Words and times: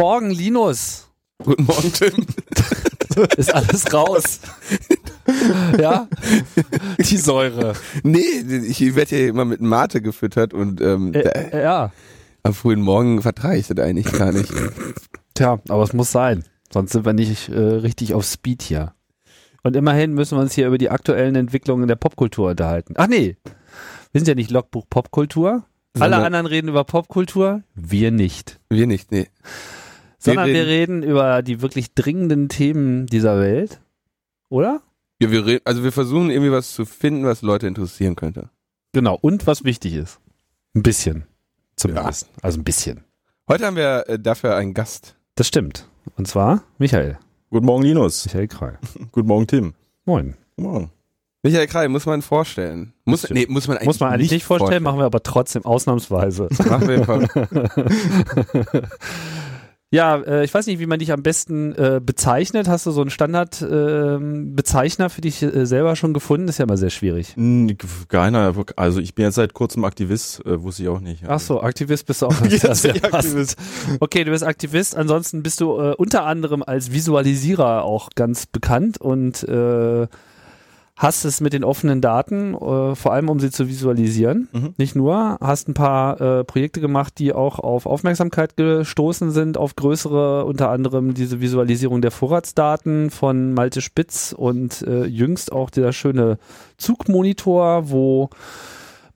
Guten 0.00 0.08
Morgen, 0.08 0.30
Linus. 0.30 1.10
Guten 1.44 1.64
Morgen, 1.64 1.92
Tim. 1.92 2.26
Ist 3.36 3.54
alles 3.54 3.92
raus. 3.92 4.40
ja? 5.78 6.08
Die 6.98 7.18
Säure. 7.18 7.74
Nee, 8.02 8.20
ich 8.66 8.94
werde 8.96 9.18
ja 9.20 9.28
immer 9.28 9.44
mit 9.44 9.60
Mate 9.60 10.00
gefüttert 10.00 10.54
und 10.54 10.80
ähm, 10.80 11.12
Äh, 11.12 11.62
ja. 11.62 11.92
am 12.42 12.54
frühen 12.54 12.80
Morgen 12.80 13.20
vertrage 13.20 13.58
ich 13.58 13.68
das 13.68 13.76
eigentlich 13.78 14.10
gar 14.10 14.32
nicht. 14.32 14.50
Tja, 15.34 15.58
aber 15.68 15.82
es 15.82 15.92
muss 15.92 16.10
sein. 16.10 16.44
Sonst 16.72 16.92
sind 16.92 17.04
wir 17.04 17.12
nicht 17.12 17.50
äh, 17.50 17.58
richtig 17.60 18.14
auf 18.14 18.24
Speed 18.24 18.62
hier. 18.62 18.94
Und 19.62 19.76
immerhin 19.76 20.14
müssen 20.14 20.38
wir 20.38 20.42
uns 20.42 20.54
hier 20.54 20.66
über 20.68 20.78
die 20.78 20.88
aktuellen 20.88 21.36
Entwicklungen 21.36 21.88
der 21.88 21.96
Popkultur 21.96 22.48
unterhalten. 22.52 22.94
Ach 22.96 23.06
nee, 23.06 23.36
wir 24.12 24.18
sind 24.18 24.28
ja 24.28 24.34
nicht 24.34 24.50
Logbuch 24.50 24.86
Popkultur. 24.88 25.66
Alle 25.98 26.16
anderen 26.16 26.46
reden 26.46 26.68
über 26.68 26.84
Popkultur, 26.84 27.64
wir 27.74 28.10
nicht. 28.12 28.60
Wir 28.70 28.86
nicht, 28.86 29.12
nee. 29.12 29.28
Sondern 30.22 30.46
wir 30.48 30.66
reden- 30.66 31.00
reden 31.00 31.02
über 31.02 31.42
die 31.42 31.62
wirklich 31.62 31.94
dringenden 31.94 32.48
Themen 32.48 33.06
dieser 33.06 33.40
Welt. 33.40 33.80
Oder? 34.48 34.82
Ja, 35.20 35.30
wir 35.30 35.46
reden, 35.46 35.62
also 35.64 35.82
wir 35.82 35.92
versuchen 35.92 36.30
irgendwie 36.30 36.52
was 36.52 36.72
zu 36.72 36.84
finden, 36.84 37.24
was 37.24 37.42
Leute 37.42 37.66
interessieren 37.66 38.16
könnte. 38.16 38.50
Genau. 38.92 39.18
Und 39.20 39.46
was 39.46 39.64
wichtig 39.64 39.94
ist. 39.94 40.20
Ein 40.74 40.82
bisschen. 40.82 41.24
Zumindest. 41.76 42.28
Also 42.42 42.58
ein 42.60 42.64
bisschen. 42.64 43.04
Heute 43.48 43.66
haben 43.66 43.76
wir 43.76 44.04
äh, 44.08 44.18
dafür 44.18 44.56
einen 44.56 44.74
Gast. 44.74 45.16
Das 45.36 45.48
stimmt. 45.48 45.88
Und 46.16 46.28
zwar 46.28 46.62
Michael. 46.78 47.18
Guten 47.50 47.66
Morgen, 47.66 47.82
Linus. 47.82 48.26
Michael 48.26 48.48
Krall. 48.48 48.78
Guten 49.12 49.26
Morgen, 49.28 49.46
Tim. 49.46 49.74
Moin. 50.04 50.34
Guten 50.56 50.68
Morgen. 50.70 50.90
Michael 51.42 51.66
Kreil, 51.68 51.88
muss 51.88 52.04
man 52.04 52.20
vorstellen. 52.20 52.92
Muss, 53.06 53.28
nee, 53.30 53.46
muss 53.48 53.66
man 53.66 53.78
eigentlich, 53.78 53.86
Muss 53.86 54.00
man 54.00 54.12
eigentlich 54.12 54.30
nicht 54.30 54.44
vorstellen, 54.44 54.82
machen 54.82 54.98
wir 54.98 55.06
aber 55.06 55.22
trotzdem 55.22 55.64
ausnahmsweise. 55.64 56.48
Machen 56.68 56.86
wir 56.88 57.08
einfach. 57.08 58.82
Ja, 59.92 60.18
äh, 60.18 60.44
ich 60.44 60.54
weiß 60.54 60.66
nicht, 60.66 60.78
wie 60.78 60.86
man 60.86 61.00
dich 61.00 61.10
am 61.12 61.24
besten 61.24 61.74
äh, 61.74 62.00
bezeichnet. 62.04 62.68
Hast 62.68 62.86
du 62.86 62.92
so 62.92 63.00
einen 63.00 63.10
Standard-Bezeichner 63.10 65.10
für 65.10 65.20
dich 65.20 65.42
äh, 65.42 65.66
selber 65.66 65.96
schon 65.96 66.14
gefunden? 66.14 66.46
ist 66.46 66.58
ja 66.58 66.64
immer 66.64 66.76
sehr 66.76 66.90
schwierig. 66.90 67.34
Keiner, 68.08 68.54
also 68.76 69.00
ich 69.00 69.16
bin 69.16 69.24
jetzt 69.24 69.34
seit 69.34 69.52
kurzem 69.52 69.84
Aktivist, 69.84 70.46
äh, 70.46 70.62
wusste 70.62 70.84
ich 70.84 70.88
auch 70.88 71.00
nicht. 71.00 71.24
Ach 71.26 71.40
so, 71.40 71.60
Aktivist 71.60 72.06
bist 72.06 72.22
du 72.22 72.26
auch. 72.26 72.40
Jetzt 72.48 72.62
Das 72.64 72.82
bin 72.82 72.94
ich 72.94 73.02
passt. 73.02 73.14
Aktivist. 73.14 73.58
Okay, 73.98 74.22
du 74.22 74.30
bist 74.30 74.44
Aktivist. 74.44 74.96
Ansonsten 74.96 75.42
bist 75.42 75.60
du 75.60 75.76
äh, 75.80 75.94
unter 75.96 76.24
anderem 76.24 76.62
als 76.62 76.92
Visualisierer 76.92 77.82
auch 77.82 78.10
ganz 78.14 78.46
bekannt 78.46 78.98
und 78.98 79.42
äh, 79.42 80.06
hast 81.00 81.24
es 81.24 81.40
mit 81.40 81.54
den 81.54 81.64
offenen 81.64 82.02
Daten, 82.02 82.52
äh, 82.54 82.94
vor 82.94 83.12
allem 83.14 83.30
um 83.30 83.40
sie 83.40 83.50
zu 83.50 83.68
visualisieren. 83.68 84.48
Mhm. 84.52 84.74
Nicht 84.76 84.94
nur, 84.94 85.38
hast 85.40 85.66
ein 85.66 85.72
paar 85.72 86.20
äh, 86.20 86.44
Projekte 86.44 86.82
gemacht, 86.82 87.14
die 87.18 87.32
auch 87.32 87.58
auf 87.58 87.86
Aufmerksamkeit 87.86 88.54
gestoßen 88.58 89.30
sind, 89.30 89.56
auf 89.56 89.76
größere, 89.76 90.44
unter 90.44 90.68
anderem 90.68 91.14
diese 91.14 91.40
Visualisierung 91.40 92.02
der 92.02 92.10
Vorratsdaten 92.10 93.08
von 93.08 93.54
Malte 93.54 93.80
Spitz 93.80 94.34
und 94.36 94.82
äh, 94.82 95.06
jüngst 95.06 95.52
auch 95.52 95.70
der 95.70 95.92
schöne 95.92 96.38
Zugmonitor, 96.76 97.88
wo 97.88 98.28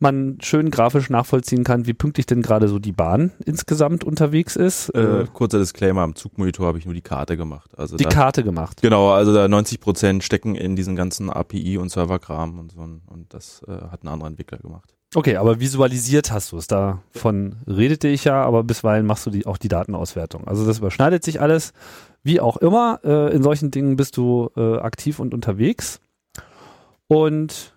man 0.05 0.39
schön 0.41 0.71
grafisch 0.71 1.11
nachvollziehen 1.11 1.65
kann, 1.65 1.87
wie 1.87 1.95
pünktlich 1.95 2.27
denn 2.27 2.43
gerade 2.43 2.69
so 2.69 2.79
die 2.79 2.93
Bahn 2.93 3.33
insgesamt 3.45 4.05
unterwegs 4.05 4.55
ist. 4.55 4.91
Äh, 4.91 5.27
kurzer 5.33 5.59
Disclaimer, 5.59 6.03
am 6.03 6.15
Zugmonitor 6.15 6.69
habe 6.69 6.79
ich 6.79 6.85
nur 6.85 6.95
die 6.95 7.03
Karte 7.03 7.37
gemacht. 7.37 7.77
Also 7.77 7.97
die 7.97 8.05
da, 8.05 8.11
Karte 8.11 8.45
gemacht. 8.45 8.83
Genau, 8.83 9.11
also 9.11 9.35
da 9.35 9.49
90 9.49 9.81
Prozent 9.81 10.23
stecken 10.23 10.55
in 10.55 10.77
diesen 10.77 10.95
ganzen 10.95 11.29
API 11.29 11.79
und 11.79 11.91
Serverkram 11.91 12.61
und 12.61 12.71
so 12.71 12.81
und 12.81 13.35
das 13.35 13.63
äh, 13.67 13.73
hat 13.91 14.05
ein 14.05 14.09
anderer 14.09 14.29
Entwickler 14.29 14.59
gemacht. 14.59 14.95
Okay, 15.15 15.37
aber 15.37 15.61
visualisiert 15.61 16.33
hast 16.33 16.53
du 16.53 16.59
es. 16.59 16.67
Davon 16.67 17.57
redete 17.67 18.09
ich 18.09 18.25
ja, 18.25 18.43
aber 18.43 18.65
bisweilen 18.65 19.07
machst 19.07 19.25
du 19.27 19.31
die, 19.31 19.47
auch 19.47 19.59
die 19.59 19.69
Datenauswertung. 19.69 20.47
Also 20.49 20.67
das 20.67 20.79
überschneidet 20.79 21.23
sich 21.25 21.41
alles. 21.41 21.73
Wie 22.25 22.41
auch 22.41 22.57
immer, 22.57 23.01
äh, 23.05 23.35
in 23.35 23.43
solchen 23.43 23.71
Dingen 23.71 23.97
bist 23.97 24.17
du 24.17 24.51
äh, 24.57 24.79
aktiv 24.79 25.21
und 25.21 25.33
unterwegs. 25.33 26.01
Und 27.07 27.74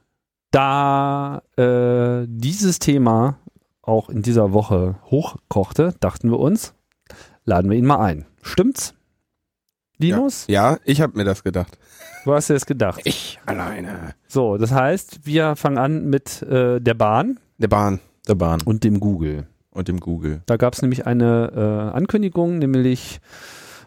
da 0.57 1.43
äh, 1.55 2.25
dieses 2.27 2.79
Thema 2.79 3.37
auch 3.83 4.09
in 4.09 4.23
dieser 4.23 4.53
Woche 4.53 4.95
hochkochte, 5.05 5.93
dachten 5.99 6.31
wir 6.31 6.39
uns, 6.39 6.73
laden 7.45 7.69
wir 7.69 7.77
ihn 7.77 7.85
mal 7.85 7.99
ein. 7.99 8.25
Stimmt's? 8.41 8.95
Linus? 9.99 10.45
Ja, 10.47 10.77
ich 10.83 11.01
habe 11.01 11.15
mir 11.17 11.23
das 11.25 11.43
gedacht. 11.43 11.77
Du 12.25 12.33
hast 12.33 12.49
dir 12.49 12.53
das 12.55 12.65
gedacht. 12.65 13.01
Ich 13.05 13.39
alleine. 13.45 14.13
So, 14.27 14.57
das 14.57 14.71
heißt, 14.71 15.21
wir 15.25 15.55
fangen 15.55 15.77
an 15.77 16.05
mit 16.09 16.41
äh, 16.41 16.79
der 16.81 16.93
Bahn 16.95 17.39
Der 17.57 17.67
Bahn. 17.67 17.99
Der 18.27 18.35
Bahn 18.35 18.61
und 18.63 18.83
dem 18.83 18.99
Google. 18.99 19.47
und 19.71 19.87
dem 19.87 19.99
Google. 19.99 20.41
Da 20.47 20.57
gab 20.57 20.73
es 20.73 20.81
nämlich 20.81 21.05
eine 21.07 21.51
äh, 21.93 21.95
Ankündigung, 21.95 22.57
nämlich 22.57 23.19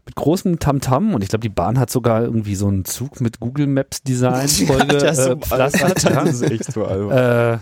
mit 0.07 0.15
großem 0.15 0.59
Tamtam 0.59 1.15
und 1.15 1.23
ich 1.23 1.29
glaube, 1.29 1.43
die 1.43 1.49
Bahn 1.49 1.79
hat 1.79 1.91
sogar 1.91 2.23
irgendwie 2.23 2.55
so 2.55 2.69
einen 2.69 2.85
Zug 2.85 3.21
mit 3.21 3.41
Google 3.41 3.67
Maps 3.67 4.03
Design 4.03 4.49
Folge 4.67 4.97
äh, 4.97 5.37
pflastert. 5.37 6.03
ja. 6.03 6.25
Das 6.25 6.35
ist 6.35 6.51
echt 6.51 6.73
so 6.73 6.85
albern. 6.85 7.11
Äh, 7.11 7.59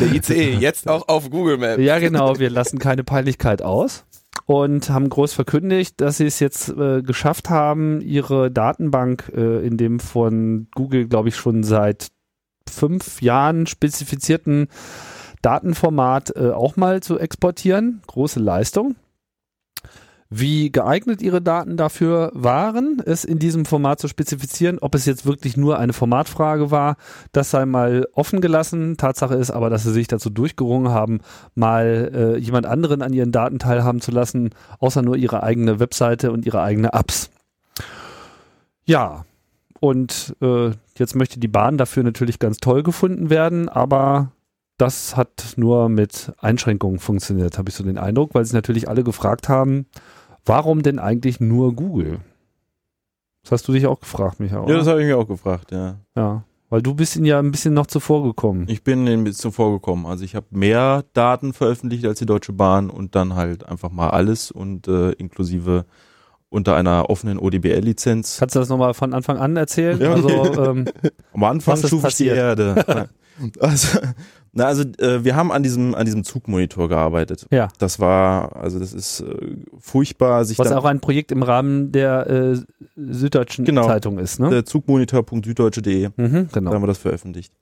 Der 0.00 0.14
ICE, 0.14 0.54
jetzt 0.54 0.88
auch 0.88 1.08
auf 1.08 1.30
Google 1.30 1.58
Maps. 1.58 1.80
ja, 1.80 1.98
genau, 1.98 2.38
wir 2.38 2.50
lassen 2.50 2.78
keine 2.78 3.04
Peinlichkeit 3.04 3.62
aus 3.62 4.04
und 4.44 4.90
haben 4.90 5.08
groß 5.08 5.32
verkündigt, 5.32 6.00
dass 6.00 6.18
sie 6.18 6.26
es 6.26 6.40
jetzt 6.40 6.68
äh, 6.68 7.02
geschafft 7.02 7.50
haben, 7.50 8.00
ihre 8.00 8.50
Datenbank 8.50 9.32
äh, 9.34 9.66
in 9.66 9.76
dem 9.76 9.98
von 9.98 10.68
Google, 10.74 11.08
glaube 11.08 11.28
ich, 11.28 11.36
schon 11.36 11.62
seit 11.62 12.08
fünf 12.68 13.22
Jahren 13.22 13.66
spezifizierten 13.66 14.68
Datenformat 15.42 16.34
äh, 16.36 16.50
auch 16.50 16.76
mal 16.76 17.02
zu 17.02 17.18
exportieren. 17.18 18.02
Große 18.06 18.40
Leistung. 18.40 18.96
Wie 20.28 20.72
geeignet 20.72 21.22
Ihre 21.22 21.40
Daten 21.40 21.76
dafür 21.76 22.32
waren, 22.34 23.00
es 23.04 23.24
in 23.24 23.38
diesem 23.38 23.64
Format 23.64 24.00
zu 24.00 24.08
spezifizieren, 24.08 24.78
ob 24.80 24.94
es 24.96 25.06
jetzt 25.06 25.24
wirklich 25.24 25.56
nur 25.56 25.78
eine 25.78 25.92
Formatfrage 25.92 26.70
war, 26.72 26.96
das 27.30 27.50
sei 27.50 27.64
mal 27.64 28.06
offen 28.12 28.40
gelassen. 28.40 28.96
Tatsache 28.96 29.34
ist 29.36 29.52
aber, 29.52 29.70
dass 29.70 29.84
Sie 29.84 29.92
sich 29.92 30.08
dazu 30.08 30.28
durchgerungen 30.28 30.92
haben, 30.92 31.20
mal 31.54 32.10
äh, 32.12 32.38
jemand 32.38 32.66
anderen 32.66 33.02
an 33.02 33.12
Ihren 33.12 33.30
Daten 33.30 33.60
teilhaben 33.60 34.00
zu 34.00 34.10
lassen, 34.10 34.50
außer 34.80 35.02
nur 35.02 35.16
Ihre 35.16 35.44
eigene 35.44 35.78
Webseite 35.78 36.32
und 36.32 36.44
Ihre 36.44 36.60
eigene 36.60 36.92
Apps. 36.92 37.30
Ja, 38.84 39.24
und 39.80 40.34
äh, 40.40 40.70
jetzt 40.96 41.14
möchte 41.14 41.38
die 41.38 41.48
Bahn 41.48 41.78
dafür 41.78 42.02
natürlich 42.02 42.38
ganz 42.38 42.58
toll 42.58 42.82
gefunden 42.82 43.30
werden, 43.30 43.68
aber 43.68 44.32
das 44.76 45.16
hat 45.16 45.54
nur 45.56 45.88
mit 45.88 46.32
Einschränkungen 46.38 46.98
funktioniert, 46.98 47.58
habe 47.58 47.70
ich 47.70 47.74
so 47.74 47.84
den 47.84 47.98
Eindruck, 47.98 48.34
weil 48.34 48.44
sich 48.44 48.54
natürlich 48.54 48.88
alle 48.88 49.04
gefragt 49.04 49.48
haben, 49.48 49.86
warum 50.44 50.82
denn 50.82 50.98
eigentlich 50.98 51.40
nur 51.40 51.74
Google? 51.74 52.20
Das 53.42 53.52
hast 53.52 53.68
du 53.68 53.72
dich 53.72 53.86
auch 53.86 54.00
gefragt, 54.00 54.40
Michael. 54.40 54.62
Ja, 54.62 54.64
oder? 54.64 54.78
das 54.78 54.86
habe 54.88 55.00
ich 55.00 55.06
mir 55.06 55.16
auch 55.16 55.28
gefragt, 55.28 55.70
ja. 55.70 55.96
ja, 56.16 56.42
weil 56.68 56.82
du 56.82 56.94
bist 56.94 57.16
ihnen 57.16 57.26
ja 57.26 57.38
ein 57.38 57.52
bisschen 57.52 57.74
noch 57.74 57.86
zuvor 57.86 58.24
gekommen. 58.24 58.66
Ich 58.68 58.82
bin 58.82 59.06
ein 59.06 59.24
bisschen 59.24 59.52
vorgekommen. 59.52 60.04
Also 60.04 60.24
ich 60.24 60.34
habe 60.34 60.46
mehr 60.50 61.04
Daten 61.12 61.52
veröffentlicht 61.52 62.04
als 62.04 62.18
die 62.18 62.26
Deutsche 62.26 62.52
Bahn 62.52 62.90
und 62.90 63.14
dann 63.14 63.34
halt 63.34 63.64
einfach 63.66 63.90
mal 63.90 64.10
alles 64.10 64.50
und 64.50 64.88
äh, 64.88 65.12
inklusive 65.12 65.86
unter 66.48 66.74
einer 66.76 67.10
offenen 67.10 67.38
ODBL-Lizenz. 67.38 68.38
Kannst 68.38 68.54
du 68.54 68.60
das 68.60 68.68
nochmal 68.68 68.94
von 68.94 69.14
Anfang 69.14 69.38
an 69.38 69.56
erzählen? 69.56 70.00
Ja. 70.00 70.12
Also, 70.12 70.28
ähm, 70.64 70.86
Am 71.32 71.44
Anfang 71.44 71.76
schuf 71.76 72.04
ich 72.04 72.16
die? 72.16 72.26
Erde. 72.26 73.08
also, 73.60 73.98
na, 74.56 74.64
also 74.64 74.82
äh, 74.98 75.22
wir 75.22 75.36
haben 75.36 75.52
an 75.52 75.62
diesem 75.62 75.94
an 75.94 76.04
diesem 76.04 76.24
Zugmonitor 76.24 76.88
gearbeitet. 76.88 77.46
ja. 77.50 77.68
Das 77.78 78.00
war, 78.00 78.56
also 78.56 78.78
das 78.78 78.92
ist 78.92 79.20
äh, 79.20 79.56
furchtbar, 79.78 80.44
sich 80.44 80.58
Was 80.58 80.72
auch 80.72 80.84
ein 80.84 81.00
Projekt 81.00 81.30
im 81.30 81.42
Rahmen 81.42 81.92
der 81.92 82.26
äh, 82.28 82.56
Süddeutschen 82.96 83.64
Genau. 83.64 83.86
Zeitung 83.86 84.18
ist, 84.18 84.40
ne? 84.40 84.50
der 84.50 84.64
Zugmonitor.süddeutsche.de, 84.64 86.08
Mhm, 86.16 86.32
da 86.50 86.58
genau. 86.60 86.72
haben 86.72 86.82
wir 86.82 86.86
das 86.88 86.98
veröffentlicht. 86.98 87.52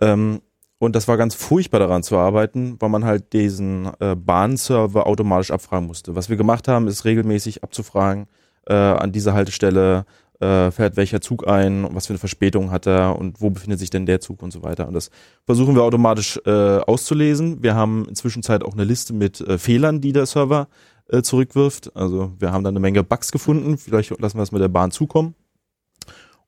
Ähm, 0.00 0.40
und 0.78 0.96
das 0.96 1.06
war 1.06 1.16
ganz 1.16 1.34
furchtbar 1.34 1.78
daran 1.78 2.02
zu 2.02 2.16
arbeiten, 2.16 2.76
weil 2.80 2.88
man 2.88 3.04
halt 3.04 3.32
diesen 3.32 3.88
äh, 4.00 4.16
Bahnserver 4.16 5.06
automatisch 5.06 5.52
abfragen 5.52 5.86
musste. 5.86 6.16
Was 6.16 6.28
wir 6.28 6.36
gemacht 6.36 6.66
haben, 6.68 6.88
ist 6.88 7.04
regelmäßig 7.04 7.62
abzufragen, 7.62 8.26
äh, 8.66 8.74
an 8.74 9.12
dieser 9.12 9.32
Haltestelle 9.32 10.04
äh, 10.42 10.70
fährt 10.72 10.96
welcher 10.96 11.20
Zug 11.20 11.46
ein, 11.46 11.86
was 11.92 12.08
für 12.08 12.12
eine 12.12 12.18
Verspätung 12.18 12.70
hat 12.70 12.86
er 12.86 13.16
und 13.16 13.40
wo 13.40 13.50
befindet 13.50 13.78
sich 13.78 13.90
denn 13.90 14.06
der 14.06 14.20
Zug 14.20 14.42
und 14.42 14.52
so 14.52 14.62
weiter. 14.62 14.88
Und 14.88 14.94
das 14.94 15.10
versuchen 15.46 15.74
wir 15.76 15.82
automatisch 15.82 16.40
äh, 16.44 16.78
auszulesen. 16.78 17.62
Wir 17.62 17.74
haben 17.74 18.06
inzwischen 18.08 18.42
auch 18.46 18.72
eine 18.72 18.84
Liste 18.84 19.12
mit 19.12 19.40
äh, 19.40 19.56
Fehlern, 19.56 20.00
die 20.00 20.12
der 20.12 20.26
Server 20.26 20.68
äh, 21.08 21.22
zurückwirft. 21.22 21.94
Also 21.96 22.32
wir 22.38 22.52
haben 22.52 22.64
da 22.64 22.70
eine 22.70 22.80
Menge 22.80 23.04
Bugs 23.04 23.30
gefunden. 23.30 23.78
Vielleicht 23.78 24.10
lassen 24.20 24.36
wir 24.36 24.42
das 24.42 24.52
mit 24.52 24.60
der 24.60 24.68
Bahn 24.68 24.90
zukommen. 24.90 25.34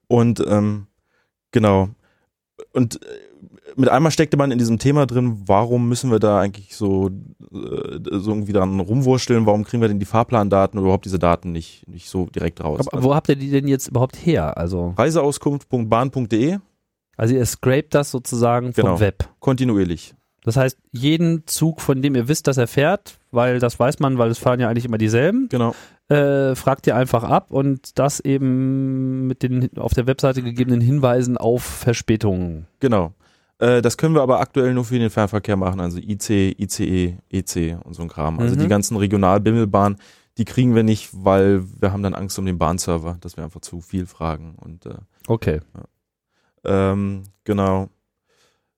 Und 0.08 0.44
ähm, 0.46 0.88
genau. 1.52 1.90
Und 2.72 2.96
äh, 2.96 3.06
mit 3.76 3.88
einmal 3.88 4.12
steckte 4.12 4.36
man 4.36 4.50
in 4.50 4.58
diesem 4.58 4.78
Thema 4.78 5.06
drin, 5.06 5.42
warum 5.46 5.88
müssen 5.88 6.10
wir 6.10 6.18
da 6.18 6.40
eigentlich 6.40 6.76
so, 6.76 7.08
äh, 7.08 7.98
so 8.18 8.30
irgendwie 8.30 8.52
dran 8.52 8.78
rumwursteln, 8.80 9.46
warum 9.46 9.64
kriegen 9.64 9.80
wir 9.80 9.88
denn 9.88 9.98
die 9.98 10.04
Fahrplandaten 10.06 10.78
oder 10.78 10.86
überhaupt 10.86 11.04
diese 11.04 11.18
Daten 11.18 11.52
nicht, 11.52 11.86
nicht 11.88 12.08
so 12.08 12.26
direkt 12.26 12.62
raus? 12.62 12.86
Aber 12.88 13.02
wo 13.02 13.14
habt 13.14 13.28
ihr 13.28 13.36
die 13.36 13.50
denn 13.50 13.66
jetzt 13.68 13.88
überhaupt 13.88 14.16
her? 14.16 14.56
Also, 14.56 14.94
Reiseauskunft.bahn.de 14.98 16.58
also 17.16 17.34
ihr 17.34 17.46
scrapt 17.46 17.94
das 17.94 18.10
sozusagen 18.10 18.72
vom 18.72 18.84
Genau. 18.84 19.00
Web. 19.00 19.28
kontinuierlich. 19.38 20.14
Das 20.42 20.56
heißt, 20.56 20.76
jeden 20.92 21.46
Zug, 21.46 21.80
von 21.80 22.02
dem 22.02 22.14
ihr 22.16 22.26
wisst, 22.28 22.48
dass 22.48 22.56
er 22.58 22.66
fährt, 22.66 23.18
weil 23.30 23.60
das 23.60 23.78
weiß 23.78 24.00
man, 24.00 24.18
weil 24.18 24.30
es 24.30 24.38
fahren 24.38 24.60
ja 24.60 24.68
eigentlich 24.68 24.84
immer 24.84 24.98
dieselben, 24.98 25.48
Genau. 25.48 25.74
äh, 26.08 26.54
fragt 26.54 26.86
ihr 26.86 26.96
einfach 26.96 27.22
ab 27.24 27.50
und 27.52 27.98
das 27.98 28.20
eben 28.20 29.26
mit 29.26 29.42
den 29.42 29.70
auf 29.78 29.94
der 29.94 30.06
Webseite 30.06 30.42
gegebenen 30.42 30.80
Hinweisen 30.80 31.38
auf 31.38 31.62
Verspätungen. 31.62 32.66
Genau. 32.80 33.12
Äh, 33.58 33.82
das 33.82 33.96
können 33.96 34.14
wir 34.14 34.22
aber 34.22 34.40
aktuell 34.40 34.74
nur 34.74 34.84
für 34.84 34.98
den 34.98 35.10
Fernverkehr 35.10 35.56
machen, 35.56 35.80
also 35.80 35.98
IC, 35.98 36.58
ICE, 36.58 37.16
EC 37.30 37.78
und 37.84 37.94
so 37.94 38.02
ein 38.02 38.08
Kram. 38.08 38.40
Also 38.40 38.54
Mhm. 38.56 38.60
die 38.60 38.68
ganzen 38.68 38.96
Regionalbimmelbahnen, 38.96 39.98
die 40.38 40.44
kriegen 40.44 40.74
wir 40.74 40.82
nicht, 40.82 41.10
weil 41.12 41.62
wir 41.80 41.92
haben 41.92 42.02
dann 42.02 42.14
Angst 42.14 42.38
um 42.38 42.46
den 42.46 42.58
Bahnserver, 42.58 43.16
dass 43.20 43.36
wir 43.36 43.44
einfach 43.44 43.60
zu 43.60 43.80
viel 43.80 44.06
fragen. 44.06 44.56
Und 44.60 44.86
äh, 44.86 44.94
Okay. 45.28 45.60
ähm, 46.64 47.22
genau. 47.44 47.88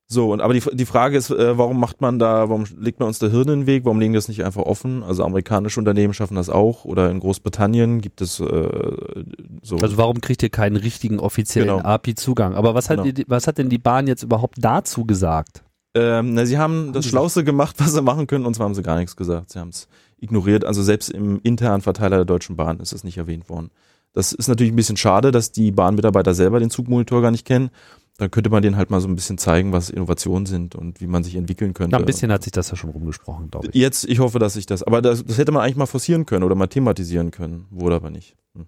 So, 0.08 0.32
und 0.32 0.40
aber 0.40 0.54
die, 0.54 0.62
die 0.72 0.86
Frage 0.86 1.16
ist, 1.16 1.30
äh, 1.30 1.58
warum 1.58 1.80
macht 1.80 2.00
man 2.00 2.20
da, 2.20 2.48
warum 2.48 2.64
legt 2.78 3.00
man 3.00 3.08
uns 3.08 3.18
da 3.18 3.26
Hirn 3.26 3.48
in 3.48 3.60
den 3.60 3.66
Weg? 3.66 3.84
Warum 3.84 3.98
legen 3.98 4.12
die 4.12 4.18
das 4.18 4.28
nicht 4.28 4.44
einfach 4.44 4.62
offen? 4.62 5.02
Also 5.02 5.24
amerikanische 5.24 5.80
Unternehmen 5.80 6.14
schaffen 6.14 6.36
das 6.36 6.48
auch 6.48 6.84
oder 6.84 7.10
in 7.10 7.18
Großbritannien 7.18 8.00
gibt 8.00 8.20
es 8.20 8.38
äh, 8.38 9.24
so. 9.62 9.76
Also 9.78 9.96
warum 9.96 10.20
kriegt 10.20 10.44
ihr 10.44 10.50
keinen 10.50 10.76
richtigen 10.76 11.18
offiziellen 11.18 11.68
Genau. 11.78 11.80
API-Zugang? 11.88 12.54
Aber 12.54 12.74
was 12.74 12.88
hat, 12.88 12.98
Genau. 13.02 13.10
die, 13.10 13.24
was 13.26 13.48
hat 13.48 13.58
denn 13.58 13.68
die 13.68 13.78
Bahn 13.78 14.06
jetzt 14.06 14.22
überhaupt 14.22 14.58
dazu 14.60 15.04
gesagt? 15.04 15.64
Ähm, 15.94 16.34
na, 16.34 16.46
sie 16.46 16.58
haben 16.58 16.92
das 16.92 17.06
Schlauste 17.06 17.42
gemacht, 17.42 17.74
was 17.78 17.92
sie 17.92 18.02
machen 18.02 18.28
können, 18.28 18.46
und 18.46 18.54
zwar 18.54 18.66
haben 18.66 18.74
sie 18.74 18.82
gar 18.82 18.98
nichts 18.98 19.16
gesagt. 19.16 19.50
Sie 19.50 19.58
haben 19.58 19.70
es 19.70 19.88
ignoriert. 20.18 20.64
Also 20.64 20.84
selbst 20.84 21.10
im 21.10 21.40
internen 21.42 21.82
Verteiler 21.82 22.16
der 22.18 22.24
Deutschen 22.26 22.54
Bahn 22.54 22.78
ist 22.78 22.92
es 22.92 23.02
nicht 23.02 23.16
erwähnt 23.18 23.48
worden. 23.48 23.70
Das 24.12 24.32
ist 24.32 24.46
natürlich 24.48 24.72
ein 24.72 24.76
bisschen 24.76 24.96
schade, 24.96 25.30
dass 25.32 25.52
die 25.52 25.72
Bahnmitarbeiter 25.72 26.32
selber 26.32 26.60
den 26.60 26.70
Zugmonitor 26.70 27.22
gar 27.22 27.30
nicht 27.32 27.44
kennen. 27.44 27.70
Dann 28.18 28.30
könnte 28.30 28.48
man 28.48 28.62
denen 28.62 28.76
halt 28.76 28.90
mal 28.90 29.00
so 29.00 29.08
ein 29.08 29.14
bisschen 29.14 29.36
zeigen, 29.36 29.72
was 29.72 29.90
Innovationen 29.90 30.46
sind 30.46 30.74
und 30.74 31.02
wie 31.02 31.06
man 31.06 31.22
sich 31.22 31.36
entwickeln 31.36 31.74
könnte. 31.74 31.92
Na, 31.92 31.98
ein 31.98 32.06
bisschen 32.06 32.32
hat 32.32 32.44
sich 32.44 32.52
das 32.52 32.70
ja 32.70 32.76
schon 32.76 32.90
rumgesprochen, 32.90 33.50
glaube 33.50 33.68
ich. 33.68 33.74
Jetzt, 33.74 34.04
ich 34.04 34.20
hoffe, 34.20 34.38
dass 34.38 34.56
ich 34.56 34.64
das, 34.64 34.82
aber 34.82 35.02
das, 35.02 35.22
das 35.24 35.36
hätte 35.36 35.52
man 35.52 35.62
eigentlich 35.62 35.76
mal 35.76 35.86
forcieren 35.86 36.24
können 36.24 36.42
oder 36.42 36.54
mal 36.54 36.66
thematisieren 36.66 37.30
können. 37.30 37.66
Wurde 37.70 37.96
aber 37.96 38.10
nicht. 38.10 38.34
Hm. 38.54 38.66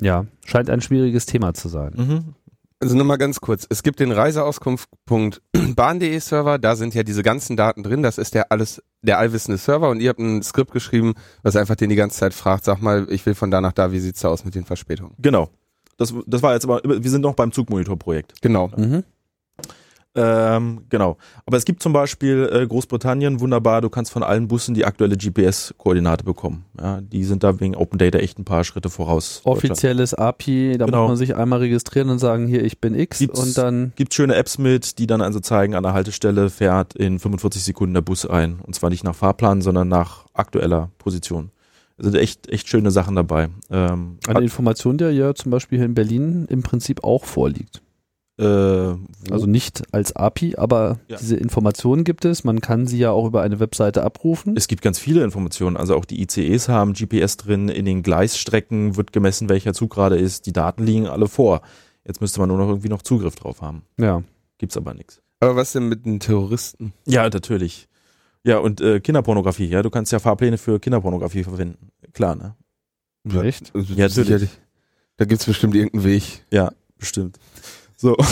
Ja, 0.00 0.26
scheint 0.44 0.68
ein 0.68 0.80
schwieriges 0.80 1.26
Thema 1.26 1.54
zu 1.54 1.68
sein. 1.68 1.94
Mhm. 1.96 2.34
Also 2.80 2.96
nochmal 2.96 3.18
ganz 3.18 3.40
kurz. 3.40 3.66
Es 3.68 3.82
gibt 3.82 3.98
den 3.98 4.12
Reiseauskunft.bahn.de 4.12 6.18
Server, 6.20 6.58
da 6.58 6.76
sind 6.76 6.94
ja 6.94 7.02
diese 7.02 7.24
ganzen 7.24 7.56
Daten 7.56 7.82
drin. 7.82 8.04
Das 8.04 8.18
ist 8.18 8.34
der 8.34 8.52
alles, 8.52 8.80
der 9.02 9.18
allwissende 9.18 9.58
Server 9.58 9.90
und 9.90 10.00
ihr 10.00 10.10
habt 10.10 10.20
ein 10.20 10.44
Skript 10.44 10.70
geschrieben, 10.70 11.14
was 11.42 11.56
einfach 11.56 11.74
den 11.74 11.90
die 11.90 11.96
ganze 11.96 12.18
Zeit 12.18 12.34
fragt, 12.34 12.64
sag 12.64 12.80
mal, 12.80 13.08
ich 13.10 13.26
will 13.26 13.34
von 13.34 13.50
da 13.50 13.60
nach 13.60 13.72
da, 13.72 13.90
wie 13.90 13.98
sieht's 13.98 14.20
da 14.20 14.28
aus 14.28 14.44
mit 14.44 14.54
den 14.54 14.64
Verspätungen? 14.64 15.16
Genau. 15.18 15.50
Das, 15.98 16.14
das 16.26 16.42
war 16.42 16.54
jetzt 16.54 16.64
aber, 16.64 16.80
wir 16.84 17.10
sind 17.10 17.20
noch 17.20 17.34
beim 17.34 17.52
Zugmonitor-Projekt. 17.52 18.40
Genau. 18.40 18.70
Mhm. 18.76 19.04
Ähm, 20.14 20.80
genau. 20.88 21.16
Aber 21.46 21.56
es 21.58 21.64
gibt 21.64 21.82
zum 21.82 21.92
Beispiel 21.92 22.48
äh, 22.52 22.66
Großbritannien, 22.66 23.38
wunderbar, 23.40 23.82
du 23.82 23.88
kannst 23.90 24.10
von 24.10 24.22
allen 24.24 24.48
Bussen 24.48 24.74
die 24.74 24.84
aktuelle 24.84 25.16
GPS-Koordinate 25.16 26.24
bekommen. 26.24 26.64
Ja, 26.80 27.00
die 27.00 27.22
sind 27.24 27.44
da 27.44 27.60
wegen 27.60 27.76
Open 27.76 27.98
Data 27.98 28.18
echt 28.18 28.38
ein 28.38 28.44
paar 28.44 28.64
Schritte 28.64 28.90
voraus. 28.90 29.42
Offizielles 29.44 30.14
API, 30.14 30.76
da 30.78 30.86
Genau. 30.86 31.02
muss 31.02 31.08
man 31.10 31.16
sich 31.18 31.36
einmal 31.36 31.60
registrieren 31.60 32.08
und 32.10 32.18
sagen, 32.18 32.48
hier, 32.48 32.64
ich 32.64 32.80
bin 32.80 32.94
X 32.98 33.18
Gibt's- 33.18 33.38
und 33.38 33.58
dann, 33.58 33.92
Gibt 33.96 34.12
schöne 34.14 34.34
Apps 34.34 34.58
mit, 34.58 34.98
die 34.98 35.06
dann 35.06 35.20
also 35.20 35.38
zeigen, 35.40 35.74
an 35.74 35.82
der 35.84 35.92
Haltestelle 35.92 36.50
fährt 36.50 36.94
in 36.94 37.18
45 37.20 37.62
Sekunden 37.62 37.94
der 37.94 38.02
Bus 38.02 38.26
ein. 38.26 38.58
Und 38.60 38.74
zwar 38.74 38.90
nicht 38.90 39.04
nach 39.04 39.14
Fahrplan, 39.14 39.62
sondern 39.62 39.88
nach 39.88 40.24
aktueller 40.32 40.90
Position. 40.98 41.50
Also 41.98 42.16
echt, 42.16 42.48
echt 42.48 42.68
schöne 42.68 42.90
Sachen 42.90 43.16
dabei. 43.16 43.48
Ähm, 43.70 44.18
eine 44.26 44.40
Information, 44.42 44.98
der 44.98 45.12
ja 45.12 45.34
zum 45.34 45.50
Beispiel 45.50 45.78
hier 45.78 45.86
in 45.86 45.94
Berlin 45.94 46.46
im 46.48 46.62
Prinzip 46.62 47.02
auch 47.04 47.24
vorliegt. 47.24 47.82
äh, 48.38 48.44
Also 49.32 49.46
nicht 49.46 49.82
als 49.92 50.14
API, 50.14 50.54
aber 50.56 51.00
Ja. 51.08 51.16
diese 51.18 51.34
Informationen 51.36 52.04
gibt 52.04 52.24
es. 52.24 52.44
Man 52.44 52.60
kann 52.60 52.86
sie 52.86 52.98
ja 52.98 53.10
auch 53.10 53.26
über 53.26 53.42
eine 53.42 53.58
Webseite 53.58 54.04
abrufen. 54.04 54.54
Es 54.56 54.68
gibt 54.68 54.80
ganz 54.82 54.98
viele 55.00 55.24
Informationen. 55.24 55.76
Also 55.76 55.96
auch 55.96 56.04
die 56.04 56.22
ICEs 56.22 56.68
haben 56.68 56.92
GPS 56.92 57.36
drin. 57.36 57.68
In 57.68 57.84
den 57.84 58.04
Gleisstrecken 58.04 58.96
wird 58.96 59.12
gemessen, 59.12 59.48
welcher 59.48 59.74
Zug 59.74 59.90
gerade 59.92 60.16
ist. 60.16 60.46
Die 60.46 60.52
Daten 60.52 60.84
liegen 60.84 61.08
alle 61.08 61.26
vor. 61.26 61.62
Jetzt 62.06 62.20
müsste 62.20 62.38
man 62.38 62.48
nur 62.48 62.58
noch 62.58 62.68
irgendwie 62.68 62.88
noch 62.88 63.02
Zugriff 63.02 63.34
drauf 63.34 63.60
haben. 63.60 63.82
ja. 63.98 64.22
Gibt's 64.60 64.76
aber 64.76 64.92
nichts. 64.94 65.20
Aber 65.40 65.54
was 65.56 65.70
denn 65.72 65.88
mit 65.88 66.04
den 66.04 66.18
Terroristen? 66.20 66.92
Ja, 67.06 67.28
natürlich. 67.28 67.87
Ja, 68.48 68.58
und 68.58 68.80
äh, 68.80 69.00
Kinderpornografie. 69.00 69.66
Ja, 69.66 69.82
du 69.82 69.90
kannst 69.90 70.10
ja 70.12 70.18
Fahrpläne 70.18 70.56
für 70.58 70.80
Kinderpornografie 70.80 71.44
verwenden. 71.44 71.90
Klar, 72.14 72.34
ne? 72.34 72.54
Echt? 73.44 73.72
Also, 73.74 73.92
Ja, 73.94 74.08
sicherlich. 74.08 74.50
Da 75.18 75.24
gibt's 75.26 75.44
bestimmt 75.44 75.74
irgendeinen 75.74 76.04
Weg. 76.04 76.44
Ja, 76.50 76.72
bestimmt. 76.98 77.38
So. 77.96 78.16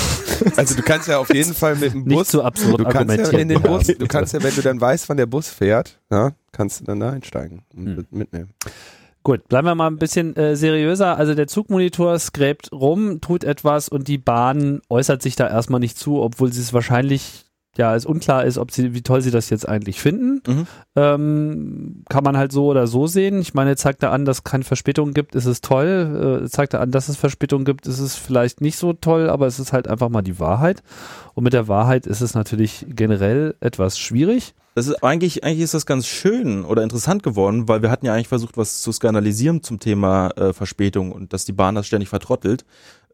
Also 0.57 0.75
du 0.77 0.83
kannst 0.83 1.09
ja 1.09 1.17
auf 1.19 1.33
jeden 1.33 1.55
Fall 1.55 1.77
mit 1.77 1.95
dem 1.95 2.05
Nicht 2.05 2.15
Bus, 2.15 2.29
so 2.31 2.43
absurd 2.43 2.79
du 2.81 2.85
kannst 2.85 3.17
ja 3.33 3.39
in 3.39 3.49
den 3.49 3.63
Ja. 3.63 3.67
Bus, 3.71 3.87
du 3.87 4.07
kannst 4.07 4.35
ja, 4.35 4.43
wenn 4.43 4.55
du 4.55 4.61
dann 4.61 4.79
weißt, 4.79 5.09
wann 5.09 5.17
der 5.17 5.25
Bus 5.25 5.49
fährt, 5.49 5.99
ja, 6.11 6.33
kannst 6.53 6.81
du 6.81 6.85
dann 6.85 7.01
da 7.01 7.09
einsteigen 7.11 7.63
und 7.75 7.87
Hm. 7.87 7.97
mit- 7.97 8.13
mitnehmen. 8.13 8.51
Gut, 9.23 9.49
bleiben 9.49 9.67
wir 9.67 9.75
mal 9.75 9.87
ein 9.87 9.97
bisschen 9.97 10.37
äh, 10.37 10.55
seriöser. 10.57 11.17
Also 11.17 11.35
der 11.35 11.47
Zugmonitor 11.47 12.19
scrapt 12.19 12.71
rum, 12.71 13.23
tut 13.23 13.45
etwas 13.45 13.89
und 13.89 14.09
die 14.09 14.19
Bahn 14.19 14.83
äußert 14.91 15.23
sich 15.23 15.37
da 15.37 15.49
erstmal 15.49 15.81
nicht 15.81 15.97
zu, 15.99 16.21
obwohl 16.21 16.53
sie 16.53 16.61
es 16.61 16.75
wahrscheinlich, 16.75 17.46
ja, 17.77 17.95
es 17.95 18.07
unklar 18.07 18.45
ist, 18.45 18.59
ob 18.59 18.71
sie, 18.71 18.95
wie 18.95 19.03
toll 19.03 19.21
sie 19.21 19.31
das 19.31 19.51
jetzt 19.51 19.69
eigentlich 19.69 20.01
finden. 20.01 20.43
Mhm. 20.47 20.67
Ähm, 20.97 22.05
kann 22.09 22.25
man 22.25 22.37
halt 22.37 22.53
so 22.53 22.67
oder 22.67 22.87
so 22.87 23.07
sehen. 23.07 23.41
Ich 23.41 23.55
meine, 23.55 23.77
zeigt 23.77 24.03
er 24.03 24.13
an, 24.13 24.25
dass 24.25 24.39
es 24.39 24.45
keine 24.45 24.65
Verspätung 24.65 25.13
gibt, 25.13 25.35
ist 25.35 25.47
es 25.47 25.61
toll. 25.61 26.43
Äh, 26.45 26.49
zeigt 26.49 26.75
er 26.75 26.81
an, 26.81 26.91
dass 26.91 27.09
es 27.09 27.17
Verspätung 27.17 27.65
gibt, 27.65 27.87
ist 27.87 28.01
es 28.01 28.15
vielleicht 28.15 28.61
nicht 28.61 28.79
so 28.79 28.93
toll, 28.93 29.29
aber 29.29 29.47
es 29.47 29.59
ist 29.59 29.73
halt 29.73 29.89
einfach 29.89 30.09
mal 30.09 30.23
die 30.23 30.39
Wahrheit. 30.39 30.83
Und 31.35 31.45
mit 31.45 31.53
der 31.53 31.69
Wahrheit 31.69 32.07
ist 32.07 32.21
es 32.21 32.35
natürlich 32.35 32.87
generell 32.89 33.55
etwas 33.61 33.99
schwierig. 33.99 34.55
Das 34.77 34.89
ist 34.89 35.03
eigentlich, 35.03 35.43
eigentlich 35.43 35.61
ist 35.61 35.73
das 35.73 35.87
ganz 35.87 36.07
schön 36.07 36.63
oder 36.63 36.83
interessant 36.83 37.23
geworden, 37.23 37.67
weil 37.67 37.81
wir 37.81 37.91
hatten 37.91 38.05
ja 38.05 38.13
eigentlich 38.13 38.29
versucht, 38.29 38.59
was 38.59 38.83
zu 38.83 38.93
skandalisieren 38.93 39.63
zum 39.63 39.81
Thema 39.81 40.29
äh, 40.37 40.53
Verspätung 40.53 41.13
und 41.13 41.33
dass 41.33 41.47
die 41.47 41.53
Bahn 41.53 41.75
das 41.75 41.87
ständig 41.87 42.11
vertrottelt. 42.11 42.67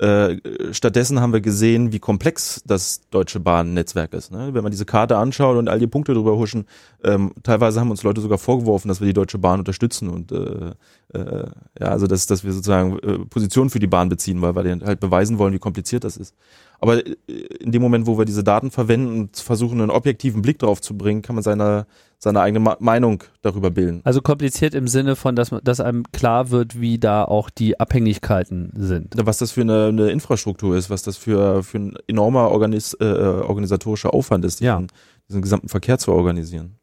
Äh, 0.03 0.41
stattdessen 0.73 1.21
haben 1.21 1.33
wir 1.33 1.41
gesehen, 1.41 1.93
wie 1.93 2.01
komplex 2.01 2.61
das 2.67 3.09
deutsche 3.11 3.39
Bahnnetzwerk 3.39 4.15
ist. 4.15 4.33
Ne? 4.33 4.53
Wenn 4.53 4.65
man 4.65 4.73
diese 4.73 4.85
Karte 4.85 5.17
anschaut 5.17 5.57
und 5.57 5.69
all 5.69 5.79
die 5.79 5.87
Punkte 5.87 6.13
drüber 6.13 6.37
huschen, 6.37 6.67
ähm, 7.05 7.31
teilweise 7.45 7.79
haben 7.79 7.93
uns 7.93 8.03
Leute 8.03 8.21
sogar 8.21 8.39
vorgeworfen, 8.39 8.89
dass 8.89 9.01
wir 9.01 9.07
die 9.07 9.13
Deutsche 9.13 9.39
Bahn 9.39 9.61
unterstützen 9.61 10.09
und 10.09 10.33
äh, 10.33 10.73
äh, 11.15 11.45
ja, 11.81 11.89
also 11.89 12.07
dass, 12.07 12.27
dass 12.27 12.45
wir 12.45 12.53
sozusagen 12.53 12.99
äh, 13.01 13.19
Position 13.27 13.71
für 13.71 13.79
die 13.79 13.87
Bahn 13.87 14.09
beziehen, 14.09 14.41
weil 14.43 14.55
wir 14.55 14.87
halt 14.87 15.01
beweisen 15.01 15.39
wollen, 15.39 15.53
wie 15.53 15.59
kompliziert 15.59 16.05
das 16.05 16.17
ist. 16.17 16.35
Aber 16.81 17.07
äh, 17.07 17.17
in 17.61 17.73
dem 17.73 17.83
Moment, 17.83 18.07
wo 18.07 18.19
wir 18.19 18.25
diese 18.25 18.43
Daten 18.45 18.71
verwenden 18.71 19.21
und 19.21 19.37
versuchen, 19.37 19.81
einen 19.81 19.91
objektiven 19.91 20.43
Blick 20.43 20.59
drauf 20.59 20.81
zu 20.81 20.97
bringen, 20.97 21.23
kann 21.23 21.35
man 21.37 21.43
seine, 21.43 21.87
seine 22.19 22.41
eigene 22.41 22.61
Ma 22.61 22.77
Meinung 22.81 23.23
darüber 23.43 23.71
bilden. 23.71 24.01
Also 24.05 24.21
kompliziert 24.21 24.75
im 24.75 24.89
Sinne 24.89 25.15
von, 25.17 25.37
dass, 25.37 25.51
dass 25.63 25.81
einem 25.81 26.05
klar 26.13 26.51
wird, 26.51 26.81
wie 26.81 26.99
da 26.99 27.25
auch 27.25 27.51
die 27.51 27.79
Abhängigkeiten 27.79 28.73
sind. 28.77 29.15
Was 29.17 29.39
das 29.39 29.53
für 29.53 29.61
eine, 29.63 29.87
eine 29.87 30.11
Infrastruktur 30.11 30.77
ist, 30.77 30.91
was 30.91 31.03
das 31.03 31.17
für, 31.17 31.63
für 31.63 31.79
ein 31.79 31.95
enormer 32.09 32.51
Organis 32.51 32.95
äh, 32.95 33.05
organisatorischer 33.05 34.13
Aufwand 34.13 34.45
ist, 34.45 34.61
Ja. 34.61 34.77
diesen, 34.79 34.89
diesen 35.29 35.43
gesamten 35.43 35.69
Verkehr 35.69 35.99
zu 35.99 36.13
organisieren. 36.13 36.77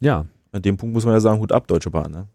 Ja. 0.00 0.26
An 0.50 0.62
dem 0.62 0.78
Punkt 0.78 0.94
muss 0.94 1.04
man 1.04 1.12
ja 1.12 1.20
sagen, 1.20 1.40
Hut 1.40 1.52
ab, 1.52 1.66
Deutsche 1.66 1.90
Bahn. 1.90 2.10
Ne? 2.10 2.28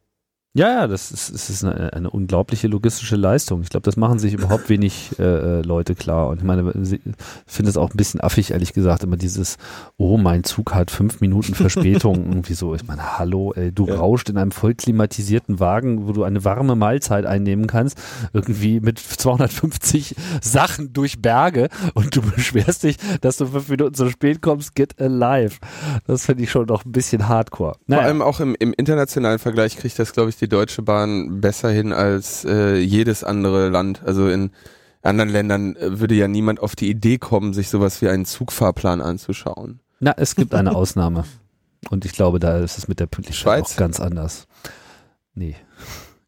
Ja, 0.55 0.67
ja, 0.67 0.87
das 0.87 1.09
ist, 1.11 1.31
es 1.31 1.49
ist 1.49 1.63
eine, 1.63 1.93
eine 1.93 2.11
unglaubliche 2.11 2.67
logistische 2.67 3.15
Leistung. 3.15 3.63
Ich 3.63 3.69
glaube, 3.69 3.85
das 3.85 3.97
machen 3.97 4.19
sich 4.19 4.33
überhaupt 4.35 4.69
wenig 4.69 5.09
äh, 5.19 5.23
äh, 5.23 5.61
Leute 5.63 5.95
klar. 5.95 6.27
Und 6.27 6.37
ich 6.37 6.43
meine, 6.43 6.71
ich 6.79 6.99
finde 7.47 7.71
es 7.71 7.77
auch 7.77 7.89
ein 7.89 7.97
bisschen 7.97 8.21
affig, 8.21 8.51
ehrlich 8.51 8.71
gesagt, 8.73 9.01
immer 9.03 9.17
dieses, 9.17 9.57
oh, 9.97 10.17
mein 10.17 10.43
Zug 10.43 10.75
hat 10.75 10.91
fünf 10.91 11.21
Minuten 11.21 11.55
Verspätung, 11.55 12.17
irgendwie 12.27 12.53
so. 12.53 12.75
Ich 12.75 12.85
meine, 12.85 13.17
hallo, 13.17 13.51
ey, 13.55 13.71
du 13.71 13.87
Ja. 13.87 13.95
rauscht 13.95 14.29
in 14.29 14.37
einem 14.37 14.51
voll 14.51 14.75
klimatisierten 14.75 15.59
Wagen, 15.59 16.05
wo 16.07 16.11
du 16.11 16.23
eine 16.23 16.45
warme 16.45 16.75
Mahlzeit 16.75 17.25
einnehmen 17.25 17.65
kannst, 17.65 17.97
irgendwie 18.31 18.79
mit 18.79 18.99
250 18.99 20.15
Sachen 20.39 20.93
durch 20.93 21.19
Berge 21.19 21.69
und 21.95 22.15
du 22.15 22.21
beschwerst 22.35 22.83
dich, 22.83 22.97
dass 23.21 23.37
du 23.37 23.47
fünf 23.47 23.69
Minuten 23.69 23.95
zu 23.95 24.07
spät 24.11 24.43
kommst, 24.43 24.75
get 24.75 25.01
alive. 25.01 25.57
Das 26.05 26.27
finde 26.27 26.43
ich 26.43 26.51
schon 26.51 26.67
noch 26.67 26.85
ein 26.85 26.91
bisschen 26.91 27.27
hardcore. 27.27 27.75
Vor 27.89 27.99
allem 27.99 28.21
auch 28.21 28.39
im, 28.39 28.55
im 28.59 28.71
internationalen 28.73 29.39
Vergleich 29.39 29.77
kriegt 29.77 29.97
das, 29.97 30.13
glaube 30.13 30.29
ich, 30.29 30.42
die 30.43 30.49
Deutsche 30.49 30.81
Bahn 30.81 31.41
besser 31.41 31.69
hin 31.71 31.93
als 31.93 32.45
äh, 32.45 32.75
jedes 32.77 33.23
andere 33.23 33.69
Land. 33.69 34.01
Also 34.05 34.27
in 34.29 34.51
anderen 35.01 35.29
Ländern 35.29 35.75
äh, 35.75 35.99
würde 35.99 36.15
ja 36.15 36.27
niemand 36.27 36.59
auf 36.59 36.75
die 36.75 36.89
Idee 36.89 37.17
kommen, 37.17 37.53
sich 37.53 37.69
sowas 37.69 38.01
wie 38.01 38.09
einen 38.09 38.25
Zugfahrplan 38.25 39.01
anzuschauen. 39.01 39.79
Na, 39.99 40.13
es 40.17 40.35
gibt 40.35 40.53
eine 40.53 40.75
Ausnahme. 40.75 41.23
Und 41.89 42.05
ich 42.05 42.13
glaube, 42.13 42.39
da 42.39 42.59
ist 42.59 42.77
es 42.77 42.87
mit 42.87 42.99
der 42.99 43.07
Pünktlichkeit 43.07 43.41
Schweiz? 43.59 43.73
auch 43.73 43.77
ganz 43.77 43.99
anders. 43.99 44.47
Nee. 45.33 45.55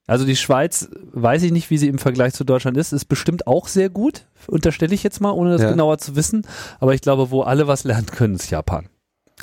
Also 0.07 0.25
die 0.25 0.35
Schweiz, 0.35 0.89
weiß 1.13 1.43
ich 1.43 1.51
nicht, 1.51 1.69
wie 1.69 1.77
sie 1.77 1.87
im 1.87 1.97
Vergleich 1.97 2.33
zu 2.33 2.43
Deutschland 2.43 2.77
ist, 2.77 2.91
ist 2.93 3.05
bestimmt 3.05 3.47
auch 3.47 3.67
sehr 3.67 3.89
gut, 3.89 4.25
unterstelle 4.47 4.93
ich 4.93 5.01
jetzt 5.03 5.19
mal, 5.21 5.31
ohne 5.31 5.51
das 5.51 5.61
Ja. 5.61 5.71
genauer 5.71 5.97
zu 5.97 6.15
wissen. 6.15 6.45
Aber 6.79 6.93
ich 6.93 7.01
glaube, 7.01 7.31
wo 7.31 7.41
alle 7.41 7.67
was 7.67 7.83
lernen 7.85 8.05
können, 8.07 8.35
ist 8.35 8.49
Japan. 8.51 8.87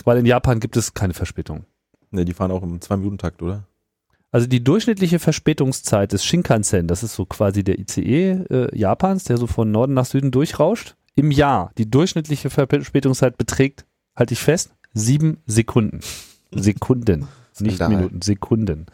Weil 0.04 0.18
in 0.18 0.26
Japan 0.26 0.60
gibt 0.60 0.76
es 0.76 0.94
keine 0.94 1.14
Verspätung. 1.14 1.64
Ne, 2.10 2.24
die 2.24 2.34
fahren 2.34 2.50
auch 2.52 2.62
im 2.62 2.80
Zwei-Minuten-Takt, 2.80 3.40
oder? 3.42 3.64
Also 4.32 4.46
die 4.46 4.64
durchschnittliche 4.64 5.18
Verspätungszeit 5.18 6.12
des 6.12 6.24
Shinkansen, 6.24 6.88
das 6.88 7.02
ist 7.02 7.14
so 7.14 7.26
quasi 7.26 7.62
der 7.62 7.78
ICE 7.78 8.30
äh, 8.50 8.76
Japans, 8.76 9.24
der 9.24 9.36
so 9.36 9.46
von 9.46 9.70
Norden 9.70 9.92
nach 9.92 10.06
Süden 10.06 10.30
durchrauscht, 10.30 10.96
im 11.14 11.30
Jahr. 11.30 11.70
Die 11.76 11.90
durchschnittliche 11.90 12.48
Verspätungszeit 12.48 13.36
beträgt, 13.36 13.84
halte 14.16 14.32
ich 14.32 14.40
fest, 14.40 14.72
Sieben 14.94 15.38
Sekunden. 15.46 16.00
Sekunden. 16.50 17.28
Nicht 17.60 17.76
Skandal. 17.76 17.98
Minuten, 17.98 18.22
Sekunden. 18.22 18.86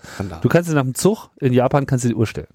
Du 0.42 0.48
kannst 0.48 0.68
dir 0.70 0.74
nach 0.74 0.82
dem 0.82 0.94
Zug 0.94 1.30
in 1.40 1.52
Japan 1.52 1.86
kannst 1.86 2.04
du 2.04 2.08
die 2.08 2.14
Uhr 2.14 2.26
stellen. 2.26 2.48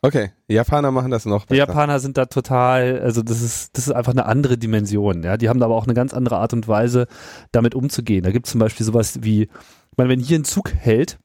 Okay, 0.00 0.30
die 0.48 0.54
Japaner 0.54 0.92
machen 0.92 1.10
das 1.10 1.24
noch 1.24 1.42
Die 1.42 1.48
besser. 1.48 1.58
Japaner 1.66 1.98
sind 1.98 2.16
da 2.16 2.26
total, 2.26 3.00
also 3.00 3.22
das 3.22 3.42
ist, 3.42 3.76
das 3.76 3.88
ist 3.88 3.92
einfach 3.92 4.12
eine 4.12 4.26
andere 4.26 4.56
Dimension. 4.56 5.24
Ja, 5.24 5.36
die 5.36 5.48
haben 5.48 5.58
da 5.58 5.66
aber 5.66 5.74
auch 5.74 5.86
eine 5.86 5.94
ganz 5.94 6.14
andere 6.14 6.36
Art 6.36 6.52
und 6.52 6.68
Weise, 6.68 7.08
damit 7.50 7.74
umzugehen. 7.74 8.22
Da 8.22 8.30
gibt 8.30 8.46
es 8.46 8.52
zum 8.52 8.60
Beispiel 8.60 8.86
sowas 8.86 9.18
wie, 9.22 9.42
ich 9.42 9.96
meine, 9.96 10.10
wenn 10.10 10.20
hier 10.20 10.38
ein 10.38 10.44
Zug 10.44 10.72
hält, 10.72 11.18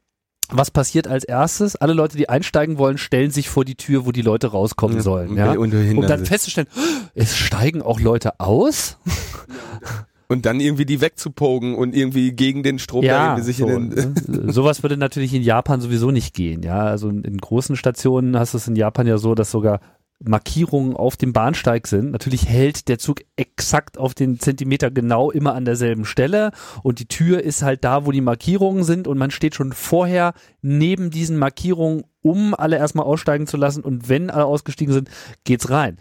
was 0.58 0.72
passiert 0.72 1.08
als 1.08 1.24
erstes? 1.24 1.76
Alle 1.76 1.94
Leute, 1.94 2.18
die 2.18 2.30
einsteigen 2.30 2.78
wollen, 2.78 2.98
stellen 2.98 3.32
sich 3.32 3.50
vor 3.50 3.66
die 3.66 3.76
Tür, 3.76 4.06
wo 4.06 4.12
die 4.12 4.22
Leute 4.22 4.48
rauskommen 4.48 5.02
sollen. 5.02 5.36
Ja? 5.36 5.52
Und, 5.54 5.74
Um 5.74 6.08
dann 6.08 6.26
festzustellen, 6.26 6.68
es 7.14 7.36
steigen 7.36 7.82
auch 7.82 8.00
Leute 8.00 8.40
aus? 8.40 8.98
und 10.28 10.46
dann 10.46 10.60
irgendwie 10.60 10.86
die 10.86 11.02
wegzupogen 11.02 11.76
und 11.76 11.96
irgendwie 11.96 12.32
gegen 12.32 12.64
den 12.64 12.80
Strom 12.80 13.04
irgendwie 13.04 13.44
sich 13.44 13.58
so, 13.58 13.68
in 13.68 13.90
den. 13.92 14.16
ne? 14.28 14.52
sowas 14.52 14.84
würde 14.84 14.98
natürlich 14.98 15.34
in 15.34 15.44
Japan 15.44 15.82
sowieso 15.82 16.12
nicht 16.12 16.34
gehen. 16.34 16.64
Ja, 16.64 16.84
also 16.84 17.10
in, 17.10 17.24
in 17.24 17.38
großen 17.38 17.76
Stationen 17.76 18.38
hast 18.38 18.54
du 18.54 18.58
es 18.58 18.68
in 18.68 18.76
Japan 18.76 19.08
ja 19.08 19.18
so, 19.18 19.36
dass 19.36 19.52
sogar 19.52 19.80
Markierungen 20.26 20.96
auf 20.96 21.18
dem 21.18 21.34
Bahnsteig 21.34 21.88
sind. 21.88 22.12
Natürlich 22.12 22.48
hält 22.48 22.88
der 22.88 22.98
Zug 22.98 23.22
exakt 23.36 23.98
auf 23.98 24.14
den 24.14 24.40
Zentimeter 24.40 24.92
genau 24.92 25.32
immer 25.32 25.54
an 25.54 25.66
derselben 25.66 26.06
Stelle 26.06 26.52
und 26.82 27.00
die 27.00 27.08
Tür 27.08 27.44
ist 27.44 27.62
halt 27.62 27.84
da, 27.84 28.06
wo 28.06 28.12
die 28.12 28.22
Markierungen 28.22 28.84
sind 28.84 29.08
und 29.08 29.18
man 29.18 29.32
steht 29.32 29.56
schon 29.56 29.74
vorher 29.74 30.34
neben 30.62 31.10
diesen 31.10 31.38
Markierungen, 31.38 32.04
um 32.22 32.56
alle 32.56 32.78
erstmal 32.78 33.06
aussteigen 33.06 33.48
zu 33.48 33.58
lassen 33.58 33.84
und 33.84 34.10
wenn 34.10 34.30
alle 34.30 34.46
ausgestiegen 34.46 34.94
sind, 34.94 35.10
geht's 35.44 35.70
rein. 35.70 35.98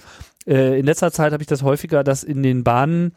Äh, 0.47 0.79
in 0.79 0.87
letzter 0.87 1.13
Zeit 1.13 1.33
habe 1.33 1.43
ich 1.43 1.49
das 1.49 1.63
häufiger, 1.63 2.05
dass 2.05 2.25
in 2.25 2.43
den 2.43 2.65
Bahnen 2.65 3.13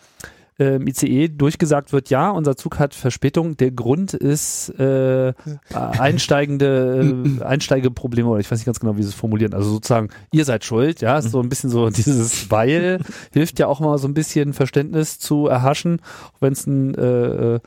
äh, 0.60 0.78
ICE 0.82 1.28
durchgesagt 1.30 1.92
wird, 1.94 2.10
ja, 2.10 2.30
unser 2.30 2.56
Zug 2.56 2.80
hat 2.80 2.94
Verspätung. 2.94 3.58
Der 3.58 3.72
Grund 3.72 4.14
ist 4.14 4.70
äh, 4.80 5.34
einsteigende 5.74 7.38
äh, 7.40 7.44
Einsteigeprobleme 7.44 8.30
oder 8.30 8.40
ich 8.40 8.50
weiß 8.50 8.60
nicht 8.60 8.66
ganz 8.66 8.80
genau, 8.80 8.98
wie 8.98 9.04
sie 9.04 9.10
es 9.10 9.16
formulieren. 9.16 9.54
Also 9.54 9.70
sozusagen, 9.72 10.10
ihr 10.32 10.46
seid 10.46 10.64
schuld, 10.64 11.02
ja, 11.02 11.18
ist 11.18 11.32
so 11.32 11.42
ein 11.42 11.50
bisschen 11.50 11.70
so 11.70 11.90
dieses 11.92 12.50
Weil 12.52 13.00
hilft 13.34 13.60
ja 13.60 13.68
auch 13.68 13.80
mal 13.80 13.98
so 13.98 14.08
ein 14.08 14.14
bisschen 14.14 14.54
Verständnis 14.54 15.20
zu 15.20 15.48
erhaschen, 15.48 16.00
auch 16.34 16.42
wenn 16.42 16.54
es 16.54 16.66
ein 16.68 16.96
äh, 16.96 17.56
äh, 17.56 17.60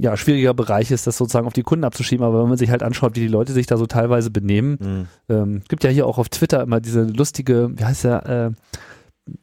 ja, 0.00 0.16
schwieriger 0.16 0.54
Bereich 0.54 0.92
ist, 0.92 1.08
das 1.08 1.16
sozusagen 1.16 1.46
auf 1.48 1.52
die 1.54 1.64
Kunden 1.64 1.84
abzuschieben, 1.84 2.24
aber 2.24 2.42
wenn 2.42 2.48
man 2.48 2.58
sich 2.58 2.70
halt 2.70 2.84
anschaut, 2.84 3.16
wie 3.16 3.20
die 3.20 3.26
Leute 3.28 3.52
sich 3.52 3.66
da 3.66 3.76
so 3.76 3.86
teilweise 3.86 4.30
benehmen, 4.30 4.78
Mhm. 4.80 5.06
ähm, 5.28 5.62
gibt 5.68 5.82
ja 5.82 5.90
hier 5.90 6.06
auch 6.06 6.18
auf 6.18 6.28
Twitter 6.28 6.62
immer 6.62 6.80
diese 6.80 7.02
lustige, 7.02 7.70
wie 7.76 7.84
heißt 7.84 8.04
der, 8.04 8.26
äh, 8.26 8.50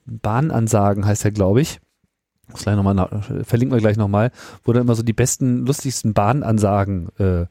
Bahnansagen 0.05 1.05
heißt 1.05 1.23
der, 1.25 1.31
glaube 1.31 1.61
ich. 1.61 1.79
Muss 2.51 2.63
gleich 2.63 2.75
noch 2.75 2.83
mal 2.83 2.93
nach, 2.93 3.09
verlinken 3.43 3.75
wir 3.75 3.81
gleich 3.81 3.97
nochmal, 3.97 4.31
wo 4.63 4.73
dann 4.73 4.83
immer 4.83 4.95
so 4.95 5.03
die 5.03 5.13
besten, 5.13 5.65
lustigsten 5.65 6.13
Bahnansagen 6.13 7.09
äh, 7.17 7.45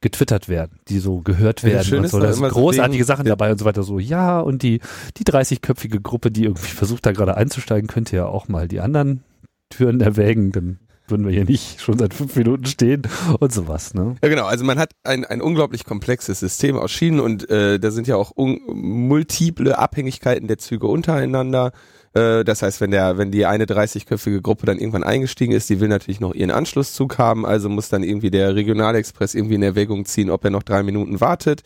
getwittert 0.00 0.48
werden, 0.48 0.80
die 0.88 0.98
so 0.98 1.20
gehört 1.20 1.62
Ja, 1.62 1.68
werden 1.70 2.00
und 2.00 2.08
so. 2.08 2.18
Da 2.20 2.32
sind 2.32 2.44
so 2.44 2.50
großartige 2.50 2.94
wegen- 2.98 3.04
Sachen 3.06 3.24
dabei 3.24 3.50
und 3.52 3.58
so 3.58 3.64
weiter. 3.64 3.82
So, 3.82 3.98
ja, 3.98 4.38
und 4.40 4.62
die, 4.62 4.80
die 5.16 5.24
30-köpfige 5.24 6.00
Gruppe, 6.00 6.30
die 6.30 6.44
irgendwie 6.44 6.66
versucht, 6.68 7.06
da 7.06 7.12
gerade 7.12 7.36
einzusteigen, 7.36 7.86
könnte 7.88 8.16
ja 8.16 8.26
auch 8.26 8.48
mal 8.48 8.68
die 8.68 8.80
anderen 8.80 9.22
Türen 9.70 10.00
erwägen, 10.02 10.52
dann 10.52 10.78
würden 11.06 11.26
wir 11.26 11.32
hier 11.32 11.44
nicht 11.44 11.80
schon 11.82 11.98
seit 11.98 12.14
fünf 12.14 12.34
Minuten 12.36 12.64
stehen 12.66 13.02
und 13.38 13.52
sowas, 13.52 13.92
ne? 13.92 14.16
Ja, 14.22 14.28
genau. 14.30 14.44
Also 14.46 14.64
man 14.64 14.78
hat 14.78 14.92
ein, 15.04 15.24
ein 15.26 15.42
unglaublich 15.42 15.84
komplexes 15.84 16.40
System 16.40 16.76
aus 16.78 16.90
Schienen 16.92 17.20
und 17.20 17.48
äh, 17.50 17.78
da 17.78 17.90
sind 17.90 18.06
ja 18.06 18.16
auch 18.16 18.32
multiple 18.36 19.76
Abhängigkeiten 19.78 20.48
der 20.48 20.58
Züge 20.58 20.86
untereinander. 20.86 21.72
Äh, 22.14 22.44
das 22.44 22.62
heißt, 22.62 22.80
wenn 22.80 22.90
der, 22.90 23.18
wenn 23.18 23.30
die 23.30 23.46
eine 23.46 23.64
30-köpfige 23.64 24.40
Gruppe 24.40 24.66
dann 24.66 24.78
irgendwann 24.78 25.04
eingestiegen 25.04 25.52
ist, 25.52 25.68
die 25.68 25.80
will 25.80 25.88
natürlich 25.88 26.20
noch 26.20 26.34
ihren 26.34 26.50
Anschlusszug 26.50 27.18
haben, 27.18 27.44
also 27.44 27.68
muss 27.68 27.88
dann 27.88 28.02
irgendwie 28.02 28.30
der 28.30 28.54
Regionalexpress 28.54 29.34
irgendwie 29.34 29.56
in 29.56 29.62
Erwägung 29.62 30.04
ziehen, 30.04 30.30
ob 30.30 30.44
er 30.44 30.50
noch 30.50 30.62
drei 30.62 30.82
Minuten 30.82 31.20
wartet 31.20 31.62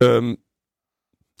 ähm, 0.00 0.38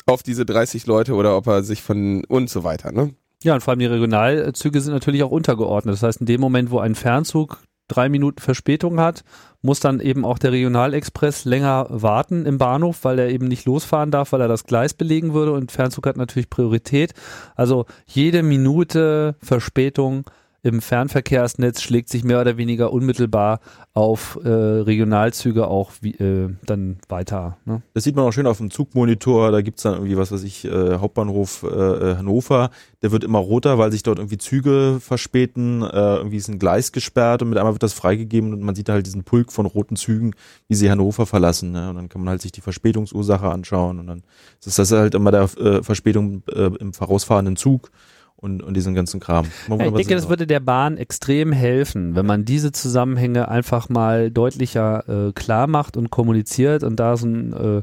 auf 0.06 0.22
diese 0.22 0.44
30 0.46 0.86
Leute 0.86 1.14
oder 1.14 1.36
ob 1.36 1.46
er 1.46 1.62
sich 1.62 1.82
von 1.82 2.24
und 2.24 2.50
so 2.50 2.64
weiter. 2.64 2.92
Ne? 2.92 3.14
Ja, 3.42 3.54
und 3.54 3.60
vor 3.60 3.72
allem 3.72 3.80
die 3.80 3.86
Regionalzüge 3.86 4.80
sind 4.80 4.92
natürlich 4.92 5.22
auch 5.22 5.30
untergeordnet. 5.30 5.94
Das 5.94 6.02
heißt, 6.02 6.20
in 6.20 6.26
dem 6.26 6.40
Moment, 6.40 6.70
wo 6.70 6.78
ein 6.78 6.94
Fernzug 6.94 7.62
drei 7.88 8.08
Minuten 8.08 8.40
Verspätung 8.40 9.00
hat, 9.00 9.22
muss 9.62 9.80
dann 9.80 10.00
eben 10.00 10.24
auch 10.24 10.38
der 10.38 10.52
Regionalexpress 10.52 11.44
länger 11.44 11.86
warten 11.90 12.46
im 12.46 12.58
Bahnhof, 12.58 13.04
weil 13.04 13.18
er 13.18 13.28
eben 13.28 13.48
nicht 13.48 13.64
losfahren 13.64 14.10
darf, 14.10 14.32
weil 14.32 14.40
er 14.40 14.48
das 14.48 14.64
Gleis 14.64 14.94
belegen 14.94 15.34
würde 15.34 15.52
und 15.52 15.72
Fernzug 15.72 16.06
hat 16.06 16.16
natürlich 16.16 16.50
Priorität. 16.50 17.12
Also 17.56 17.86
jede 18.06 18.42
Minute 18.42 19.34
Verspätung 19.42 20.24
im 20.62 20.80
Fernverkehrsnetz 20.82 21.82
schlägt 21.82 22.08
sich 22.08 22.24
mehr 22.24 22.40
oder 22.40 22.56
weniger 22.56 22.92
unmittelbar 22.92 23.60
auf 23.94 24.38
äh, 24.42 24.48
Regionalzüge 24.48 25.68
auch 25.68 25.92
wie, 26.00 26.14
äh, 26.14 26.50
dann 26.66 26.98
weiter. 27.08 27.56
Ne? 27.64 27.82
Das 27.94 28.04
sieht 28.04 28.16
man 28.16 28.24
auch 28.24 28.32
schön 28.32 28.46
auf 28.46 28.58
dem 28.58 28.70
Zugmonitor. 28.70 29.52
Da 29.52 29.60
gibt's 29.60 29.82
dann 29.82 29.94
irgendwie, 29.94 30.16
was 30.16 30.32
weiß 30.32 30.42
ich, 30.42 30.64
äh, 30.64 30.96
Hauptbahnhof 30.96 31.62
äh, 31.62 32.16
Hannover. 32.16 32.70
Der 33.02 33.12
wird 33.12 33.22
immer 33.22 33.38
roter, 33.38 33.78
weil 33.78 33.92
sich 33.92 34.02
dort 34.02 34.18
irgendwie 34.18 34.38
Züge 34.38 34.98
verspäten. 35.00 35.82
Äh, 35.82 36.16
irgendwie 36.16 36.36
ist 36.36 36.48
ein 36.48 36.58
Gleis 36.58 36.90
gesperrt 36.90 37.42
und 37.42 37.50
mit 37.50 37.58
einmal 37.58 37.74
wird 37.74 37.84
das 37.84 37.92
freigegeben 37.92 38.52
und 38.52 38.62
man 38.62 38.74
sieht 38.74 38.88
halt 38.88 39.06
diesen 39.06 39.22
Pulk 39.22 39.52
von 39.52 39.66
roten 39.66 39.94
Zügen, 39.94 40.34
wie 40.66 40.74
sie 40.74 40.90
Hannover 40.90 41.26
verlassen. 41.26 41.70
Ne? 41.70 41.90
Und 41.90 41.96
dann 41.96 42.08
kann 42.08 42.20
man 42.20 42.30
halt 42.30 42.42
sich 42.42 42.50
die 42.52 42.62
Verspätungsursache 42.62 43.48
anschauen 43.48 44.00
und 44.00 44.08
dann 44.08 44.22
ist 44.64 44.78
das 44.78 44.90
halt 44.90 45.14
immer 45.14 45.30
der 45.30 45.42
äh, 45.42 45.82
Verspätung 45.84 46.42
äh, 46.48 46.70
im 46.80 46.92
vorausfahrenden 46.92 47.54
Zug 47.54 47.92
und, 48.40 48.62
und 48.62 48.74
diesen 48.74 48.94
ganzen 48.94 49.20
Kram. 49.20 49.46
Ja, 49.68 49.86
ich 49.86 49.92
denke, 49.92 50.14
das 50.14 50.28
würde 50.28 50.46
der 50.46 50.60
Bahn 50.60 50.96
extrem 50.96 51.52
helfen, 51.52 52.14
wenn 52.14 52.26
man 52.26 52.44
diese 52.44 52.72
Zusammenhänge 52.72 53.48
einfach 53.48 53.88
mal 53.88 54.30
deutlicher 54.30 55.28
äh, 55.28 55.32
klar 55.32 55.66
macht 55.66 55.96
und 55.96 56.10
kommuniziert 56.10 56.82
und 56.84 57.00
da 57.00 57.16
so, 57.16 57.26
ein, 57.26 57.52
äh, 57.52 57.82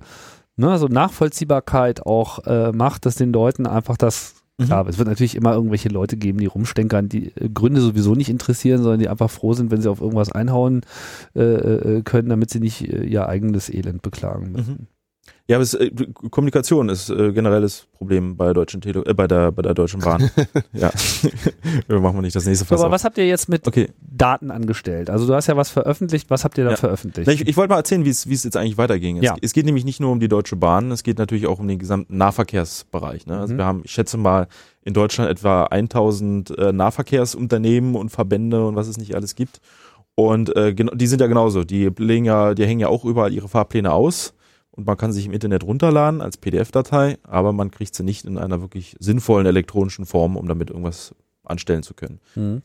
ne, 0.55 0.77
so 0.77 0.87
Nachvollziehbarkeit 0.87 2.05
auch 2.05 2.45
äh, 2.45 2.71
macht, 2.71 3.05
dass 3.05 3.15
den 3.15 3.33
Leuten 3.33 3.67
einfach 3.67 3.97
das 3.97 4.35
Mhm. 4.57 4.65
klar, 4.65 4.87
es 4.87 4.97
wird 4.97 5.09
natürlich 5.09 5.35
immer 5.35 5.53
irgendwelche 5.53 5.89
Leute 5.89 6.15
geben, 6.15 6.37
die 6.37 6.45
rumstenkern, 6.45 7.09
die 7.09 7.35
äh, 7.35 7.49
Gründe 7.49 7.81
sowieso 7.81 8.15
nicht 8.15 8.29
interessieren, 8.29 8.81
sondern 8.81 8.99
die 8.99 9.09
einfach 9.09 9.29
froh 9.29 9.53
sind, 9.53 9.69
wenn 9.69 9.81
sie 9.81 9.89
auf 9.89 9.99
irgendwas 9.99 10.31
einhauen 10.31 10.81
äh, 11.35 11.41
äh, 11.41 12.01
können, 12.03 12.29
damit 12.29 12.51
sie 12.51 12.61
nicht 12.61 12.87
äh, 12.87 13.03
ihr 13.03 13.27
eigenes 13.27 13.69
Elend 13.69 14.01
beklagen 14.01 14.53
müssen. 14.53 14.87
Ja, 15.47 15.57
aber 15.57 15.61
es, 15.63 15.75
äh, 15.75 15.91
Kommunikation 16.31 16.89
ist 16.89 17.09
äh, 17.11 17.31
generelles 17.31 17.85
Problem 17.93 18.35
bei 18.35 18.45
der 18.45 18.55
deutschen 18.55 18.81
Tele 18.81 19.03
äh, 19.05 19.13
bei 19.13 19.27
der 19.27 19.51
bei 19.51 19.61
der 19.61 19.75
deutschen 19.75 19.99
Bahn. 20.01 20.31
ja, 20.73 20.91
machen 21.87 22.15
wir 22.17 22.21
nicht 22.23 22.35
das 22.35 22.45
nächste 22.45 22.65
So, 22.65 22.69
Fass 22.69 22.79
aber 22.79 22.87
auf. 22.87 22.93
was 22.93 23.03
habt 23.03 23.17
ihr 23.19 23.27
jetzt 23.27 23.47
mit 23.47 23.67
Okay, 23.67 23.89
Daten 24.01 24.49
angestellt? 24.49 25.09
Also 25.11 25.27
du 25.27 25.35
hast 25.35 25.45
ja 25.47 25.55
was 25.55 25.69
veröffentlicht, 25.69 26.29
was 26.31 26.43
habt 26.45 26.57
ihr 26.57 26.63
da 26.63 26.71
Ja. 26.71 26.77
veröffentlicht? 26.77 27.27
Na, 27.27 27.33
ich, 27.33 27.47
ich 27.47 27.57
wollte 27.57 27.69
mal 27.71 27.77
erzählen, 27.77 28.03
wie 28.05 28.09
es 28.09 28.27
wie 28.27 28.33
es 28.33 28.43
jetzt 28.43 28.57
eigentlich 28.57 28.77
weiterging. 28.79 29.21
Ja. 29.21 29.33
Es, 29.35 29.49
es 29.49 29.53
geht 29.53 29.65
nämlich 29.65 29.85
nicht 29.85 29.99
nur 29.99 30.11
um 30.11 30.19
die 30.19 30.27
Deutsche 30.27 30.55
Bahn, 30.55 30.89
es 30.91 31.03
geht 31.03 31.19
natürlich 31.19 31.45
auch 31.45 31.59
um 31.59 31.67
den 31.67 31.77
gesamten 31.77 32.17
Nahverkehrsbereich. 32.17 33.27
Ne? 33.27 33.37
Also 33.39 33.53
Mhm. 33.53 33.57
wir 33.59 33.65
haben, 33.65 33.81
ich 33.83 33.91
schätze 33.91 34.17
mal, 34.17 34.47
in 34.83 34.93
Deutschland 34.93 35.29
etwa 35.29 35.65
1000 35.65 36.57
äh, 36.57 36.71
Nahverkehrsunternehmen 36.71 37.95
und 37.95 38.09
Verbände 38.09 38.65
und 38.65 38.75
was 38.75 38.87
es 38.87 38.97
nicht 38.97 39.15
alles 39.15 39.35
gibt. 39.35 39.59
Und 40.15 40.55
äh, 40.55 40.73
genau, 40.73 40.93
die 40.95 41.07
sind 41.07 41.21
ja 41.21 41.27
genauso. 41.27 41.63
Die 41.63 41.89
legen 41.97 42.25
ja, 42.25 42.53
die 42.53 42.65
hängen 42.65 42.79
ja 42.79 42.87
auch 42.87 43.03
überall 43.03 43.33
ihre 43.33 43.47
Fahrpläne 43.49 43.91
aus 43.91 44.33
und 44.75 44.85
man 44.85 44.97
kann 44.97 45.13
sich 45.13 45.25
im 45.25 45.31
Internet 45.31 45.63
runterladen 45.63 46.21
als 46.21 46.37
PDF-Datei, 46.37 47.17
aber 47.23 47.53
man 47.53 47.71
kriegt 47.71 47.95
sie 47.95 48.03
nicht 48.03 48.25
in 48.25 48.37
einer 48.37 48.61
wirklich 48.61 48.95
sinnvollen 48.99 49.45
elektronischen 49.45 50.05
Form, 50.05 50.35
um 50.35 50.47
damit 50.47 50.69
irgendwas 50.69 51.15
anstellen 51.43 51.83
zu 51.83 51.93
können. 51.93 52.19
Mhm. 52.35 52.61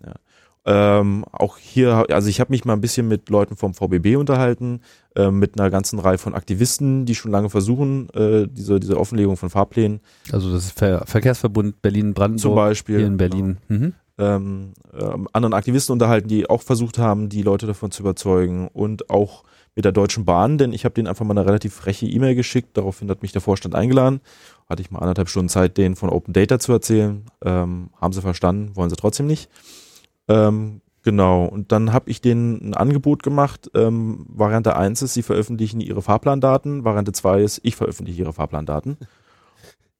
Ähm, 0.67 1.25
auch 1.33 1.57
hier, 1.57 2.05
also 2.11 2.29
ich 2.29 2.39
habe 2.39 2.53
mich 2.53 2.67
mal 2.67 2.75
ein 2.75 2.83
bisschen 2.83 3.09
mit 3.09 3.31
Leuten 3.31 3.57
vom 3.57 3.73
VBB 3.73 4.17
unterhalten, 4.17 4.81
ähm, 5.17 5.39
mit 5.39 5.59
einer 5.59 5.71
ganzen 5.71 5.99
Reihe 5.99 6.19
von 6.19 6.35
Aktivisten, 6.35 7.07
die 7.07 7.15
schon 7.15 7.31
lange 7.31 7.49
versuchen, 7.49 8.11
äh, 8.11 8.47
diese, 8.47 8.79
diese 8.79 8.99
Offenlegung 8.99 9.39
von 9.39 9.49
Fahrplänen 9.49 10.01
Also 10.33 10.53
das 10.53 10.71
Ver 10.71 11.05
Verkehrsverbund 11.07 11.81
Berlin-Brandenburg 11.81 12.43
zum 12.43 12.55
Beispiel 12.55 12.99
hier 12.99 13.07
in 13.07 13.17
Berlin. 13.17 13.57
Mhm. 13.69 13.95
ähm, 14.19 14.75
ähm, 14.93 15.29
anderen 15.33 15.55
Aktivisten 15.55 15.95
unterhalten, 15.95 16.29
die 16.29 16.51
auch 16.51 16.61
versucht 16.61 16.99
haben, 16.99 17.31
die 17.31 17.43
Leute 17.43 17.67
davon 17.67 17.91
zu 17.91 18.03
überzeugen 18.03 18.69
und 18.69 19.09
auch 19.09 19.45
mit 19.75 19.85
der 19.85 19.93
Deutschen 19.93 20.25
Bahn, 20.25 20.59
denn 20.59 20.73
ich 20.73 20.85
habe 20.85 20.95
denen 20.95 21.09
einfach 21.09 21.25
mal 21.25 21.37
eine 21.37 21.47
relativ 21.47 21.75
freche 21.75 22.07
E-Mail 22.07 22.35
geschickt, 22.35 22.77
daraufhin 22.77 23.09
hat 23.11 23.23
mich 23.23 23.33
der 23.33 23.41
Vorstand 23.41 23.75
eingeladen, 23.75 24.21
hatte 24.69 24.83
ich 24.83 24.91
mal 24.91 24.99
anderthalb 24.99 25.29
Stunden 25.29 25.49
Zeit, 25.49 25.77
denen 25.77 25.97
von 25.97 26.11
Open 26.11 26.33
Data 26.33 26.59
zu 26.59 26.73
erzählen, 26.73 27.25
ähm, 27.45 27.91
haben 28.01 28.13
sie 28.13 28.21
verstanden, 28.21 28.77
wollen 28.77 28.91
sie 28.91 28.97
trotzdem 28.97 29.27
nicht. 29.27 29.49
Ähm, 30.29 30.81
genau, 31.03 31.45
und 31.45 31.73
dann 31.73 31.93
habe 31.93 32.11
ich 32.11 32.21
denen 32.21 32.71
ein 32.71 32.75
Angebot 32.75 33.23
gemacht, 33.23 33.71
ähm, 33.75 34.27
Variante 34.29 34.77
1 34.77 35.03
ist, 35.03 35.15
sie 35.15 35.23
veröffentlichen 35.23 35.81
ihre 35.81 36.03
Fahrplandaten, 36.03 36.85
Variante 36.85 37.13
2 37.13 37.43
ist, 37.43 37.61
ich 37.63 37.77
veröffentliche 37.77 38.23
ihre 38.23 38.33
Fahrplandaten. 38.33 38.97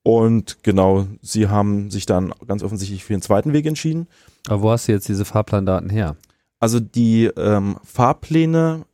Und 0.03 0.63
genau, 0.63 1.05
sie 1.21 1.47
haben 1.47 1.91
sich 1.91 2.05
dann 2.05 2.33
ganz 2.47 2.63
offensichtlich 2.63 3.03
für 3.03 3.13
den 3.13 3.21
zweiten 3.21 3.53
Weg 3.53 3.67
entschieden. 3.67 4.07
Aber 4.47 4.63
wo 4.63 4.71
hast 4.71 4.87
du 4.87 4.91
jetzt 4.91 5.07
diese 5.07 5.25
Fahrplandaten 5.25 5.89
her? 5.89 6.15
Also 6.59 6.79
die 6.79 7.25
ähm, 7.25 7.77
Fahrpläne 7.83 8.85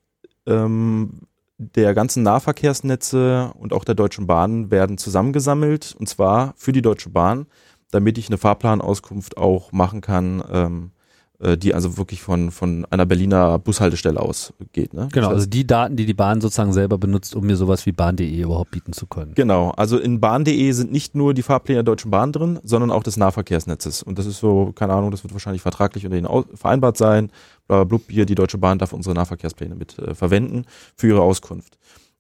ähm, 0.48 1.22
der 1.60 1.94
ganzen 1.94 2.24
Nahverkehrsnetze 2.24 3.52
und 3.58 3.74
auch 3.74 3.84
der 3.84 3.96
Deutschen 3.96 4.28
Bahn 4.28 4.70
werden 4.72 4.98
zusammengesammelt 4.98 5.96
und 6.00 6.08
zwar 6.08 6.54
für 6.56 6.72
die 6.72 6.82
Deutsche 6.82 7.10
Bahn, 7.10 7.48
damit 7.92 8.18
ich 8.18 8.28
eine 8.28 8.38
Fahrplanauskunft 8.38 9.38
auch 9.38 9.72
machen 9.72 10.02
kann, 10.02 10.44
ähm, 10.52 10.92
äh, 11.40 11.58
die 11.58 11.74
also 11.74 11.98
wirklich 11.98 12.22
von, 12.22 12.52
von 12.52 12.86
einer 12.90 13.06
Berliner 13.06 13.60
Bushaltestelle 13.60 14.20
aus 14.20 14.54
geht. 14.74 14.94
Ne? 14.94 15.08
Genau, 15.14 15.28
Das 15.28 15.32
heißt- 15.32 15.34
also 15.36 15.48
die 15.48 15.66
Daten, 15.66 15.96
die 15.96 16.06
die 16.06 16.14
Bahn 16.14 16.42
sozusagen 16.42 16.74
selber 16.74 16.98
benutzt, 16.98 17.36
um 17.36 17.46
mir 17.46 17.56
sowas 17.56 17.86
wie 17.86 17.92
bahn.de 17.92 18.42
überhaupt 18.42 18.72
bieten 18.72 18.92
zu 18.94 19.08
können. 19.08 19.34
Genau, 19.36 19.72
also 19.72 19.98
in 19.98 20.20
bahn.de 20.20 20.72
sind 20.74 20.92
nicht 20.92 21.16
nur 21.16 21.34
die 21.34 21.44
Fahrpläne 21.44 21.78
der 21.78 21.84
Deutschen 21.84 22.12
Bahn 22.12 22.32
drin, 22.34 22.60
sondern 22.64 22.92
auch 22.92 23.04
des 23.04 23.18
Nahverkehrsnetzes. 23.18 24.04
Und 24.04 24.20
das 24.20 24.26
ist 24.26 24.40
so, 24.40 24.74
keine 24.76 24.94
Ahnung, 24.94 25.12
das 25.12 25.24
wird 25.24 25.34
wahrscheinlich 25.34 25.62
vertraglich 25.62 26.06
unter 26.06 26.18
ihnen 26.18 26.28
vereinbart 26.56 26.98
sein. 26.98 27.32
Bla, 27.68 27.84
blub, 27.84 28.04
hier, 28.10 28.26
die 28.26 28.36
Deutsche 28.36 28.58
Bahn 28.58 28.80
darf 28.80 28.94
unsere 28.94 29.16
Nahverkehrspläne 29.16 29.76
mit 29.76 29.98
äh, 30.00 30.16
verwenden 30.16 30.66
für 30.96 31.08
ihre 31.08 31.22
Auskunft. 31.22 31.78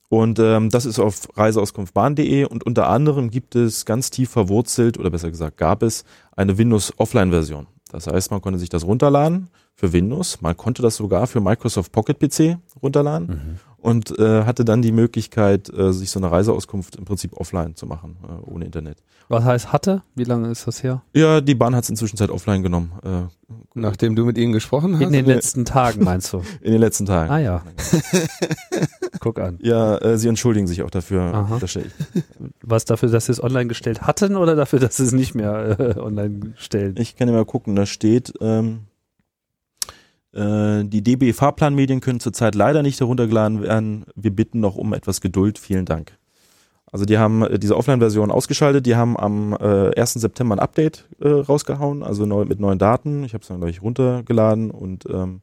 Und 0.10 0.40
ähm, 0.40 0.70
das 0.70 0.86
ist 0.86 1.00
auf 1.00 1.28
reiseauskunftbahn.de 1.38 2.46
und 2.46 2.66
unter 2.66 2.88
anderem 2.88 3.30
gibt 3.30 3.56
es 3.56 3.86
ganz 3.86 4.10
tief 4.10 4.30
verwurzelt, 4.30 4.98
oder 4.98 5.10
besser 5.10 5.30
gesagt 5.30 5.58
gab 5.58 5.84
es, 5.84 6.06
eine 6.36 6.58
Windows-Offline-Version. 6.58 7.68
Das 7.92 8.08
heißt, 8.08 8.32
man 8.32 8.42
konnte 8.42 8.60
sich 8.60 8.70
das 8.70 8.86
runterladen 8.86 9.50
für 9.78 9.94
Windows, 9.94 10.42
man 10.42 10.58
konnte 10.58 10.82
das 10.82 10.96
sogar 10.96 11.28
für 11.28 11.40
Microsoft 11.40 11.92
Pocket 11.92 12.20
PC 12.20 12.58
runterladen 12.82 13.60
und 13.78 14.18
äh, 14.18 14.44
hatte 14.44 14.66
dann 14.66 14.82
die 14.82 14.92
Möglichkeit, 14.92 15.72
äh, 15.72 15.94
sich 15.94 16.10
so 16.10 16.20
eine 16.20 16.32
Reiseauskunft 16.32 16.96
im 16.96 17.06
Prinzip 17.06 17.34
offline 17.34 17.76
zu 17.76 17.86
machen, 17.86 18.18
äh, 18.28 18.50
ohne 18.50 18.66
Internet. 18.66 18.98
Was 19.30 19.44
heißt 19.44 19.72
hatte? 19.72 20.02
Wie 20.16 20.24
lange 20.24 20.50
ist 20.50 20.66
das 20.66 20.82
her? 20.82 21.04
Ja, 21.14 21.42
die 21.42 21.54
Bahn 21.54 21.76
hat 21.76 21.84
es 21.84 21.90
inzwischen 21.92 22.18
Zeit 22.18 22.32
offline 22.32 22.64
genommen, 22.64 22.92
äh, 23.04 23.54
Nachdem 23.76 24.16
du 24.16 24.26
mit 24.26 24.38
ihnen 24.38 24.52
gesprochen 24.52 24.96
hast? 24.96 25.04
In 25.04 25.14
den 25.14 25.26
letzten 25.26 25.64
Tagen 25.64 26.04
meinst 26.04 26.34
du? 26.34 26.42
in 26.62 26.72
den 26.72 26.82
letzten 26.82 27.06
Tagen. 27.06 27.32
Ah 27.32 27.38
ja. 27.38 27.62
Guck 29.20 29.40
an. 29.40 29.60
Ja, 29.62 29.98
äh, 30.00 30.18
sie 30.18 30.28
entschuldigen 30.28 30.68
sich 30.68 30.82
auch 30.82 30.90
dafür. 30.90 31.48
Was 32.62 32.86
dafür, 32.86 33.10
dass 33.10 33.28
sie 33.28 33.32
es 33.34 33.44
online 33.44 33.68
gestellt 33.68 34.02
hatten 34.02 34.36
oder 34.36 34.56
dafür, 34.56 34.80
dass 34.80 34.98
sie 34.98 35.04
es 35.04 35.12
nicht 35.12 35.36
mehr 35.36 35.80
äh, 35.80 36.00
online 36.00 36.54
stellen? 36.56 36.96
Ich 36.98 37.16
kann 37.16 37.28
ja 37.28 37.34
mal 37.36 37.46
gucken, 37.46 37.76
da 37.76 37.86
steht, 37.86 38.34
ähm, 38.42 38.82
äh, 40.38 40.84
die 40.84 41.02
DB 41.02 41.34
Fahrplanmedien 41.34 42.00
können 42.00 42.20
zurzeit 42.20 42.56
leider 42.56 42.84
nicht 42.84 43.00
heruntergeladen 43.00 43.62
werden. 43.62 44.06
Wir 44.16 44.32
bitten 44.32 44.60
noch 44.60 44.76
um 44.76 44.94
etwas 44.94 45.20
Geduld. 45.20 45.58
Vielen 45.58 45.86
Dank. 45.86 46.18
Also 46.92 47.06
die 47.06 47.18
haben 47.18 47.44
äh, 47.44 47.60
diese 47.60 47.76
Offline-Version 47.76 48.32
ausgeschaltet, 48.32 48.86
die 48.86 48.96
haben 48.96 49.18
am 49.18 49.54
äh, 49.54 50.00
1. 50.00 50.14
September 50.14 50.56
ein 50.56 50.60
Update 50.60 51.06
äh, 51.20 51.28
rausgehauen, 51.28 52.04
also 52.04 52.26
neu, 52.26 52.46
mit 52.46 52.60
neuen 52.60 52.80
Daten. 52.80 53.24
Ich 53.24 53.34
habe 53.34 53.42
es 53.42 53.48
dann 53.48 53.60
gleich 53.60 53.82
runtergeladen 53.82 54.72
und 54.72 55.06
ähm, 55.10 55.42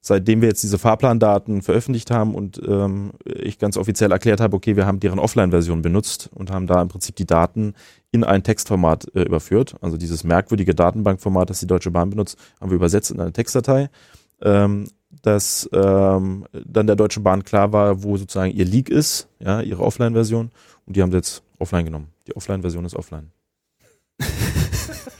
seitdem 0.00 0.42
wir 0.42 0.48
jetzt 0.48 0.62
diese 0.62 0.78
Fahrplandaten 0.78 1.62
veröffentlicht 1.62 2.10
haben 2.10 2.34
und 2.34 2.60
ähm, 2.68 3.12
ich 3.24 3.58
ganz 3.58 3.78
offiziell 3.78 4.12
erklärt 4.12 4.40
habe, 4.40 4.54
okay, 4.54 4.76
wir 4.76 4.86
haben 4.86 5.00
deren 5.00 5.18
Offline-Version 5.18 5.80
benutzt 5.80 6.28
und 6.34 6.50
haben 6.50 6.66
da 6.66 6.80
im 6.82 6.88
Prinzip 6.88 7.16
die 7.16 7.26
Daten 7.26 7.74
in 8.12 8.22
ein 8.22 8.42
Textformat 8.42 9.06
äh, 9.14 9.22
überführt. 9.22 9.74
Also 9.80 9.96
dieses 9.96 10.22
merkwürdige 10.22 10.74
Datenbankformat, 10.74 11.48
das 11.48 11.60
die 11.60 11.66
Deutsche 11.66 11.90
Bahn 11.90 12.10
benutzt, 12.10 12.38
haben 12.60 12.70
wir 12.70 12.76
übersetzt 12.76 13.10
in 13.10 13.20
eine 13.20 13.32
Textdatei. 13.32 13.88
Ähm, 14.44 14.88
dass 15.22 15.68
ähm, 15.72 16.46
dann 16.52 16.86
der 16.86 16.96
Deutschen 16.96 17.22
Bahn 17.22 17.44
klar 17.44 17.72
war, 17.72 18.02
wo 18.02 18.16
sozusagen 18.16 18.52
ihr 18.52 18.64
Leak 18.64 18.90
ist, 18.90 19.28
ja, 19.40 19.60
ihre 19.60 19.82
Offline-Version. 19.82 20.50
Und 20.86 20.96
die 20.96 21.02
haben 21.02 21.10
sie 21.10 21.16
jetzt 21.16 21.42
offline 21.58 21.84
genommen. 21.86 22.08
Die 22.26 22.36
Offline-Version 22.36 22.84
ist 22.84 22.94
offline. 22.94 23.30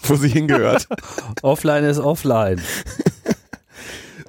Wo 0.02 0.16
sie 0.16 0.28
hingehört. 0.28 0.86
Offline 1.42 1.84
ist 1.84 1.98
offline. 1.98 2.60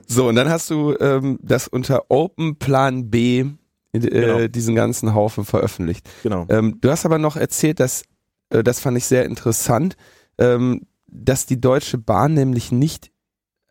so, 0.07 0.29
und 0.29 0.35
dann 0.35 0.49
hast 0.49 0.69
du 0.69 0.95
ähm, 0.99 1.37
das 1.41 1.67
unter 1.67 2.05
Open 2.09 2.57
Plan 2.57 3.09
B 3.09 3.45
äh, 3.91 3.99
Genau. 3.99 4.47
diesen 4.47 4.75
ganzen 4.75 5.13
Haufen 5.13 5.46
veröffentlicht. 5.46 6.09
Genau. 6.24 6.46
Ähm, 6.50 6.77
du 6.81 6.89
hast 6.89 7.05
aber 7.05 7.17
noch 7.17 7.35
erzählt, 7.35 7.79
dass, 7.79 8.03
äh, 8.50 8.63
das 8.63 8.79
fand 8.79 8.98
ich 8.98 9.05
sehr 9.05 9.25
interessant, 9.25 9.96
ähm, 10.37 10.81
dass 11.07 11.46
die 11.46 11.59
Deutsche 11.61 11.98
Bahn 11.98 12.33
nämlich 12.33 12.72
nicht, 12.72 13.11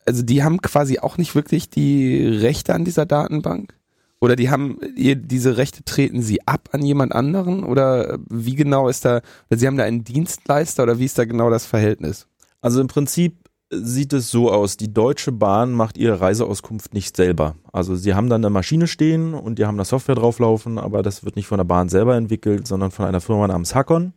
also 0.06 0.22
die 0.22 0.42
haben 0.42 0.60
quasi 0.60 0.98
auch 0.98 1.18
nicht 1.18 1.34
wirklich 1.34 1.70
die 1.70 2.26
Rechte 2.26 2.74
an 2.74 2.84
dieser 2.84 3.06
Datenbank? 3.06 3.74
Oder 4.20 4.36
die 4.36 4.48
haben, 4.48 4.78
diese 4.96 5.58
Rechte 5.58 5.84
treten 5.84 6.22
sie 6.22 6.46
ab 6.46 6.70
an 6.72 6.82
jemand 6.82 7.12
anderen? 7.12 7.62
Oder 7.62 8.18
wie 8.30 8.54
genau 8.54 8.88
ist 8.88 9.04
da, 9.04 9.20
sie 9.50 9.66
haben 9.66 9.76
da 9.76 9.84
einen 9.84 10.04
Dienstleister 10.04 10.82
oder 10.82 10.98
wie 10.98 11.04
ist 11.04 11.18
da 11.18 11.24
genau 11.24 11.50
das 11.50 11.66
Verhältnis? 11.66 12.26
Also 12.62 12.80
im 12.80 12.86
Prinzip 12.86 13.36
sieht 13.70 14.12
es 14.12 14.30
so 14.30 14.50
aus, 14.50 14.76
die 14.76 14.92
Deutsche 14.92 15.32
Bahn 15.32 15.72
macht 15.72 15.98
ihre 15.98 16.20
Reiseauskunft 16.20 16.94
nicht 16.94 17.16
selber. 17.16 17.56
Also 17.72 17.96
sie 17.96 18.14
haben 18.14 18.30
dann 18.30 18.42
eine 18.42 18.50
Maschine 18.50 18.86
stehen 18.86 19.34
und 19.34 19.58
die 19.58 19.66
haben 19.66 19.76
da 19.76 19.84
Software 19.84 20.14
drauflaufen, 20.14 20.78
aber 20.78 21.02
das 21.02 21.24
wird 21.24 21.36
nicht 21.36 21.46
von 21.46 21.58
der 21.58 21.64
Bahn 21.64 21.88
selber 21.88 22.16
entwickelt, 22.16 22.66
sondern 22.66 22.90
von 22.90 23.04
einer 23.04 23.20
Firma 23.20 23.46
namens 23.46 23.74
Hakon. 23.74 24.12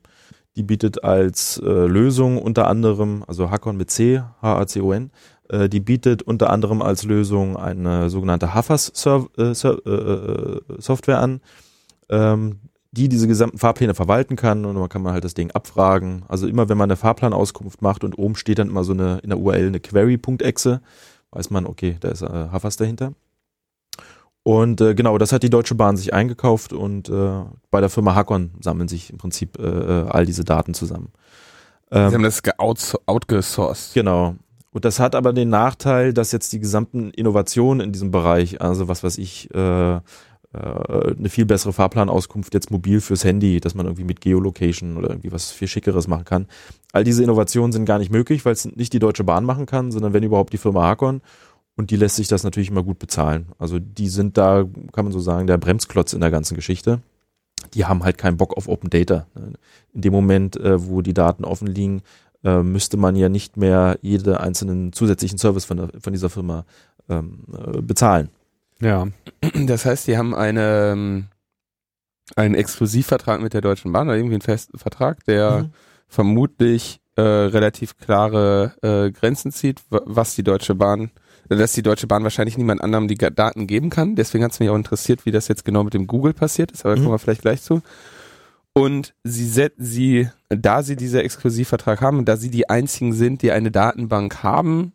Die 0.55 0.63
bietet 0.63 1.03
als 1.03 1.61
äh, 1.63 1.69
Lösung 1.69 2.41
unter 2.41 2.67
anderem, 2.67 3.23
also 3.27 3.51
Hakon 3.51 3.77
mit 3.77 3.91
C, 3.91 4.23
H-A-C-O-N, 4.41 5.11
die 5.69 5.79
bietet 5.79 6.23
unter 6.23 6.49
anderem 6.49 6.81
als 6.81 7.03
Lösung 7.03 7.55
eine 7.57 8.09
sogenannte 8.09 8.53
Hafas-Software 8.53 11.19
an, 11.19 11.41
ähm, 12.09 12.59
die 12.91 13.09
diese 13.09 13.27
gesamten 13.27 13.57
Fahrpläne 13.57 13.93
verwalten 13.93 14.35
kann 14.35 14.65
und 14.65 14.75
man 14.75 14.89
kann 14.89 15.01
man 15.01 15.13
halt 15.13 15.23
das 15.23 15.33
Ding 15.33 15.51
abfragen. 15.51 16.23
Also 16.27 16.47
immer 16.47 16.69
wenn 16.69 16.77
man 16.77 16.89
eine 16.89 16.97
Fahrplanauskunft 16.97 17.81
macht 17.81 18.03
und 18.03 18.17
oben 18.17 18.35
steht 18.35 18.59
dann 18.59 18.69
immer 18.69 18.83
so 18.83 18.93
eine 18.93 19.19
in 19.19 19.29
der 19.29 19.39
URL 19.39 19.67
eine 19.67 19.79
Query.exe, 19.79 20.81
weiß 21.31 21.49
man, 21.49 21.65
okay, 21.65 21.97
da 21.99 22.09
ist 22.09 22.21
äh, 22.21 22.47
Hafas 22.51 22.77
dahinter. 22.77 23.13
Und 24.43 24.79
äh, 24.79 24.95
genau, 24.95 25.17
das 25.17 25.33
hat 25.33 25.43
die 25.43 25.49
Deutsche 25.49 25.75
Bahn 25.75 25.97
sich 25.97 26.13
eingekauft 26.13 26.71
und 26.71 27.09
äh, 27.09 27.43
bei 27.69 27.81
der 27.81 27.89
Firma 27.89 28.15
Hakon 28.15 28.51
sammeln 28.61 28.87
sich 28.87 29.09
im 29.09 29.17
Prinzip 29.17 29.59
äh, 29.59 29.63
äh, 29.63 30.07
all 30.07 30.25
diese 30.25 30.45
Daten 30.45 30.73
zusammen. 30.73 31.09
Sie 31.89 31.97
Ähm, 31.97 32.13
haben 32.13 32.23
das 32.23 32.41
outgesourced. 33.05 33.93
Genau. 33.93 34.35
Und 34.77 34.85
das 34.85 34.99
hat 34.99 35.15
aber 35.15 35.33
den 35.33 35.49
Nachteil, 35.49 36.13
dass 36.13 36.31
jetzt 36.31 36.53
die 36.53 36.59
gesamten 36.59 37.09
Innovationen 37.09 37.83
in 37.83 37.93
diesem 37.93 38.11
Bereich, 38.11 38.61
also 38.61 38.87
was 38.87 39.03
weiß 39.03 39.17
ich, 39.17 39.49
äh, 39.55 39.95
äh, 39.95 39.99
eine 40.53 41.29
viel 41.29 41.47
bessere 41.47 41.73
Fahrplanauskunft 41.73 42.53
jetzt 42.53 42.69
mobil 42.69 43.01
fürs 43.01 43.23
Handy, 43.23 43.59
dass 43.59 43.73
man 43.73 43.87
irgendwie 43.87 44.03
mit 44.03 44.21
Geolocation 44.21 44.97
oder 44.97 45.09
irgendwie 45.09 45.31
was 45.31 45.49
viel 45.49 45.67
schickeres 45.67 46.07
machen 46.07 46.25
kann. 46.25 46.45
All 46.91 47.03
diese 47.03 47.23
Innovationen 47.23 47.71
sind 47.71 47.85
gar 47.85 47.97
nicht 47.97 48.11
möglich, 48.11 48.45
weil 48.45 48.53
es 48.53 48.65
nicht 48.65 48.93
die 48.93 48.99
Deutsche 48.99 49.23
Bahn 49.23 49.45
machen 49.45 49.65
kann, 49.65 49.91
sondern 49.91 50.13
wenn 50.13 50.21
überhaupt 50.21 50.53
die 50.53 50.59
Firma 50.59 50.83
Hakon. 50.83 51.21
Und 51.75 51.89
die 51.89 51.95
lässt 51.95 52.17
sich 52.17 52.27
das 52.27 52.43
natürlich 52.43 52.69
immer 52.69 52.83
gut 52.83 52.99
bezahlen. 52.99 53.47
Also 53.57 53.79
die 53.79 54.09
sind 54.09 54.37
da, 54.37 54.63
kann 54.91 55.05
man 55.05 55.11
so 55.11 55.19
sagen, 55.19 55.47
der 55.47 55.57
Bremsklotz 55.57 56.13
in 56.13 56.21
der 56.21 56.29
ganzen 56.29 56.53
Geschichte. 56.53 57.01
Die 57.73 57.85
haben 57.85 58.03
halt 58.03 58.19
keinen 58.19 58.37
Bock 58.37 58.55
auf 58.55 58.67
Open 58.67 58.91
Data. 58.91 59.25
In 59.95 60.01
dem 60.01 60.13
Moment, 60.13 60.55
äh, 60.55 60.87
wo 60.87 61.01
die 61.01 61.15
Daten 61.15 61.45
offen 61.45 61.65
liegen, 61.65 62.03
äh, 62.43 62.61
müsste 62.63 62.97
man 62.97 63.15
ja 63.15 63.29
nicht 63.29 63.57
mehr 63.57 63.97
jede 64.01 64.39
einzelnen 64.39 64.93
zusätzlichen 64.93 65.37
Service 65.37 65.65
von, 65.65 65.77
der, 65.77 65.89
von 65.99 66.13
dieser 66.13 66.29
Firma 66.29 66.65
ähm, 67.09 67.45
äh, 67.53 67.81
bezahlen. 67.81 68.29
Ja. 68.79 69.07
Das 69.65 69.85
heißt, 69.85 70.07
die 70.07 70.17
haben 70.17 70.35
eine, 70.35 70.91
ähm, 70.93 71.25
einen 72.35 72.55
Exklusivvertrag 72.55 73.41
mit 73.41 73.53
der 73.53 73.61
Deutschen 73.61 73.91
Bahn 73.91 74.07
oder 74.07 74.17
irgendwie 74.17 74.35
einen 74.35 74.41
festen 74.41 74.77
Vertrag, 74.77 75.23
der 75.25 75.63
Mhm. 75.63 75.69
vermutlich 76.07 76.99
äh, 77.15 77.21
relativ 77.21 77.97
klare 77.97 78.73
äh, 78.83 79.11
Grenzen 79.11 79.51
zieht, 79.51 79.81
wa- 79.89 80.01
was 80.05 80.35
die 80.35 80.43
Deutsche 80.43 80.75
Bahn, 80.75 81.09
dass 81.49 81.73
die 81.73 81.81
Deutsche 81.81 82.05
Bahn 82.05 82.23
wahrscheinlich 82.23 82.57
niemand 82.57 82.81
anderem 82.81 83.07
die 83.07 83.15
Daten 83.15 83.65
geben 83.65 83.89
kann. 83.89 84.15
Deswegen 84.15 84.43
hat 84.43 84.51
es 84.51 84.59
mich 84.59 84.69
auch 84.69 84.75
interessiert, 84.75 85.25
wie 85.25 85.31
das 85.31 85.47
jetzt 85.47 85.65
genau 85.65 85.83
mit 85.83 85.93
dem 85.95 86.05
Google 86.05 86.33
passiert 86.33 86.71
ist, 86.71 86.85
aber 86.85 86.93
da 86.93 86.99
Mhm. 86.99 87.05
kommen 87.05 87.15
wir 87.15 87.19
vielleicht 87.19 87.41
gleich 87.41 87.61
zu. 87.63 87.81
Und 88.77 89.15
sie, 89.23 89.47
set- 89.47 89.73
sie, 89.77 90.29
da 90.49 90.83
sie 90.83 90.95
dieser 90.95 91.23
Exklusivvertrag 91.23 92.01
haben 92.01 92.19
und 92.19 92.27
da 92.29 92.37
sie 92.37 92.51
die 92.51 92.69
einzigen 92.69 93.13
sind, 93.13 93.41
die 93.41 93.51
eine 93.51 93.71
Datenbank 93.71 94.43
haben, 94.43 94.93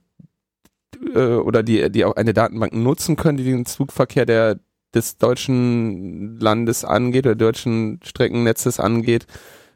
äh, 1.15 1.35
oder 1.35 1.63
die, 1.63 1.91
die 1.91 2.05
auch 2.05 2.17
eine 2.17 2.33
Datenbank 2.33 2.73
nutzen 2.75 3.17
können, 3.17 3.39
die 3.39 3.45
den 3.45 3.67
Zugverkehr 3.67 4.25
der, 4.25 4.61
des 4.95 5.19
deutschen 5.19 6.39
Landes 6.39 6.85
angeht 6.85 7.27
oder 7.27 7.35
deutschen 7.35 7.99
Streckennetzes 8.05 8.79
angeht, 8.79 9.27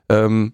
ähm, 0.08 0.52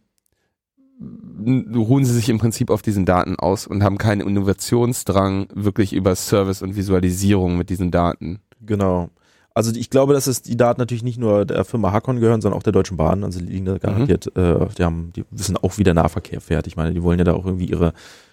ruhen 1.74 2.04
sie 2.04 2.14
sich 2.14 2.28
im 2.28 2.38
Prinzip 2.38 2.70
auf 2.70 2.80
diesen 2.80 3.04
Daten 3.04 3.36
aus 3.36 3.66
und 3.66 3.82
haben 3.82 3.98
keinen 3.98 4.26
Innovationsdrang 4.26 5.48
wirklich 5.52 5.92
über 5.92 6.14
Service 6.14 6.62
und 6.62 6.76
Visualisierung 6.76 7.58
mit 7.58 7.70
diesen 7.70 7.90
Daten. 7.90 8.40
Genau. 8.60 9.10
Also 9.54 9.70
ich 9.74 9.90
glaube, 9.90 10.14
dass 10.14 10.26
es 10.26 10.42
die 10.42 10.56
Daten 10.56 10.80
natürlich 10.80 11.02
nicht 11.02 11.18
nur 11.18 11.44
der 11.44 11.64
Firma 11.64 11.92
Hakon 11.92 12.20
gehören, 12.20 12.40
sondern 12.40 12.58
auch 12.58 12.62
der 12.62 12.72
Deutschen 12.72 12.96
Bahn. 12.96 13.22
Also 13.24 13.38
die 13.38 13.46
liegen 13.46 13.66
da 13.66 13.78
garantiert, 13.78 14.34
äh, 14.36 14.66
die 14.78 14.84
haben, 14.84 15.12
die 15.14 15.24
wissen 15.30 15.56
auch, 15.56 15.76
wie 15.78 15.84
der 15.84 15.94
Nahverkehr 15.94 16.40
fährt. 16.40 16.66
Ich 16.66 16.76
meine, 16.76 16.94
die 16.94 17.02
wollen 17.02 17.18
ja 17.18 17.24
da 17.24 17.34
auch 17.34 17.44
irgendwie 17.44 17.66
ihre, 17.66 17.92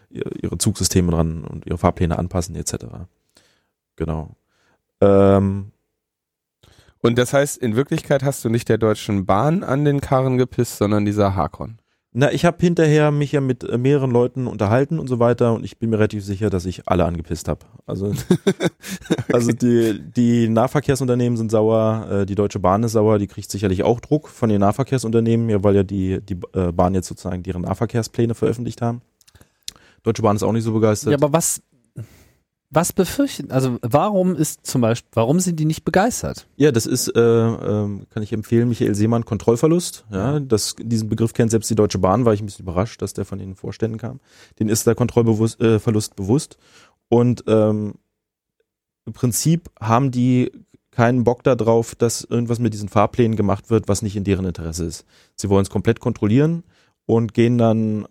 ihre, 0.10 0.30
ihre 0.42 0.58
Zugsysteme 0.58 1.12
dran 1.12 1.44
und 1.44 1.66
ihre 1.66 1.78
Fahrpläne 1.78 2.18
anpassen, 2.18 2.56
etc. 2.56 2.86
Genau. 3.98 4.30
Ähm, 5.02 5.72
Und 7.02 7.18
das 7.18 7.34
heißt, 7.34 7.58
in 7.58 7.76
Wirklichkeit 7.76 8.24
hast 8.24 8.44
du 8.44 8.50
nicht 8.50 8.68
der 8.70 8.78
Deutschen 8.78 9.26
Bahn 9.26 9.64
an 9.64 9.86
den 9.86 10.02
Karren 10.02 10.38
gepisst, 10.38 10.78
sondern 10.78 11.06
dieser 11.06 11.36
Hakon. 11.36 11.80
Na, 12.12 12.32
ich 12.32 12.44
habe 12.44 12.58
hinterher 12.60 13.12
mich 13.12 13.34
ja 13.34 13.42
mit 13.42 13.64
äh, 13.64 13.78
mehreren 13.78 14.10
Leuten 14.10 14.48
unterhalten 14.48 14.98
und 14.98 15.08
so 15.08 15.20
weiter 15.20 15.54
und 15.54 15.64
ich 15.64 15.78
bin 15.78 15.92
mir 15.92 15.98
relativ 15.98 16.26
sicher, 16.26 16.50
dass 16.50 16.66
ich 16.66 16.88
alle 16.88 17.06
angepisst 17.06 17.48
habe. 17.48 17.68
Also, 17.86 18.14
also 19.32 19.52
die, 19.52 20.02
die 20.02 20.50
Nahverkehrsunternehmen 20.50 21.38
sind 21.38 21.52
sauer, 21.52 22.08
äh, 22.10 22.26
die 22.26 22.34
Deutsche 22.34 22.58
Bahn 22.58 22.82
ist 22.82 22.94
sauer, 22.94 23.20
die 23.20 23.28
kriegt 23.28 23.52
sicherlich 23.52 23.84
auch 23.84 24.00
Druck 24.00 24.28
von 24.28 24.50
den 24.50 24.62
Nahverkehrsunternehmen, 24.62 25.50
ja, 25.50 25.64
weil 25.64 25.76
ja 25.76 25.84
die, 25.84 26.20
die 26.22 26.38
äh, 26.54 26.72
Bahn 26.72 26.96
jetzt 26.96 27.08
sozusagen 27.08 27.44
deren 27.44 27.62
Nahverkehrspläne 27.62 28.34
veröffentlicht 28.34 28.82
haben. 28.82 29.02
Deutsche 30.02 30.24
Bahn 30.24 30.36
ist 30.36 30.44
auch 30.44 30.52
nicht 30.52 30.64
so 30.64 30.74
begeistert. 30.74 31.12
Ja, 31.12 31.18
aber 31.18 31.32
was, 31.32 31.62
was 32.72 32.94
befürchten? 32.94 33.52
Also 33.52 33.78
warum 33.82 34.36
ist 34.36 34.66
zum 34.66 34.82
Beispiel, 34.82 35.10
warum 35.14 35.40
sind 35.40 35.60
die 35.60 35.66
nicht 35.66 35.84
begeistert? 35.84 36.48
Ja, 36.56 36.72
das 36.72 36.86
ist, 36.86 37.08
äh, 37.08 37.20
äh, 37.20 38.06
kann 38.10 38.24
ich 38.24 38.32
empfehlen, 38.32 38.70
Michael 38.70 38.94
Seemann, 38.94 39.26
Kontrollverlust. 39.26 40.06
Ja, 40.12 40.40
das, 40.40 40.76
diesen 40.80 41.10
Begriff 41.10 41.34
kennt 41.34 41.52
selbst 41.52 41.70
die 41.70 41.76
Deutsche 41.76 41.98
Bahn, 41.98 42.26
war 42.26 42.34
ich 42.34 42.42
ein 42.42 42.46
bisschen 42.46 42.64
überrascht, 42.64 43.02
dass 43.02 43.14
der 43.14 43.26
von 43.26 43.40
den 43.40 43.56
Vorständen 43.56 43.98
kam. 43.98 44.20
Den 44.60 44.70
ist 44.70 44.86
der 44.86 44.96
Kontrollverlust 44.96 46.12
äh, 46.12 46.16
bewusst. 46.16 46.58
Und 47.08 47.44
ähm, 47.48 47.96
im 49.06 49.14
Prinzip 49.14 49.72
haben 49.80 50.12
die 50.12 50.52
keinen 50.92 51.24
Bock 51.24 51.44
darauf, 51.44 51.96
dass 51.96 52.24
irgendwas 52.24 52.60
mit 52.60 52.74
diesen 52.74 52.90
Fahrplänen 52.90 53.36
gemacht 53.36 53.70
wird, 53.70 53.88
was 53.88 54.02
nicht 54.02 54.16
in 54.16 54.24
deren 54.24 54.46
Interesse 54.46 54.86
ist. 54.86 55.06
Sie 55.36 55.50
wollen 55.50 55.64
es 55.64 55.70
komplett 55.70 56.00
kontrollieren 56.00 56.64
und 57.06 57.34
gehen 57.34 57.58
dann 57.58 58.06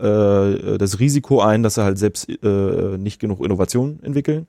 äh, 0.00 0.78
das 0.78 0.98
Risiko 0.98 1.40
ein, 1.40 1.62
dass 1.62 1.74
sie 1.74 1.84
halt 1.84 1.98
selbst 1.98 2.28
äh, 2.28 2.98
nicht 2.98 3.20
genug 3.20 3.44
Innovation 3.44 4.00
entwickeln 4.02 4.46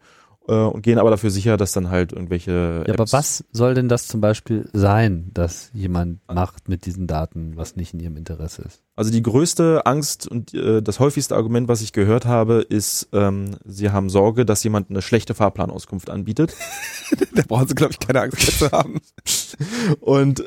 äh, 0.48 0.54
und 0.54 0.82
gehen 0.82 1.00
aber 1.00 1.10
dafür 1.10 1.30
sicher, 1.30 1.58
dass 1.58 1.72
dann 1.72 1.90
halt 1.90 2.14
irgendwelche. 2.14 2.84
Ja, 2.88 2.94
aber 2.94 3.12
was 3.12 3.44
soll 3.52 3.74
denn 3.74 3.90
das 3.90 4.08
zum 4.08 4.22
Beispiel 4.22 4.70
sein, 4.74 5.32
dass 5.34 5.72
jemand 5.74 6.20
macht 6.28 6.70
mit 6.70 6.86
diesen 6.86 7.08
Daten, 7.08 7.54
was 7.56 7.76
nicht 7.76 7.94
in 7.94 8.00
ihrem 8.00 8.18
Interesse 8.18 8.64
ist? 8.64 8.84
Also 9.02 9.12
die 9.12 9.24
größte 9.24 9.88
Angst 9.88 10.28
und 10.28 10.54
äh, 10.54 10.84
das 10.84 11.00
häufigste 11.00 11.36
Argument, 11.36 11.68
was 11.68 11.82
ich 11.82 11.92
gehört 11.92 12.28
habe, 12.28 12.64
ist, 12.70 13.10
ähm, 13.14 13.56
sie 13.66 13.90
haben 13.90 14.12
Sorge, 14.12 14.46
dass 14.46 14.64
jemand 14.64 14.92
eine 14.92 15.02
schlechte 15.02 15.34
Fahrplanauskunft 15.34 16.12
anbietet. 16.12 16.54
da 17.34 17.42
brauchen 17.48 17.68
sie, 17.68 17.74
glaube 17.74 17.94
ich, 17.94 18.00
keine 18.00 18.22
Angst 18.22 18.38
mehr 18.38 18.70
zu 18.70 18.72
haben. 18.72 19.02
und 20.02 20.44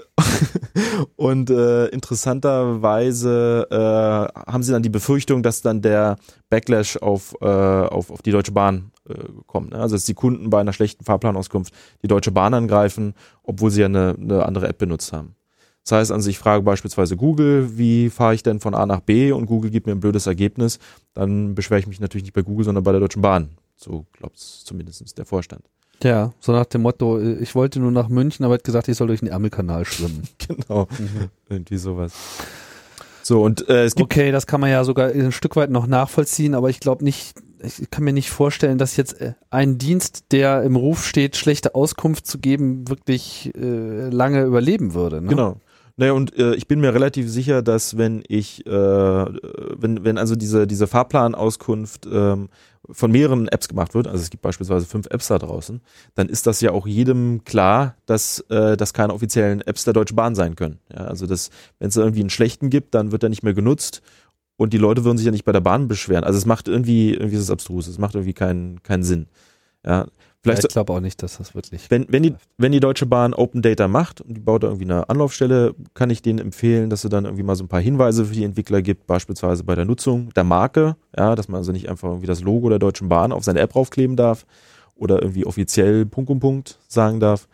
und 1.17 1.51
äh, 1.51 1.87
interessanterweise 1.87 3.67
äh, 3.73 4.53
haben 4.53 4.63
sie 4.63 4.71
dann 4.71 4.85
die 4.85 4.89
Befürchtung, 4.89 5.43
dass 5.43 5.61
dann 5.61 5.83
der 5.83 6.17
Backlash 6.49 6.97
auf, 6.99 7.35
äh, 7.41 7.47
auf, 7.47 8.13
auf 8.13 8.23
die 8.23 8.31
Deutsche 8.31 8.53
Bahn 8.53 8.93
äh, 9.09 9.15
kommt. 9.49 9.73
Ne? 9.73 9.81
Also 9.81 9.97
dass 9.97 10.05
die 10.05 10.15
Kunden 10.15 10.49
bei 10.49 10.61
einer 10.61 10.73
schlechten 10.73 11.05
Fahrplanauskunft 11.05 11.75
die 12.05 12.09
Deutsche 12.09 12.31
Bahn 12.31 12.55
angreifen, 12.55 13.15
obwohl 13.43 13.73
sie 13.73 13.81
ja 13.81 13.87
eine, 13.87 14.15
eine 14.17 14.47
andere 14.47 14.69
App 14.69 14.79
benutzt 14.79 15.13
haben. 15.13 15.35
Das 15.85 15.93
heißt 15.93 16.13
also, 16.13 16.31
ich 16.31 16.39
frage 16.39 16.63
beispielsweise 16.63 17.17
Google, 17.17 17.77
wie 17.77 18.09
fahre 18.09 18.35
ich 18.35 18.43
denn 18.43 18.59
von 18.59 18.75
A 18.75 18.87
nach 18.87 19.01
B 19.01 19.33
und 19.33 19.47
Google 19.47 19.71
gibt 19.71 19.87
mir 19.87 19.93
ein 19.93 20.01
blödes 20.01 20.27
Ergebnis, 20.27 20.79
dann 21.13 21.55
beschwere 21.55 21.79
ich 21.79 21.87
mich 21.87 22.01
natürlich 22.01 22.25
nicht 22.25 22.33
bei 22.33 22.43
Google, 22.43 22.65
sondern 22.65 22.85
bei 22.85 22.93
der 22.93 23.01
Deutschen 23.01 23.21
Bahn. 23.21 23.51
So 23.77 24.07
glaubt 24.13 24.37
es 24.37 24.65
zumindest 24.65 25.19
der 25.19 25.27
Vorstand. 25.27 25.65
Ja, 26.03 26.33
so 26.41 26.53
nach 26.53 26.67
dem 26.67 26.83
Motto, 26.83 27.21
ich 27.21 27.55
wollte 27.55 27.81
nur 27.81 27.91
nach 27.91 28.09
München, 28.09 28.45
aber 28.45 28.55
hat 28.55 28.65
gesagt, 28.65 28.89
ich 28.89 28.97
soll 28.97 29.09
durch 29.09 29.21
den 29.21 29.29
Ärmelkanal 29.29 29.85
schwimmen. 29.85 30.25
genau, 30.39 30.89
mhm. 30.99 31.29
irgendwie 31.49 31.77
sowas. 31.77 32.13
So, 33.23 33.43
und 33.43 33.69
äh, 33.69 33.85
es 33.85 33.95
gibt. 33.95 34.13
Okay, 34.13 34.33
das 34.33 34.47
kann 34.47 34.61
man 34.61 34.71
ja 34.71 34.85
sogar 34.85 35.11
ein 35.11 35.33
Stück 35.33 35.57
weit 35.57 35.71
noch 35.71 35.87
nachvollziehen, 35.87 36.55
aber 36.55 36.69
ich 36.69 36.81
glaube 36.81 37.05
nicht, 37.05 37.35
ich 37.63 37.91
kann 37.91 38.05
mir 38.05 38.13
nicht 38.13 38.31
vorstellen, 38.31 38.77
dass 38.77 38.97
jetzt 38.97 39.21
äh, 39.21 39.33
ein 39.51 39.79
Dienst, 39.79 40.25
der 40.31 40.63
im 40.63 40.77
Ruf 40.77 41.07
steht, 41.07 41.37
schlechte 41.37 41.75
Auskunft 41.75 42.27
zu 42.27 42.39
geben, 42.39 42.89
wirklich 42.89 43.53
äh, 43.55 44.09
lange 44.11 44.43
überleben 44.45 44.95
würde. 44.95 45.23
Ne? 45.23 45.29
Genau. 45.29 45.57
Naja, 45.97 46.13
und 46.13 46.37
äh, 46.37 46.55
ich 46.55 46.67
bin 46.67 46.81
mir 46.81 46.93
relativ 46.93 47.31
sicher, 47.31 47.63
dass 47.63 47.97
wenn 47.97 48.25
ich, 48.27 48.67
äh, 48.67 48.71
wenn, 48.71 50.05
wenn 50.05 50.19
also 50.19 50.35
diese, 50.35 50.67
diese 50.67 50.89
Fahrplanauskunft 50.89 52.09
ähm, 52.11 52.49
von 52.91 53.13
mehreren 53.13 53.47
Apps 53.47 53.69
gemacht 53.69 53.95
wird, 53.95 54.09
also 54.09 54.21
es 54.21 54.31
gibt 54.31 54.43
beispielsweise 54.43 54.87
fünf 54.87 55.07
Apps 55.07 55.29
da 55.29 55.39
draußen, 55.39 55.81
dann 56.17 56.29
ist 56.29 56.49
das 56.49 56.61
ja 56.61 56.73
auch 56.73 56.87
jedem 56.89 57.45
klar, 57.45 57.95
dass 58.07 58.41
äh, 58.51 58.77
das 58.77 58.93
keine 58.93 59.15
offiziellen 59.15 59.61
Apps 59.61 59.85
der 59.85 59.93
Deutschen 59.93 60.17
Bahn 60.17 60.35
sein 60.35 60.57
können. 60.57 60.81
Ja, 60.93 61.05
also 61.05 61.27
das, 61.27 61.51
wenn 61.79 61.89
es 61.89 61.97
irgendwie 61.97 62.21
einen 62.21 62.31
schlechten 62.31 62.71
gibt, 62.71 62.95
dann 62.95 63.13
wird 63.13 63.23
er 63.23 63.29
nicht 63.29 63.45
mehr 63.45 63.55
genutzt 63.55 64.03
und 64.57 64.73
die 64.73 64.79
Leute 64.79 65.05
würden 65.05 65.17
sich 65.17 65.27
ja 65.27 65.33
nicht 65.33 65.45
bei 65.45 65.53
der 65.53 65.61
Bahn 65.61 65.87
beschweren. 65.87 66.25
Also 66.25 66.39
es 66.39 66.47
macht 66.47 66.67
irgendwie, 66.67 67.15
irgendwie 67.15 67.37
ist 67.37 67.43
es 67.43 67.51
abstrus, 67.51 67.87
es 67.87 67.99
macht 67.99 68.17
irgendwie 68.17 68.35
keinen, 68.35 68.83
keinen 68.83 69.05
Sinn. 69.05 69.27
Ja, 69.87 70.07
Vielleicht 70.45 70.63
ja, 70.63 70.69
ich 70.69 70.73
glaube 70.75 70.93
auch 70.93 71.01
nicht, 71.01 71.23
dass 71.23 71.39
das 71.39 71.55
wirklich. 71.55 71.91
Wenn, 71.91 72.05
wenn, 72.11 72.23
die, 72.23 72.35
wenn 72.59 72.71
die 72.71 72.81
Deutsche 72.81 73.07
Bahn 73.07 73.33
Open 73.33 73.63
Data 73.63 73.89
macht 73.89 74.21
und 74.21 74.35
die 74.35 74.41
baut 74.41 74.63
da 74.63 74.67
irgendwie 74.67 74.85
eine 74.85 75.09
Anlaufstelle, 75.09 75.75
kann 75.95 76.11
ich 76.11 76.21
denen 76.21 76.39
empfehlen, 76.39 76.91
dass 76.91 77.01
sie 77.01 77.09
dann 77.09 77.25
irgendwie 77.25 77.43
mal 77.43 77.57
so 77.57 77.65
ein 77.65 77.69
paar 77.69 77.81
Hinweise 77.81 78.27
für 78.27 78.35
die 78.35 78.45
Entwickler 78.45 78.83
gibt, 78.83 79.07
beispielsweise 79.07 79.65
bei 79.65 79.75
der 79.75 79.87
Nutzung 79.87 80.35
der 80.35 80.45
Marke, 80.45 80.97
ja, 81.17 81.35
dass 81.35 81.49
man 81.49 81.59
also 81.59 81.73
nicht 81.73 81.89
einfach 81.89 82.09
irgendwie 82.11 82.27
das 82.27 82.43
Logo 82.43 82.69
der 82.69 82.79
Deutschen 82.79 83.09
Bahn 83.09 83.33
auf 83.33 83.43
seine 83.43 83.61
App 83.61 83.75
raufkleben 83.75 84.17
darf 84.17 84.45
oder 84.95 85.23
irgendwie 85.23 85.47
offiziell 85.47 86.05
Punkt 86.05 86.29
um 86.29 86.41
Punkt 86.41 86.79
sagen 86.89 87.21
darf. 87.21 87.49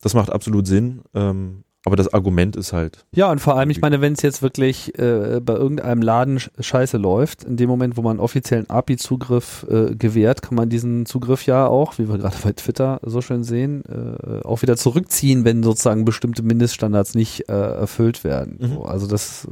Das 0.00 0.14
macht 0.14 0.32
absolut 0.32 0.66
Sinn. 0.66 1.02
Ähm, 1.12 1.64
aber 1.86 1.96
das 1.96 2.12
Argument 2.12 2.56
ist 2.56 2.74
halt. 2.74 3.06
Ja, 3.14 3.30
und 3.30 3.40
vor 3.40 3.56
allem, 3.56 3.70
ich 3.70 3.80
meine, 3.80 4.02
wenn 4.02 4.12
es 4.12 4.20
jetzt 4.20 4.42
wirklich 4.42 4.98
äh, 4.98 5.40
bei 5.42 5.54
irgendeinem 5.54 6.02
Laden 6.02 6.38
scheiße 6.38 6.98
läuft, 6.98 7.44
in 7.44 7.56
dem 7.56 7.70
Moment, 7.70 7.96
wo 7.96 8.02
man 8.02 8.20
offiziellen 8.20 8.68
API-Zugriff 8.68 9.66
äh, 9.70 9.94
gewährt, 9.94 10.42
kann 10.42 10.56
man 10.56 10.68
diesen 10.68 11.06
Zugriff 11.06 11.46
ja 11.46 11.66
auch, 11.66 11.98
wie 11.98 12.08
wir 12.08 12.18
gerade 12.18 12.36
bei 12.42 12.52
Twitter 12.52 13.00
so 13.02 13.22
schön 13.22 13.44
sehen, 13.44 13.82
äh, 13.88 14.46
auch 14.46 14.60
wieder 14.60 14.76
zurückziehen, 14.76 15.46
wenn 15.46 15.62
sozusagen 15.62 16.04
bestimmte 16.04 16.42
Mindeststandards 16.42 17.14
nicht 17.14 17.48
äh, 17.48 17.52
erfüllt 17.52 18.24
werden. 18.24 18.58
Mhm. 18.60 18.74
So, 18.74 18.82
also 18.84 19.06
das, 19.06 19.48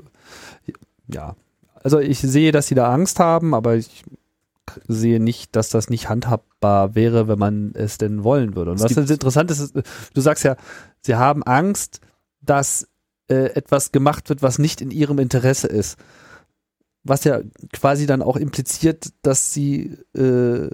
ja. 1.07 1.35
Also 1.83 1.99
ich 1.99 2.19
sehe, 2.21 2.53
dass 2.53 2.67
sie 2.67 2.75
da 2.75 2.93
Angst 2.93 3.21
haben, 3.21 3.55
aber 3.55 3.77
ich 3.77 4.03
sehe 4.87 5.19
nicht, 5.19 5.57
dass 5.57 5.71
das 5.71 5.88
nicht 5.88 6.11
handhabbar 6.11 6.95
wäre, 6.95 7.27
wenn 7.27 7.38
man 7.38 7.73
es 7.75 7.97
denn 7.97 8.23
wollen 8.23 8.55
würde. 8.55 8.73
Und 8.73 8.81
was 8.81 8.93
interessant 8.95 9.51
ist, 9.51 9.75
du 10.12 10.21
sagst 10.21 10.45
ja, 10.45 10.57
sie 11.01 11.14
haben 11.14 11.43
Angst, 11.43 12.03
dass 12.48 12.88
äh, 13.28 13.52
etwas 13.54 13.92
gemacht 13.92 14.28
wird, 14.28 14.42
was 14.42 14.58
nicht 14.58 14.80
in 14.80 14.90
ihrem 14.90 15.18
Interesse 15.18 15.66
ist. 15.66 15.98
Was 17.04 17.24
ja 17.24 17.40
quasi 17.72 18.06
dann 18.06 18.22
auch 18.22 18.37
impliziert, 18.37 19.11
dass 19.22 19.52
sie 19.52 19.96
äh, 20.14 20.68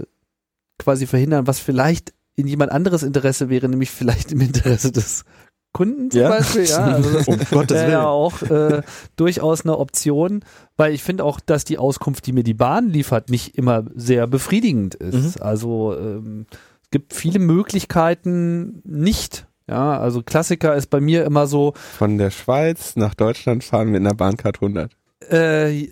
quasi 0.78 1.06
verhindern, 1.06 1.46
was 1.46 1.58
vielleicht 1.58 2.14
in 2.36 2.46
jemand 2.46 2.72
anderes 2.72 3.02
Interesse 3.02 3.48
wäre, 3.48 3.68
nämlich 3.68 3.90
vielleicht 3.90 4.32
im 4.32 4.40
Interesse 4.40 4.90
des 4.90 5.24
Kunden 5.72 6.10
zum 6.10 6.20
ja. 6.20 6.28
Beispiel. 6.28 6.64
Ja, 6.64 6.84
also 6.84 7.12
das 7.12 7.28
um 7.28 7.38
wäre 7.40 7.90
ja 7.90 8.06
auch 8.06 8.42
äh, 8.42 8.82
durchaus 9.16 9.62
eine 9.62 9.78
Option, 9.78 10.44
weil 10.76 10.94
ich 10.94 11.02
finde 11.02 11.24
auch, 11.24 11.40
dass 11.40 11.64
die 11.64 11.78
Auskunft, 11.78 12.26
die 12.26 12.32
mir 12.32 12.44
die 12.44 12.54
Bahn 12.54 12.88
liefert, 12.88 13.30
nicht 13.30 13.58
immer 13.58 13.84
sehr 13.94 14.26
befriedigend 14.26 14.94
ist. 14.94 15.36
Mhm. 15.36 15.42
Also 15.42 15.96
ähm, 15.98 16.46
es 16.82 16.90
gibt 16.90 17.12
viele 17.12 17.40
Möglichkeiten, 17.40 18.80
nicht 18.84 19.46
ja, 19.68 19.98
also 19.98 20.22
Klassiker 20.22 20.74
ist 20.74 20.88
bei 20.90 21.00
mir 21.00 21.24
immer 21.24 21.46
so. 21.46 21.72
Von 21.76 22.18
der 22.18 22.30
Schweiz 22.30 22.96
nach 22.96 23.14
Deutschland 23.14 23.64
fahren 23.64 23.88
mit 23.88 24.00
einer 24.00 24.14
Bahncard 24.14 24.56
100. 24.56 24.92
Äh, 25.30 25.88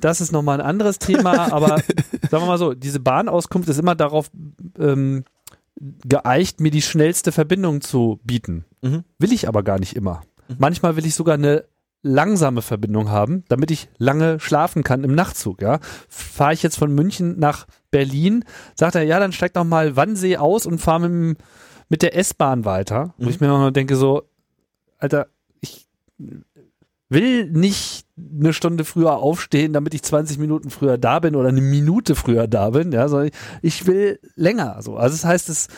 das 0.00 0.20
ist 0.20 0.32
nochmal 0.32 0.60
ein 0.60 0.66
anderes 0.66 0.98
Thema, 0.98 1.52
aber 1.52 1.78
sagen 2.30 2.42
wir 2.42 2.46
mal 2.46 2.58
so, 2.58 2.74
diese 2.74 3.00
Bahnauskunft 3.00 3.68
ist 3.68 3.78
immer 3.78 3.94
darauf 3.94 4.30
ähm, 4.78 5.24
geeicht, 6.06 6.60
mir 6.60 6.70
die 6.70 6.82
schnellste 6.82 7.32
Verbindung 7.32 7.80
zu 7.80 8.20
bieten. 8.24 8.64
Mhm. 8.82 9.04
Will 9.18 9.32
ich 9.32 9.48
aber 9.48 9.62
gar 9.62 9.78
nicht 9.78 9.96
immer. 9.96 10.22
Mhm. 10.48 10.56
Manchmal 10.58 10.96
will 10.96 11.06
ich 11.06 11.14
sogar 11.14 11.34
eine 11.34 11.64
langsame 12.02 12.62
Verbindung 12.62 13.10
haben, 13.10 13.44
damit 13.48 13.70
ich 13.70 13.88
lange 13.98 14.40
schlafen 14.40 14.82
kann 14.82 15.04
im 15.04 15.14
Nachtzug. 15.14 15.60
Ja, 15.60 15.80
fahre 16.08 16.54
ich 16.54 16.62
jetzt 16.62 16.78
von 16.78 16.94
München 16.94 17.38
nach 17.38 17.66
Berlin, 17.90 18.44
sagt 18.74 18.94
er, 18.94 19.02
ja, 19.02 19.18
dann 19.20 19.32
steig 19.32 19.52
doch 19.52 19.64
mal 19.64 19.96
Wannsee 19.96 20.38
aus 20.38 20.64
und 20.64 20.78
fahr 20.78 20.98
mit 21.00 21.10
dem 21.10 21.36
mit 21.90 22.00
der 22.00 22.16
S-Bahn 22.16 22.64
weiter, 22.64 23.12
wo 23.18 23.24
mhm. 23.24 23.30
ich 23.30 23.40
mir 23.40 23.48
noch 23.48 23.70
denke 23.70 23.96
so, 23.96 24.22
Alter, 24.98 25.26
ich 25.60 25.86
will 27.10 27.50
nicht 27.50 28.06
eine 28.16 28.52
Stunde 28.52 28.84
früher 28.84 29.16
aufstehen, 29.16 29.72
damit 29.72 29.92
ich 29.92 30.02
20 30.02 30.38
Minuten 30.38 30.70
früher 30.70 30.96
da 30.96 31.18
bin 31.18 31.34
oder 31.34 31.48
eine 31.48 31.60
Minute 31.60 32.14
früher 32.14 32.46
da 32.46 32.70
bin, 32.70 32.92
ja, 32.92 33.08
sondern 33.08 33.30
ich 33.60 33.86
will 33.86 34.20
länger, 34.36 34.80
so. 34.80 34.96
Also 34.96 35.16
das 35.16 35.24
heißt, 35.24 35.48
es 35.48 35.68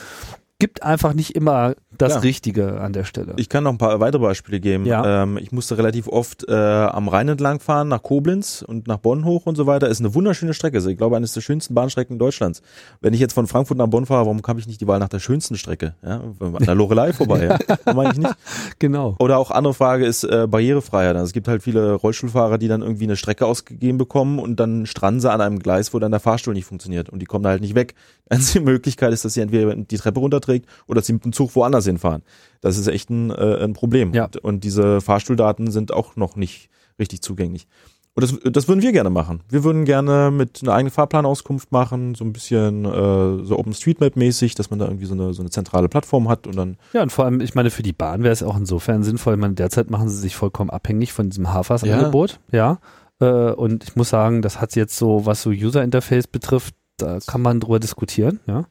gibt 0.59 0.83
einfach 0.83 1.14
nicht 1.14 1.35
immer 1.35 1.75
das 1.98 2.14
ja. 2.14 2.20
Richtige 2.20 2.81
an 2.81 2.92
der 2.92 3.05
Stelle. 3.05 3.35
Ich 3.37 3.48
kann 3.48 3.64
noch 3.64 3.72
ein 3.72 3.78
paar 3.78 4.00
weitere 4.00 4.22
Beispiele 4.22 4.61
geben. 4.61 4.87
Ja. 4.87 5.22
Ähm, 5.22 5.38
ich 5.38 5.52
musste 5.52 5.78
relativ 5.78 6.09
oft 6.09 6.48
äh, 6.48 6.52
am 6.52 7.09
Rhein 7.09 7.28
entlang 7.28 7.61
fahren, 7.61 7.88
nach 7.88 8.02
Koblenz 8.02 8.64
und 8.66 8.87
nach 8.87 8.98
Bonn 8.98 9.24
hoch 9.24 9.46
und 9.46 9.57
so 9.57 9.66
weiter. 9.66 9.88
Ist 9.88 10.00
eine 10.00 10.14
wunderschöne 10.14 10.55
Strecke. 10.55 10.78
Also 10.78 10.90
ich 10.90 10.96
glaube, 10.96 11.16
eines 11.16 11.33
der 11.33 11.40
schönsten 11.40 11.74
Bahnstrecken 11.74 12.18
Deutschlands. 12.18 12.62
Wenn 13.00 13.14
ich 13.14 13.20
jetzt 13.20 13.35
von 13.35 13.46
Frankfurt 13.46 13.78
nach 13.78 13.87
Bonn 13.87 14.07
fahre, 14.07 14.26
warum 14.26 14.40
habe 14.46 14.61
ich 14.61 14.66
nicht 14.66 14.81
die 14.81 14.87
Wahl 14.87 14.98
nach 14.98 15.09
der 15.09 15.20
schönsten 15.20 15.57
Strecke? 15.57 15.94
Ja, 16.02 16.20
an 16.40 16.64
der 16.64 16.74
Lorelei 16.74 17.12
vorbei, 17.12 17.44
ja. 17.44 17.59
meine 17.94 18.12
ich 18.12 18.18
nicht. 18.18 18.35
Genau. 18.78 19.16
Oder 19.18 19.38
auch 19.38 19.50
andere 19.50 19.74
Frage 19.74 20.07
ist 20.07 20.24
äh, 20.24 20.46
Barrierefreiheit. 20.48 21.16
Also 21.16 21.26
es 21.26 21.33
gibt 21.33 21.48
halt 21.48 21.62
viele 21.62 21.94
Rollstuhlfahrer, 21.94 22.59
die 22.59 22.68
dann 22.68 22.83
irgendwie 22.83 23.05
eine 23.05 23.16
Strecke 23.16 23.46
ausgegeben 23.46 23.98
bekommen 23.98 24.38
und 24.38 24.59
dann 24.59 24.87
stranden 24.87 25.20
sie 25.20 25.31
an 25.31 25.40
einem 25.40 25.59
Gleis, 25.59 25.92
wo 25.94 25.98
dann 25.98 26.11
der 26.11 26.20
Fahrstuhl 26.20 26.55
nicht 26.55 26.64
funktioniert 26.64 27.11
und 27.11 27.20
die 27.20 27.26
kommen 27.26 27.44
da 27.44 27.50
halt 27.50 27.62
nicht 27.62 27.74
weg. 27.74 27.94
Die 28.33 28.37
einzige 28.37 28.64
Möglichkeit 28.64 29.12
ist, 29.12 29.24
dass 29.24 29.35
sie 29.35 29.40
entweder 29.40 29.74
die 29.74 29.96
Treppe 29.96 30.20
runterträgt 30.20 30.66
oder 30.87 31.00
dass 31.00 31.07
sie 31.07 31.12
mit 31.12 31.24
dem 31.24 31.33
Zug 31.33 31.55
woanders 31.55 31.82
hinfahren. 31.87 32.23
Das 32.61 32.79
ist 32.79 32.87
echt 32.87 33.11
ein, 33.11 33.31
äh, 33.31 33.62
ein 33.62 33.73
Problem. 33.73 34.12
Ja. 34.14 34.25
Und, 34.25 34.37
und 34.38 34.64
diese 34.64 35.01
Fahrstuhldaten 35.01 35.71
sind 35.71 35.92
auch 35.92 36.16
noch 36.16 36.37
nicht 36.37 36.68
richtig 36.99 37.23
zugänglich. 37.23 37.66
Und 38.14 38.25
das, 38.25 38.53
das 38.53 38.68
würden 38.68 38.83
wir 38.83 38.92
gerne 38.92 39.09
machen. 39.09 39.40
Wir 39.49 39.64
würden 39.64 39.87
gerne 39.87 40.31
mit 40.31 40.61
einer 40.62 40.75
eigenen 40.75 40.90
Fahrplanauskunft 40.90 41.73
machen, 41.73 42.14
so 42.14 42.25
ein 42.25 42.33
bisschen 42.35 42.85
äh, 42.85 43.45
so 43.45 43.59
OpenStreetMap-mäßig, 43.59 44.55
dass 44.55 44.68
man 44.68 44.79
da 44.79 44.85
irgendwie 44.85 45.07
so 45.07 45.14
eine, 45.14 45.33
so 45.33 45.40
eine 45.40 45.49
zentrale 45.49 45.88
Plattform 45.88 46.29
hat 46.29 46.47
und 46.47 46.57
dann. 46.57 46.77
Ja, 46.92 47.03
und 47.03 47.11
vor 47.11 47.25
allem, 47.25 47.40
ich 47.40 47.55
meine, 47.55 47.71
für 47.71 47.83
die 47.83 47.95
Bahn 47.95 48.23
wäre 48.23 48.33
es 48.33 48.42
auch 48.42 48.59
insofern 48.59 49.03
sinnvoll. 49.03 49.35
Ich 49.35 49.40
meine, 49.40 49.55
derzeit 49.55 49.90
machen 49.90 50.11
sie 50.11 50.18
sich 50.18 50.37
vollkommen 50.37 50.68
abhängig 50.68 51.14
von 51.14 51.31
diesem 51.31 51.55
Hafers-Angebot, 51.55 52.38
ja. 52.51 52.79
ja. 53.21 53.49
Äh, 53.49 53.53
und 53.55 53.85
ich 53.85 53.97
muss 53.97 54.11
sagen, 54.11 54.42
das 54.42 54.61
hat 54.61 54.77
jetzt 54.77 54.99
so, 54.99 55.25
was 55.25 55.40
so 55.40 55.49
User-Interface 55.49 56.27
betrifft, 56.27 56.75
da 57.04 57.18
kann 57.26 57.42
man 57.42 57.60
drüber 57.60 57.78
diskutieren, 57.80 58.40
ja. 58.46 58.64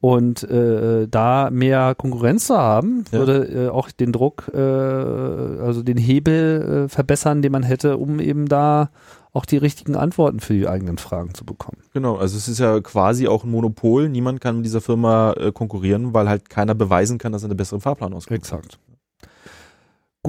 Und 0.00 0.44
äh, 0.44 1.08
da 1.08 1.50
mehr 1.50 1.96
Konkurrenz 1.96 2.46
zu 2.46 2.56
haben, 2.56 3.04
Ja. 3.10 3.18
würde 3.18 3.66
äh, 3.66 3.68
auch 3.68 3.90
den 3.90 4.12
Druck, 4.12 4.48
äh, 4.54 4.58
also 4.58 5.82
den 5.82 5.96
Hebel 5.96 6.84
äh, 6.84 6.88
verbessern, 6.88 7.42
den 7.42 7.50
man 7.50 7.64
hätte, 7.64 7.96
um 7.96 8.20
eben 8.20 8.46
da 8.46 8.90
auch 9.32 9.44
die 9.44 9.56
richtigen 9.56 9.96
Antworten 9.96 10.38
für 10.40 10.52
die 10.54 10.68
eigenen 10.68 10.98
Fragen 10.98 11.34
zu 11.34 11.44
bekommen. 11.44 11.78
Genau, 11.94 12.16
also 12.16 12.36
es 12.36 12.48
ist 12.48 12.60
ja 12.60 12.80
quasi 12.80 13.26
auch 13.26 13.42
ein 13.44 13.50
Monopol. 13.50 14.08
Niemand 14.08 14.40
kann 14.40 14.56
mit 14.56 14.64
dieser 14.66 14.80
Firma 14.80 15.32
äh, 15.32 15.52
konkurrieren, 15.52 16.14
weil 16.14 16.28
halt 16.28 16.48
keiner 16.48 16.74
beweisen 16.74 17.18
kann, 17.18 17.32
dass 17.32 17.42
er 17.42 17.46
eine 17.46 17.54
bessere 17.56 17.80
Fahrplanauskunft 17.80 18.52
hat. 18.52 18.58
Exakt. 18.60 18.78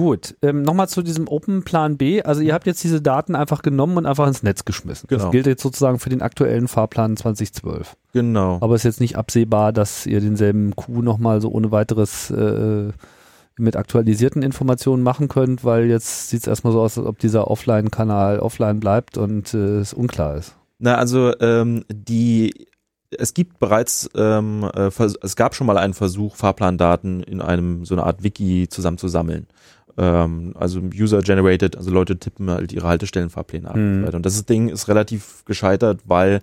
Gut, 0.00 0.34
ähm, 0.40 0.62
nochmal 0.62 0.88
zu 0.88 1.02
diesem 1.02 1.28
Open 1.28 1.62
Plan 1.62 1.98
B. 1.98 2.22
Also 2.22 2.40
ihr 2.40 2.54
habt 2.54 2.66
jetzt 2.66 2.82
diese 2.82 3.02
Daten 3.02 3.34
einfach 3.34 3.60
genommen 3.60 3.98
und 3.98 4.06
einfach 4.06 4.26
ins 4.26 4.42
Netz 4.42 4.64
geschmissen. 4.64 5.08
Genau. 5.08 5.24
Das 5.24 5.30
gilt 5.30 5.46
jetzt 5.46 5.62
sozusagen 5.62 5.98
für 5.98 6.08
den 6.08 6.22
aktuellen 6.22 6.68
Fahrplan 6.68 7.18
2012. 7.18 7.98
Genau. 8.14 8.56
Aber 8.62 8.76
es 8.76 8.80
ist 8.80 8.84
jetzt 8.84 9.00
nicht 9.00 9.16
absehbar, 9.16 9.74
dass 9.74 10.06
ihr 10.06 10.22
denselben 10.22 10.74
Coup 10.74 11.02
nochmal 11.02 11.42
so 11.42 11.50
ohne 11.50 11.70
weiteres 11.70 12.30
äh, 12.30 12.92
mit 13.58 13.76
aktualisierten 13.76 14.40
Informationen 14.40 15.02
machen 15.02 15.28
könnt, 15.28 15.66
weil 15.66 15.84
jetzt 15.84 16.30
sieht 16.30 16.40
es 16.40 16.46
erstmal 16.46 16.72
so 16.72 16.80
aus, 16.80 16.96
als 16.96 17.06
ob 17.06 17.18
dieser 17.18 17.50
Offline-Kanal 17.50 18.38
offline 18.38 18.80
bleibt 18.80 19.18
und 19.18 19.52
äh, 19.52 19.80
es 19.80 19.92
unklar 19.92 20.36
ist. 20.36 20.56
Na, 20.78 20.94
also 20.94 21.38
ähm, 21.40 21.84
die 21.92 22.68
es 23.18 23.34
gibt 23.34 23.58
bereits, 23.58 24.08
ähm, 24.14 24.68
äh, 24.74 24.90
es 25.22 25.36
gab 25.36 25.54
schon 25.54 25.66
mal 25.66 25.78
einen 25.78 25.94
Versuch, 25.94 26.36
Fahrplandaten 26.36 27.22
in 27.22 27.40
einem 27.40 27.84
so 27.84 27.94
eine 27.94 28.04
Art 28.04 28.22
Wiki 28.22 28.68
zusammenzusammeln. 28.68 29.46
Ähm, 29.98 30.52
also 30.56 30.80
User-generated, 30.80 31.76
also 31.76 31.90
Leute 31.90 32.18
tippen 32.18 32.48
halt 32.50 32.72
ihre 32.72 32.86
Haltestellenfahrpläne 32.86 33.68
ab 33.68 33.74
und 33.74 33.96
Mhm. 33.96 34.00
so 34.02 34.06
weiter. 34.06 34.16
Und 34.16 34.26
das 34.26 34.44
Ding 34.46 34.68
ist 34.68 34.86
relativ 34.88 35.44
gescheitert, 35.44 36.00
weil 36.04 36.40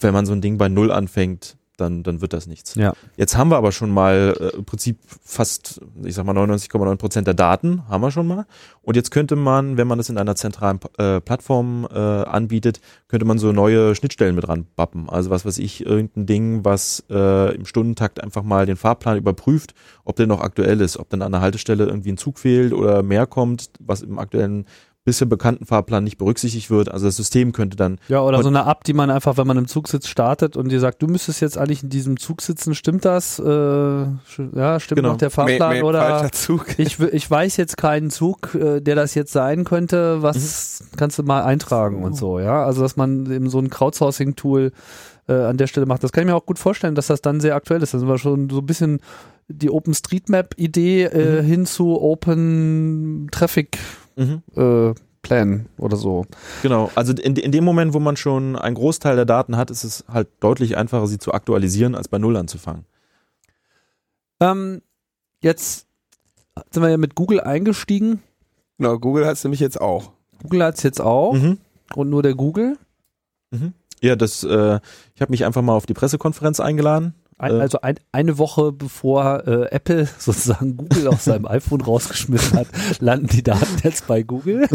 wenn 0.00 0.14
man 0.14 0.24
so 0.26 0.32
ein 0.32 0.40
Ding 0.40 0.56
bei 0.58 0.68
Null 0.68 0.90
anfängt, 0.90 1.56
dann, 1.80 2.02
dann 2.02 2.20
wird 2.20 2.32
das 2.32 2.46
nichts. 2.46 2.74
Ja. 2.74 2.92
Jetzt 3.16 3.36
haben 3.36 3.50
wir 3.50 3.56
aber 3.56 3.72
schon 3.72 3.90
mal 3.90 4.36
äh, 4.38 4.56
im 4.56 4.64
Prinzip 4.64 4.98
fast, 5.22 5.80
ich 6.04 6.14
sag 6.14 6.26
mal 6.26 6.36
99,9 6.36 6.96
Prozent 6.96 7.26
der 7.26 7.34
Daten 7.34 7.88
haben 7.88 8.02
wir 8.02 8.10
schon 8.10 8.26
mal. 8.26 8.46
Und 8.82 8.96
jetzt 8.96 9.10
könnte 9.10 9.36
man, 9.36 9.76
wenn 9.76 9.86
man 9.86 9.98
das 9.98 10.08
in 10.08 10.18
einer 10.18 10.34
zentralen 10.34 10.80
äh, 10.98 11.20
Plattform 11.20 11.86
äh, 11.90 11.98
anbietet, 11.98 12.80
könnte 13.06 13.26
man 13.26 13.38
so 13.38 13.52
neue 13.52 13.94
Schnittstellen 13.94 14.34
mit 14.34 14.46
dran 14.46 14.66
bappen. 14.76 15.08
Also 15.08 15.30
was 15.30 15.44
weiß 15.44 15.58
ich, 15.58 15.84
irgendein 15.86 16.26
Ding, 16.26 16.64
was 16.64 17.04
äh, 17.10 17.54
im 17.54 17.64
Stundentakt 17.64 18.22
einfach 18.22 18.42
mal 18.42 18.66
den 18.66 18.76
Fahrplan 18.76 19.16
überprüft, 19.18 19.74
ob 20.04 20.16
der 20.16 20.26
noch 20.26 20.40
aktuell 20.40 20.80
ist, 20.80 20.98
ob 20.98 21.08
dann 21.10 21.22
an 21.22 21.32
der 21.32 21.40
Haltestelle 21.40 21.86
irgendwie 21.86 22.12
ein 22.12 22.16
Zug 22.16 22.38
fehlt 22.38 22.72
oder 22.72 23.02
mehr 23.02 23.26
kommt, 23.26 23.70
was 23.78 24.02
im 24.02 24.18
aktuellen 24.18 24.66
bisher 25.08 25.26
bekannten 25.26 25.64
Fahrplan 25.64 26.04
nicht 26.04 26.18
berücksichtigt 26.18 26.70
wird. 26.70 26.90
Also 26.92 27.06
das 27.06 27.16
System 27.16 27.52
könnte 27.52 27.76
dann 27.76 27.98
Ja, 28.08 28.20
oder 28.20 28.42
so 28.42 28.48
eine 28.50 28.66
App, 28.66 28.84
die 28.84 28.92
man 28.92 29.10
einfach, 29.10 29.38
wenn 29.38 29.46
man 29.46 29.56
im 29.56 29.66
Zug 29.66 29.88
sitzt, 29.88 30.08
startet 30.08 30.56
und 30.56 30.68
die 30.70 30.78
sagt, 30.78 31.00
du 31.00 31.06
müsstest 31.06 31.40
jetzt 31.40 31.56
eigentlich 31.56 31.82
in 31.82 31.88
diesem 31.88 32.18
Zug 32.18 32.42
sitzen, 32.42 32.74
stimmt 32.74 33.04
das? 33.04 33.38
Äh, 33.38 33.44
ja, 33.48 34.78
stimmt 34.80 34.96
Genau. 34.98 35.10
noch 35.12 35.16
der 35.16 35.30
Fahrplan 35.30 35.58
Mate, 35.76 35.84
oder 35.84 36.00
falscher 36.00 36.32
Zug. 36.32 36.66
ich, 36.78 37.00
ich 37.00 37.30
weiß 37.30 37.56
jetzt 37.56 37.76
keinen 37.78 38.10
Zug, 38.10 38.54
äh, 38.54 38.80
der 38.80 38.94
das 38.94 39.14
jetzt 39.14 39.32
sein 39.32 39.64
könnte, 39.64 40.22
was 40.22 40.80
Mhm. 40.92 40.96
kannst 40.98 41.18
du 41.18 41.22
mal 41.22 41.42
eintragen 41.42 42.02
und 42.04 42.14
so, 42.16 42.38
ja? 42.38 42.64
Also, 42.64 42.82
dass 42.82 42.96
man 42.96 43.30
eben 43.32 43.48
so 43.48 43.58
ein 43.58 43.70
Crowdsourcing-Tool 43.70 44.72
äh, 45.28 45.32
an 45.32 45.56
der 45.56 45.66
Stelle 45.66 45.86
macht. 45.86 46.02
Das 46.04 46.12
kann 46.12 46.22
ich 46.22 46.26
mir 46.28 46.34
auch 46.36 46.46
gut 46.46 46.58
vorstellen, 46.58 46.94
dass 46.94 47.06
das 47.08 47.20
dann 47.22 47.40
sehr 47.40 47.54
aktuell 47.54 47.82
ist. 47.82 47.94
Da 47.94 47.98
sind 47.98 48.08
wir 48.08 48.18
schon 48.18 48.48
so 48.50 48.58
ein 48.58 48.66
bisschen 48.66 49.00
die 49.48 49.70
OpenStreetMap-Idee 49.70 51.04
äh, 51.04 51.42
Mhm. 51.42 51.46
hin 51.46 51.66
zu 51.66 52.00
Open 52.00 53.28
Traffic 53.30 53.78
mhm. 54.18 54.42
äh, 54.56 54.94
Plan 55.22 55.66
oder 55.78 55.96
so. 55.96 56.26
Genau, 56.62 56.90
also 56.94 57.12
in, 57.12 57.36
in 57.36 57.52
dem 57.52 57.64
Moment, 57.64 57.92
wo 57.92 57.98
man 58.00 58.16
schon 58.16 58.56
einen 58.56 58.74
Großteil 58.76 59.16
der 59.16 59.24
Daten 59.24 59.56
hat, 59.56 59.70
ist 59.70 59.84
es 59.84 60.04
halt 60.08 60.28
deutlich 60.40 60.76
einfacher, 60.76 61.06
sie 61.06 61.18
zu 61.18 61.32
aktualisieren, 61.32 61.94
als 61.94 62.08
bei 62.08 62.18
Null 62.18 62.36
anzufangen. 62.36 62.84
Ähm, 64.40 64.82
jetzt 65.42 65.86
sind 66.70 66.82
wir 66.82 66.90
ja 66.90 66.96
mit 66.98 67.14
Google 67.14 67.40
eingestiegen. 67.40 68.22
Genau, 68.78 68.98
Google 68.98 69.26
hat 69.26 69.34
es 69.34 69.44
nämlich 69.44 69.60
jetzt 69.60 69.80
auch. 69.80 70.12
Google 70.42 70.64
hat 70.64 70.76
es 70.76 70.82
jetzt 70.82 71.00
auch 71.00 71.32
Mhm. 71.32 71.58
und 71.94 72.10
nur 72.10 72.22
der 72.22 72.34
Google. 72.34 72.78
Ja, 74.00 74.14
das, 74.14 74.44
äh, 74.44 74.80
ich 75.14 75.20
habe 75.20 75.30
mich 75.32 75.44
einfach 75.44 75.62
mal 75.62 75.72
auf 75.74 75.86
die 75.86 75.94
Pressekonferenz 75.94 76.60
eingeladen. 76.60 77.14
Ein, 77.38 77.52
Äh. 77.52 77.60
also 77.60 77.80
ein, 77.80 77.98
eine 78.12 78.38
Woche 78.38 78.72
bevor 78.72 79.46
äh, 79.46 79.70
Apple 79.70 80.06
sozusagen 80.18 80.76
Google 80.76 81.08
aus 81.08 81.24
seinem 81.24 81.46
iPhone 81.48 81.80
rausgeschmissen 81.80 82.58
hat, 82.58 82.66
landen 83.00 83.28
die 83.28 83.42
Daten 83.42 83.78
jetzt 83.82 84.06
bei 84.06 84.22
Google. 84.22 84.66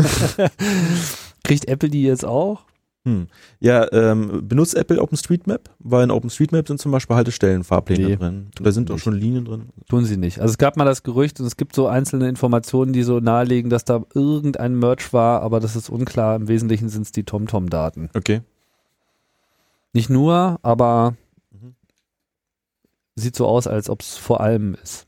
Kriegt 1.43 1.67
Apple 1.67 1.89
die 1.89 2.03
jetzt 2.03 2.25
auch? 2.25 2.61
Hm. 3.05 3.27
Ja, 3.59 3.91
ähm, 3.91 4.47
benutzt 4.47 4.75
Apple 4.75 5.01
OpenStreetMap? 5.01 5.69
Weil 5.79 6.05
in 6.05 6.11
OpenStreetMap 6.11 6.65
sind 6.69 6.79
zum 6.79 6.93
Beispiel 6.93 7.17
Haltestellenfahrpläne 7.17 8.07
Nee, 8.07 8.15
drin. 8.15 8.47
Da 8.61 8.71
sind 8.71 8.89
auch 8.91 8.97
schon 8.97 9.13
Linien 9.13 9.43
drin. 9.43 9.63
Tun 9.89 10.05
sie 10.05 10.15
nicht. 10.15 10.39
Also 10.39 10.53
es 10.53 10.57
gab 10.57 10.77
mal 10.77 10.85
das 10.85 11.03
Gerücht 11.03 11.41
und 11.41 11.45
es 11.45 11.57
gibt 11.57 11.75
so 11.75 11.87
einzelne 11.87 12.29
Informationen, 12.29 12.93
die 12.93 13.03
so 13.03 13.19
nahelegen, 13.19 13.69
dass 13.69 13.83
da 13.83 14.03
irgendein 14.13 14.75
Merch 14.79 15.11
war, 15.11 15.41
aber 15.41 15.59
das 15.59 15.75
ist 15.75 15.89
unklar. 15.89 16.37
Im 16.37 16.47
Wesentlichen 16.47 16.87
sind 16.87 17.01
es 17.01 17.11
die 17.11 17.25
TomTom-Daten. 17.25 18.09
Okay. 18.15 18.39
Nicht 19.91 20.09
nur, 20.09 20.59
aber. 20.63 21.15
Sieht 23.15 23.35
so 23.35 23.47
aus, 23.47 23.67
als 23.67 23.89
ob 23.89 24.01
es 24.01 24.17
vor 24.17 24.41
allem 24.41 24.75
ist. 24.81 25.05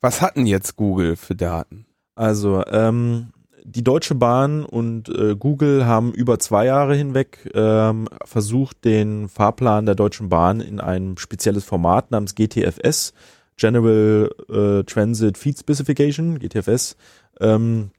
Was 0.00 0.20
hatten 0.20 0.46
jetzt 0.46 0.76
Google 0.76 1.16
für 1.16 1.34
Daten? 1.34 1.86
Also, 2.14 2.64
ähm, 2.66 3.32
die 3.64 3.84
Deutsche 3.84 4.14
Bahn 4.14 4.64
und 4.64 5.08
äh, 5.08 5.36
Google 5.36 5.86
haben 5.86 6.12
über 6.12 6.38
zwei 6.38 6.66
Jahre 6.66 6.94
hinweg 6.96 7.50
ähm, 7.54 8.08
versucht, 8.24 8.84
den 8.84 9.28
Fahrplan 9.28 9.86
der 9.86 9.94
Deutschen 9.94 10.28
Bahn 10.28 10.60
in 10.60 10.80
ein 10.80 11.16
spezielles 11.16 11.64
Format 11.64 12.10
namens 12.10 12.34
GTFS, 12.34 13.12
General 13.56 14.30
äh, 14.48 14.82
Transit 14.84 15.38
Feed 15.38 15.58
Specification, 15.60 16.38
GTFS, 16.38 16.96
ähm, 17.40 17.90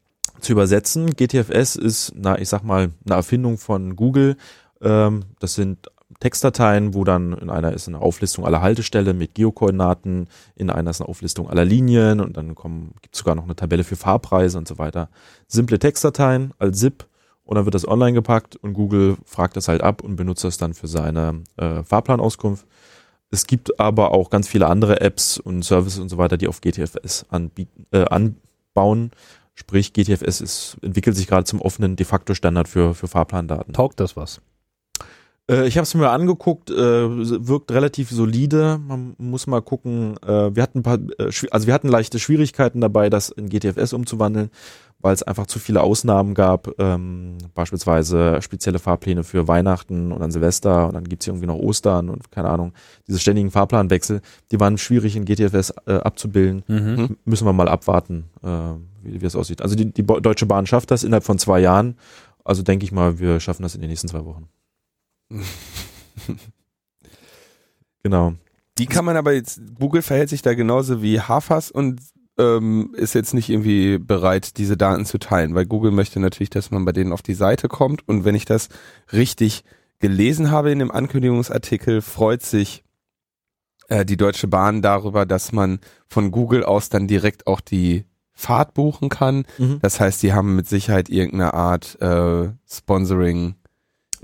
zu 0.41 0.51
übersetzen. 0.51 1.15
GTFS 1.15 1.75
ist, 1.77 2.11
na, 2.15 2.37
ich 2.37 2.49
sag 2.49 2.63
mal, 2.63 2.91
eine 3.05 3.15
Erfindung 3.15 3.57
von 3.57 3.95
Google. 3.95 4.35
Ähm, 4.81 5.23
das 5.39 5.55
sind 5.55 5.87
Textdateien, 6.19 6.93
wo 6.93 7.03
dann 7.03 7.33
in 7.33 7.49
einer 7.49 7.73
ist 7.73 7.87
eine 7.87 8.01
Auflistung 8.01 8.45
aller 8.45 8.61
Haltestellen 8.61 9.17
mit 9.17 9.35
Geokoordinaten, 9.35 10.27
in 10.55 10.69
einer 10.69 10.91
ist 10.91 11.01
eine 11.01 11.09
Auflistung 11.09 11.49
aller 11.49 11.65
Linien 11.65 12.19
und 12.19 12.37
dann 12.37 12.55
gibt 13.01 13.15
sogar 13.15 13.35
noch 13.35 13.43
eine 13.43 13.55
Tabelle 13.55 13.83
für 13.83 13.95
Fahrpreise 13.95 14.57
und 14.57 14.67
so 14.67 14.77
weiter. 14.77 15.09
Simple 15.47 15.79
Textdateien 15.79 16.53
als 16.59 16.79
ZIP 16.79 17.05
und 17.43 17.55
dann 17.55 17.65
wird 17.65 17.75
das 17.75 17.87
online 17.87 18.13
gepackt 18.13 18.55
und 18.55 18.73
Google 18.73 19.17
fragt 19.25 19.57
das 19.57 19.67
halt 19.67 19.81
ab 19.81 20.01
und 20.03 20.15
benutzt 20.15 20.43
das 20.43 20.57
dann 20.57 20.73
für 20.73 20.87
seine 20.87 21.43
äh, 21.57 21.83
Fahrplanauskunft. 21.83 22.65
Es 23.31 23.47
gibt 23.47 23.79
aber 23.79 24.11
auch 24.11 24.29
ganz 24.29 24.47
viele 24.47 24.67
andere 24.67 25.01
Apps 25.01 25.39
und 25.39 25.63
Services 25.63 25.99
und 25.99 26.09
so 26.09 26.17
weiter, 26.17 26.37
die 26.37 26.47
auf 26.47 26.61
GTFS 26.61 27.25
anbieten, 27.29 27.87
äh, 27.91 28.05
anbauen. 28.05 29.11
Sprich, 29.55 29.93
GTFS 29.93 30.41
ist, 30.41 30.77
entwickelt 30.81 31.15
sich 31.15 31.27
gerade 31.27 31.43
zum 31.43 31.59
offenen 31.61 31.95
de 31.95 32.05
facto 32.05 32.33
Standard 32.33 32.67
für, 32.67 32.93
für 32.93 33.07
Fahrplandaten. 33.07 33.73
Taugt 33.73 33.99
das 33.99 34.15
was? 34.15 34.41
Äh, 35.49 35.67
ich 35.67 35.77
habe 35.77 35.83
es 35.83 35.93
mir 35.93 36.09
angeguckt, 36.09 36.69
äh, 36.69 36.75
wirkt 36.75 37.71
relativ 37.71 38.09
solide. 38.09 38.79
Man 38.85 39.15
muss 39.17 39.47
mal 39.47 39.61
gucken. 39.61 40.15
Äh, 40.25 40.55
wir 40.55 40.63
hatten 40.63 40.79
ein 40.79 40.83
paar, 40.83 40.99
also 41.51 41.67
wir 41.67 41.73
hatten 41.73 41.87
leichte 41.89 42.19
Schwierigkeiten 42.19 42.81
dabei, 42.81 43.09
das 43.09 43.29
in 43.29 43.49
GTFS 43.49 43.93
umzuwandeln, 43.93 44.49
weil 44.99 45.13
es 45.13 45.23
einfach 45.23 45.47
zu 45.47 45.59
viele 45.59 45.81
Ausnahmen 45.81 46.33
gab. 46.33 46.69
Ähm, 46.79 47.37
beispielsweise 47.53 48.41
spezielle 48.41 48.79
Fahrpläne 48.79 49.23
für 49.23 49.47
Weihnachten 49.47 50.13
und 50.13 50.21
an 50.21 50.31
Silvester 50.31 50.87
und 50.87 50.93
dann 50.93 51.03
gibt's 51.03 51.25
hier 51.25 51.33
irgendwie 51.33 51.47
noch 51.47 51.59
Ostern 51.59 52.09
und 52.09 52.31
keine 52.31 52.49
Ahnung. 52.49 52.73
Diese 53.07 53.19
ständigen 53.19 53.51
Fahrplanwechsel, 53.51 54.21
die 54.51 54.59
waren 54.61 54.77
schwierig 54.77 55.17
in 55.17 55.25
GTFS 55.25 55.71
abzubilden. 55.87 56.63
Mhm. 56.67 56.97
Hm? 56.97 57.17
Müssen 57.25 57.45
wir 57.45 57.53
mal 57.53 57.67
abwarten, 57.67 58.25
wie, 59.01 59.21
wie 59.21 59.25
es 59.25 59.35
aussieht. 59.35 59.61
Also 59.61 59.75
die, 59.75 59.91
die 59.91 60.03
Deutsche 60.03 60.45
Bahn 60.45 60.65
schafft 60.65 60.91
das 60.91 61.03
innerhalb 61.03 61.25
von 61.25 61.37
zwei 61.37 61.59
Jahren. 61.59 61.97
Also 62.45 62.63
denke 62.63 62.85
ich 62.85 62.91
mal, 62.91 63.19
wir 63.19 63.39
schaffen 63.39 63.63
das 63.63 63.75
in 63.75 63.81
den 63.81 63.89
nächsten 63.89 64.07
zwei 64.07 64.25
Wochen. 64.25 64.47
Genau. 68.03 68.33
Die 68.77 68.85
kann 68.85 69.05
man 69.05 69.17
aber 69.17 69.33
jetzt, 69.33 69.61
Google 69.79 70.01
verhält 70.01 70.29
sich 70.29 70.41
da 70.41 70.53
genauso 70.53 71.01
wie 71.01 71.21
Hafas 71.21 71.71
und 71.71 72.01
ähm, 72.37 72.93
ist 72.97 73.13
jetzt 73.13 73.33
nicht 73.33 73.49
irgendwie 73.49 73.99
bereit, 73.99 74.57
diese 74.57 74.75
Daten 74.75 75.05
zu 75.05 75.19
teilen, 75.19 75.55
weil 75.55 75.65
Google 75.65 75.91
möchte 75.91 76.19
natürlich, 76.19 76.49
dass 76.49 76.71
man 76.71 76.83
bei 76.83 76.91
denen 76.91 77.13
auf 77.13 77.21
die 77.21 77.35
Seite 77.35 77.67
kommt 77.67 78.07
und 78.07 78.25
wenn 78.25 78.35
ich 78.35 78.45
das 78.45 78.69
richtig 79.11 79.63
gelesen 79.99 80.51
habe 80.51 80.71
in 80.71 80.79
dem 80.79 80.91
Ankündigungsartikel, 80.91 82.01
freut 82.01 82.41
sich 82.41 82.83
äh, 83.89 84.05
die 84.05 84.17
Deutsche 84.17 84.47
Bahn 84.47 84.81
darüber, 84.81 85.25
dass 85.25 85.51
man 85.51 85.79
von 86.07 86.31
Google 86.31 86.63
aus 86.63 86.89
dann 86.89 87.07
direkt 87.07 87.45
auch 87.47 87.61
die 87.61 88.05
Fahrt 88.33 88.73
buchen 88.73 89.09
kann. 89.09 89.45
Mhm. 89.59 89.77
Das 89.81 89.99
heißt, 89.99 90.23
die 90.23 90.33
haben 90.33 90.55
mit 90.55 90.67
Sicherheit 90.67 91.09
irgendeine 91.09 91.53
Art 91.53 92.01
äh, 92.01 92.49
Sponsoring 92.67 93.55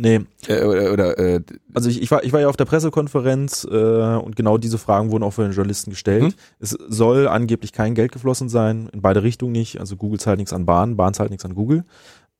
Nee, 0.01 0.21
äh, 0.47 0.63
oder, 0.63 0.93
oder 0.93 1.19
äh, 1.19 1.41
also 1.73 1.89
ich, 1.89 2.01
ich, 2.01 2.09
war, 2.09 2.23
ich 2.23 2.31
war 2.31 2.39
ja 2.39 2.47
auf 2.47 2.55
der 2.55 2.63
Pressekonferenz 2.63 3.67
äh, 3.69 3.75
und 3.75 4.37
genau 4.37 4.57
diese 4.57 4.77
Fragen 4.77 5.11
wurden 5.11 5.23
auch 5.23 5.33
von 5.33 5.43
den 5.43 5.53
Journalisten 5.53 5.89
gestellt. 5.89 6.23
Mhm. 6.23 6.33
Es 6.59 6.69
soll 6.69 7.27
angeblich 7.27 7.73
kein 7.73 7.95
Geld 7.95 8.13
geflossen 8.13 8.47
sein, 8.47 8.89
in 8.93 9.01
beide 9.01 9.23
Richtungen 9.23 9.51
nicht. 9.51 9.79
Also 9.79 9.97
Google 9.97 10.19
zahlt 10.19 10.37
nichts 10.37 10.53
an 10.53 10.65
Bahn, 10.65 10.95
Bahn 10.95 11.13
zahlt 11.13 11.31
nichts 11.31 11.43
an 11.43 11.53
Google. 11.53 11.83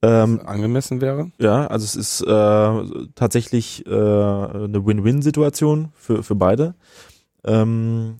Ähm, 0.01 0.39
angemessen 0.45 1.01
wäre? 1.01 1.31
Ja, 1.37 1.67
also 1.67 1.83
es 1.83 1.97
ist 1.97 2.21
äh, 2.21 3.05
tatsächlich 3.15 3.85
äh, 3.85 3.89
eine 3.89 4.85
Win-Win-Situation 4.85 5.89
für, 5.95 6.23
für 6.23 6.35
beide. 6.35 6.75
Ähm, 7.43 8.19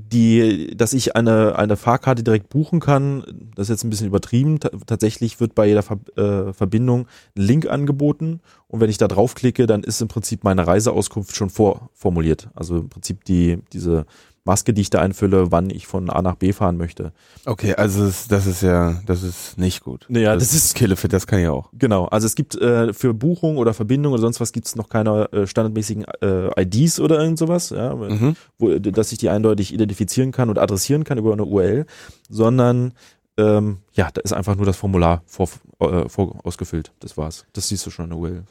die, 0.00 0.76
dass 0.76 0.92
ich 0.92 1.16
eine, 1.16 1.56
eine 1.56 1.76
Fahrkarte 1.76 2.22
direkt 2.22 2.48
buchen 2.48 2.80
kann, 2.80 3.24
das 3.54 3.64
ist 3.66 3.70
jetzt 3.70 3.84
ein 3.84 3.90
bisschen 3.90 4.06
übertrieben. 4.06 4.60
T 4.60 4.68
tatsächlich 4.86 5.40
wird 5.40 5.54
bei 5.54 5.66
jeder 5.66 5.82
Ver 5.82 5.98
äh, 6.16 6.52
Verbindung 6.52 7.06
ein 7.36 7.42
Link 7.42 7.68
angeboten 7.68 8.40
und 8.68 8.80
wenn 8.80 8.90
ich 8.90 8.98
da 8.98 9.08
draufklicke, 9.08 9.66
dann 9.66 9.82
ist 9.82 10.00
im 10.00 10.08
Prinzip 10.08 10.44
meine 10.44 10.66
Reiseauskunft 10.66 11.34
schon 11.36 11.50
vorformuliert. 11.50 12.48
Also 12.54 12.78
im 12.78 12.88
Prinzip 12.88 13.24
die, 13.24 13.58
diese 13.72 14.06
Maske, 14.44 14.72
die 14.72 14.80
ich 14.80 14.90
da 14.90 15.00
einfülle, 15.00 15.52
wann 15.52 15.68
ich 15.70 15.86
von 15.86 16.08
A 16.08 16.22
nach 16.22 16.34
B 16.36 16.52
fahren 16.52 16.76
möchte. 16.78 17.12
Okay, 17.44 17.74
also 17.74 18.06
das, 18.06 18.26
das 18.26 18.46
ist 18.46 18.62
ja, 18.62 19.00
das 19.06 19.22
ist 19.22 19.58
nicht 19.58 19.82
gut. 19.84 20.06
Naja, 20.08 20.34
das, 20.34 20.44
das 20.44 20.54
ist 20.54 20.74
Killefit, 20.74 21.12
das 21.12 21.26
kann 21.26 21.40
ich 21.40 21.48
auch. 21.48 21.68
Genau, 21.74 22.06
also 22.06 22.26
es 22.26 22.34
gibt 22.34 22.54
äh, 22.56 22.92
für 22.94 23.12
Buchung 23.12 23.58
oder 23.58 23.74
Verbindung 23.74 24.12
oder 24.14 24.22
sonst 24.22 24.40
was 24.40 24.52
gibt 24.52 24.66
es 24.66 24.76
noch 24.76 24.88
keine 24.88 25.30
äh, 25.32 25.46
standardmäßigen 25.46 26.04
äh, 26.22 26.62
IDs 26.62 27.00
oder 27.00 27.20
irgend 27.20 27.38
sowas, 27.38 27.70
ja, 27.70 27.94
Mhm. 27.94 28.34
wo, 28.58 28.78
dass 28.78 29.12
ich 29.12 29.18
die 29.18 29.28
eindeutig 29.28 29.74
identifizieren 29.74 30.32
kann 30.32 30.48
und 30.48 30.58
adressieren 30.58 31.04
kann 31.04 31.18
über 31.18 31.32
eine 31.34 31.44
URL, 31.44 31.84
sondern 32.28 32.94
ähm, 33.36 33.78
ja, 33.92 34.08
da 34.12 34.20
ist 34.22 34.32
einfach 34.32 34.56
nur 34.56 34.66
das 34.66 34.76
Formular 34.76 35.22
vor, 35.26 35.48
äh, 35.80 36.08
vor 36.08 36.40
ausgefüllt. 36.44 36.92
Das 37.00 37.16
war's. 37.16 37.44
Das 37.52 37.68
siehst 37.68 37.84
du 37.86 37.90
schon 37.90 38.06
in 38.06 38.10
der 38.10 38.18
URL. 38.18 38.44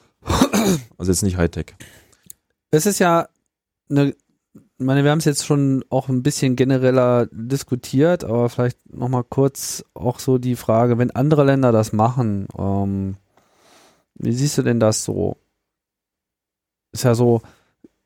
Also 0.98 1.12
jetzt 1.12 1.24
nicht 1.24 1.38
Hightech. 1.38 1.76
Es 2.72 2.86
ist 2.86 3.00
ja 3.00 3.28
eine, 3.90 4.14
meine, 4.80 5.04
wir 5.04 5.12
haben 5.12 5.20
es 5.20 5.26
jetzt 5.26 5.46
schon 5.46 5.84
auch 5.90 6.10
ein 6.10 6.24
bisschen 6.24 6.56
genereller 6.56 7.28
diskutiert, 7.32 8.24
aber 8.24 8.50
vielleicht 8.50 8.94
nochmal 8.94 9.24
kurz 9.24 9.84
auch 9.94 10.20
so 10.20 10.38
die 10.38 10.56
Frage, 10.56 10.98
wenn 10.98 11.12
andere 11.12 11.44
Länder 11.44 11.72
das 11.72 11.94
machen, 11.94 12.48
ähm, 12.58 13.16
wie 14.16 14.34
siehst 14.34 14.58
du 14.58 14.62
denn 14.62 14.80
das 14.80 15.04
so? 15.04 15.38
Ist 16.92 17.04
ja 17.04 17.16
so, 17.16 17.42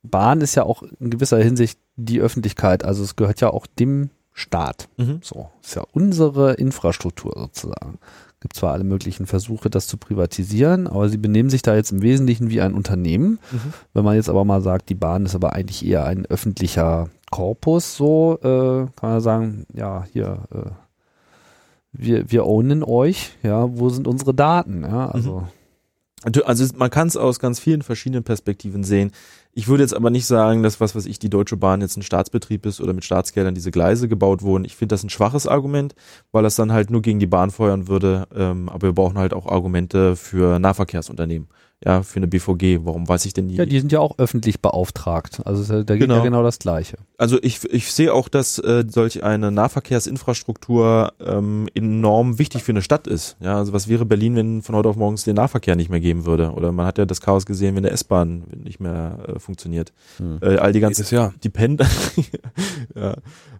Bahn 0.03 0.41
ist 0.41 0.55
ja 0.55 0.63
auch 0.63 0.83
in 0.99 1.09
gewisser 1.09 1.37
Hinsicht 1.37 1.79
die 1.95 2.19
Öffentlichkeit, 2.19 2.83
also 2.83 3.03
es 3.03 3.15
gehört 3.15 3.41
ja 3.41 3.49
auch 3.49 3.67
dem 3.67 4.09
Staat. 4.33 4.89
Mhm. 4.97 5.19
So, 5.23 5.49
ist 5.61 5.75
ja 5.75 5.85
unsere 5.91 6.53
Infrastruktur 6.53 7.33
sozusagen. 7.35 7.99
Gibt 8.43 8.57
zwar 8.57 8.73
alle 8.73 8.83
möglichen 8.83 9.25
Versuche, 9.25 9.69
das 9.69 9.87
zu 9.87 9.95
privatisieren, 9.95 10.85
aber 10.85 11.07
sie 11.07 11.17
benehmen 11.17 11.49
sich 11.49 11.61
da 11.61 11.75
jetzt 11.75 11.93
im 11.93 12.01
Wesentlichen 12.01 12.49
wie 12.49 12.59
ein 12.59 12.73
Unternehmen. 12.73 13.39
Mhm. 13.51 13.73
Wenn 13.93 14.03
man 14.03 14.15
jetzt 14.15 14.29
aber 14.29 14.43
mal 14.43 14.61
sagt, 14.61 14.89
die 14.89 14.95
Bahn 14.95 15.25
ist 15.25 15.33
aber 15.33 15.53
eigentlich 15.53 15.85
eher 15.85 16.05
ein 16.05 16.25
öffentlicher 16.25 17.09
Korpus, 17.31 17.95
so 17.95 18.37
äh, 18.41 18.85
kann 18.99 19.09
man 19.09 19.21
sagen, 19.21 19.65
ja, 19.73 20.05
hier, 20.11 20.39
äh, 20.53 20.71
wir, 21.93 22.29
wir 22.29 22.45
ownen 22.45 22.83
euch, 22.83 23.31
ja, 23.43 23.65
wo 23.77 23.87
sind 23.87 24.07
unsere 24.07 24.33
Daten? 24.33 24.83
Ja, 24.83 25.09
also 25.09 25.47
Also 26.25 26.65
man 26.77 26.89
kann 26.89 27.07
es 27.07 27.17
aus 27.17 27.39
ganz 27.39 27.59
vielen 27.59 27.81
verschiedenen 27.81 28.23
Perspektiven 28.23 28.83
sehen. 28.83 29.11
Ich 29.55 29.67
würde 29.67 29.83
jetzt 29.83 29.95
aber 29.95 30.09
nicht 30.09 30.25
sagen, 30.25 30.63
dass 30.63 30.79
was 30.81 30.95
weiß 30.95 31.05
ich, 31.05 31.19
die 31.19 31.29
Deutsche 31.29 31.57
Bahn 31.57 31.81
jetzt 31.81 31.95
ein 31.95 32.01
Staatsbetrieb 32.01 32.65
ist 32.65 32.81
oder 32.81 32.93
mit 32.93 33.05
Staatsgeldern 33.05 33.53
diese 33.53 33.69
Gleise 33.69 34.07
gebaut 34.07 34.41
wurden. 34.41 34.65
Ich 34.65 34.75
finde 34.75 34.93
das 34.93 35.03
ein 35.03 35.11
schwaches 35.11 35.45
Argument, 35.45 35.93
weil 36.31 36.41
das 36.41 36.55
dann 36.55 36.71
halt 36.71 36.89
nur 36.89 37.03
gegen 37.03 37.19
die 37.19 37.27
Bahn 37.27 37.51
feuern 37.51 37.87
würde. 37.87 38.27
Ähm, 38.35 38.67
aber 38.67 38.87
wir 38.87 38.93
brauchen 38.93 39.19
halt 39.19 39.31
auch 39.31 39.45
Argumente 39.45 40.15
für 40.15 40.57
Nahverkehrsunternehmen. 40.57 41.49
Ja, 41.85 42.01
für 42.01 42.15
eine 42.17 42.27
BVG. 42.27 42.79
Warum 42.85 43.09
weiß 43.09 43.25
ich 43.25 43.33
denn 43.33 43.49
die? 43.49 43.55
ja, 43.55 43.65
die 43.65 43.77
sind 43.79 43.91
ja 43.91 43.99
auch 43.99 44.17
öffentlich 44.17 44.61
beauftragt. 44.61 45.41
Also 45.43 45.83
da 45.83 45.95
geht 45.95 46.03
Genau. 46.03 46.15
ja 46.17 46.23
genau 46.23 46.41
das 46.41 46.59
Gleiche. 46.59 46.95
Also 47.17 47.37
ich, 47.41 47.61
ich 47.73 47.91
sehe 47.91 48.13
auch, 48.13 48.29
dass 48.29 48.57
äh, 48.59 48.85
solch 48.87 49.23
eine 49.23 49.51
Nahverkehrsinfrastruktur 49.51 51.11
ähm, 51.19 51.67
enorm 51.73 52.39
wichtig 52.39 52.63
für 52.63 52.71
eine 52.71 52.81
Stadt 52.81 53.07
ist. 53.07 53.35
Ja, 53.41 53.57
also 53.57 53.73
was 53.73 53.87
wäre 53.89 54.05
Berlin, 54.05 54.35
wenn 54.37 54.61
von 54.61 54.75
heute 54.75 54.87
auf 54.89 54.95
morgen 54.95 55.17
den 55.25 55.35
Nahverkehr 55.35 55.75
nicht 55.75 55.89
mehr 55.89 55.99
geben 55.99 56.25
würde? 56.25 56.51
Oder 56.51 56.71
man 56.71 56.85
hat 56.85 56.97
ja 56.97 57.05
das 57.05 57.19
Chaos 57.21 57.45
gesehen, 57.45 57.75
wenn 57.75 57.83
der 57.83 57.91
S-Bahn 57.91 58.43
nicht 58.63 58.79
mehr 58.79 59.17
äh, 59.27 59.39
funktioniert. 59.39 59.91
Hm. 60.17 60.39
Äh, 60.41 60.55
all 60.57 60.71
die 60.71 60.79
ganzen 60.79 61.01
Jedes 61.01 61.11
Jahr. 61.11 61.33
die 61.43 61.49
Pendler, 61.49 61.87
ja, 62.95 63.15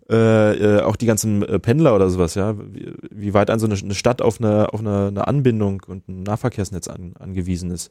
äh, 0.10 0.78
äh, 0.78 0.82
auch 0.82 0.96
die 0.96 1.06
ganzen 1.06 1.44
äh, 1.44 1.60
Pendler 1.60 1.96
oder 1.96 2.10
sowas, 2.10 2.36
ja, 2.36 2.56
wie, 2.58 2.94
wie 3.10 3.34
weit 3.34 3.50
an 3.50 3.60
so 3.60 3.66
eine, 3.66 3.76
eine 3.76 3.96
Stadt 3.96 4.22
auf 4.22 4.39
eine, 4.39 4.74
auf 4.74 4.82
eine, 4.82 5.08
eine 5.08 5.28
Anbindung 5.28 5.82
und 5.88 6.08
ein 6.10 6.24
Nahverkehrsnetz 6.24 6.88
an, 6.88 7.13
angewiesen 7.20 7.72
ist. 7.72 7.89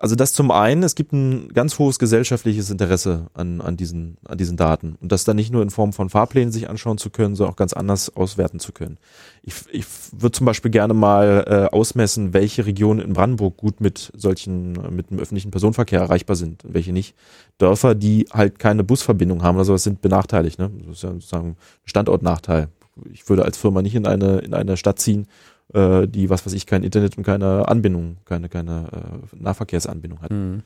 Also 0.00 0.14
das 0.14 0.32
zum 0.32 0.50
einen, 0.50 0.82
es 0.82 0.94
gibt 0.94 1.12
ein 1.12 1.48
ganz 1.48 1.78
hohes 1.78 1.98
gesellschaftliches 1.98 2.70
Interesse 2.70 3.26
an, 3.34 3.60
an, 3.60 3.76
diesen, 3.76 4.18
an 4.24 4.38
diesen 4.38 4.56
Daten 4.56 4.96
und 5.00 5.12
das 5.12 5.24
dann 5.24 5.36
nicht 5.36 5.52
nur 5.52 5.62
in 5.62 5.70
Form 5.70 5.92
von 5.92 6.10
Fahrplänen 6.10 6.52
sich 6.52 6.68
anschauen 6.68 6.98
zu 6.98 7.10
können, 7.10 7.34
sondern 7.34 7.52
auch 7.52 7.56
ganz 7.56 7.72
anders 7.72 8.14
auswerten 8.14 8.60
zu 8.60 8.72
können. 8.72 8.98
Ich, 9.42 9.54
ich 9.70 9.86
würde 10.12 10.32
zum 10.32 10.46
Beispiel 10.46 10.70
gerne 10.70 10.94
mal 10.94 11.44
äh, 11.46 11.74
ausmessen, 11.74 12.34
welche 12.34 12.66
Regionen 12.66 13.00
in 13.00 13.12
Brandenburg 13.12 13.56
gut 13.56 13.80
mit 13.80 14.12
solchen, 14.14 14.72
mit 14.94 15.10
dem 15.10 15.18
öffentlichen 15.18 15.50
Personenverkehr 15.50 16.00
erreichbar 16.00 16.36
sind 16.36 16.64
und 16.64 16.74
welche 16.74 16.92
nicht. 16.92 17.14
Dörfer, 17.58 17.94
die 17.94 18.26
halt 18.32 18.58
keine 18.58 18.84
Busverbindung 18.84 19.42
haben 19.42 19.56
oder 19.56 19.64
sowas, 19.64 19.84
sind 19.84 20.00
benachteiligt. 20.02 20.58
Ne? 20.58 20.70
Das 20.86 20.96
ist 20.96 21.02
ja 21.02 21.12
sozusagen 21.12 21.50
ein 21.50 21.56
Standortnachteil. 21.84 22.68
Ich 23.12 23.28
würde 23.28 23.44
als 23.44 23.56
Firma 23.56 23.82
nicht 23.82 23.94
in 23.94 24.06
eine, 24.06 24.38
in 24.38 24.54
eine 24.54 24.76
Stadt 24.76 24.98
ziehen, 24.98 25.26
äh, 25.76 26.08
die, 26.08 26.30
was 26.30 26.44
weiß 26.44 26.54
ich, 26.54 26.66
kein 26.66 26.82
Internet 26.82 27.18
und 27.18 27.24
keine 27.24 27.68
Anbindung, 27.68 28.16
keine, 28.24 28.48
keine 28.48 28.88
äh, 28.92 29.36
Nahverkehrsanbindung 29.36 30.22
hat. 30.22 30.30
Hm. 30.30 30.62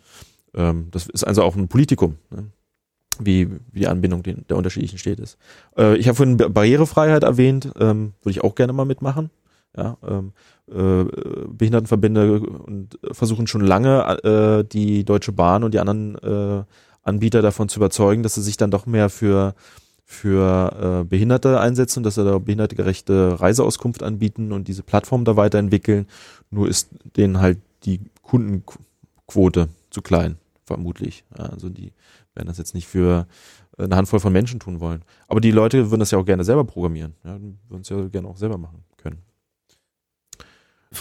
Ähm, 0.54 0.88
das 0.90 1.06
ist 1.08 1.24
also 1.24 1.42
auch 1.42 1.56
ein 1.56 1.68
Politikum, 1.68 2.16
ne? 2.30 2.44
wie, 3.18 3.50
wie 3.72 3.80
die 3.80 3.88
Anbindung 3.88 4.22
den, 4.22 4.44
der 4.48 4.56
unterschiedlichen 4.56 4.98
Städte 4.98 5.22
ist. 5.22 5.36
Äh, 5.76 5.96
ich 5.96 6.06
habe 6.08 6.16
vorhin 6.16 6.36
Ba- 6.36 6.48
Barrierefreiheit 6.48 7.24
erwähnt, 7.24 7.72
ähm, 7.78 8.14
würde 8.22 8.30
ich 8.30 8.44
auch 8.44 8.54
gerne 8.54 8.72
mal 8.72 8.86
mitmachen. 8.86 9.30
Ja, 9.76 9.96
ähm, 10.04 10.32
äh, 10.68 11.04
Behindertenverbände 11.46 12.40
und 12.40 12.98
versuchen 13.12 13.46
schon 13.46 13.60
lange 13.60 14.02
äh, 14.24 14.64
die 14.64 15.04
Deutsche 15.04 15.30
Bahn 15.30 15.62
und 15.62 15.74
die 15.74 15.78
anderen 15.78 16.16
äh, 16.18 16.64
Anbieter 17.04 17.40
davon 17.40 17.68
zu 17.68 17.78
überzeugen, 17.78 18.24
dass 18.24 18.34
sie 18.34 18.42
sich 18.42 18.56
dann 18.56 18.72
doch 18.72 18.86
mehr 18.86 19.08
für 19.10 19.54
für 20.10 21.02
äh, 21.02 21.04
Behinderte 21.04 21.60
einsetzen, 21.60 22.02
dass 22.02 22.16
sie 22.16 22.24
da 22.24 22.38
behindertegerechte 22.38 23.40
Reiseauskunft 23.40 24.02
anbieten 24.02 24.50
und 24.50 24.66
diese 24.66 24.82
Plattform 24.82 25.24
da 25.24 25.36
weiterentwickeln. 25.36 26.08
Nur 26.50 26.68
ist 26.68 26.90
denen 27.16 27.40
halt 27.40 27.58
die 27.84 28.00
Kundenquote 28.22 29.68
zu 29.88 30.02
klein, 30.02 30.36
vermutlich. 30.64 31.24
Also 31.30 31.68
die 31.68 31.92
werden 32.34 32.48
das 32.48 32.58
jetzt 32.58 32.74
nicht 32.74 32.88
für 32.88 33.28
eine 33.78 33.94
Handvoll 33.94 34.18
von 34.18 34.32
Menschen 34.32 34.58
tun 34.58 34.80
wollen. 34.80 35.02
Aber 35.28 35.40
die 35.40 35.52
Leute 35.52 35.92
würden 35.92 36.00
das 36.00 36.10
ja 36.10 36.18
auch 36.18 36.26
gerne 36.26 36.42
selber 36.42 36.64
programmieren. 36.64 37.14
Ja, 37.24 37.38
würden 37.68 37.82
es 37.82 37.88
ja 37.88 38.02
gerne 38.08 38.26
auch 38.26 38.36
selber 38.36 38.58
machen. 38.58 38.82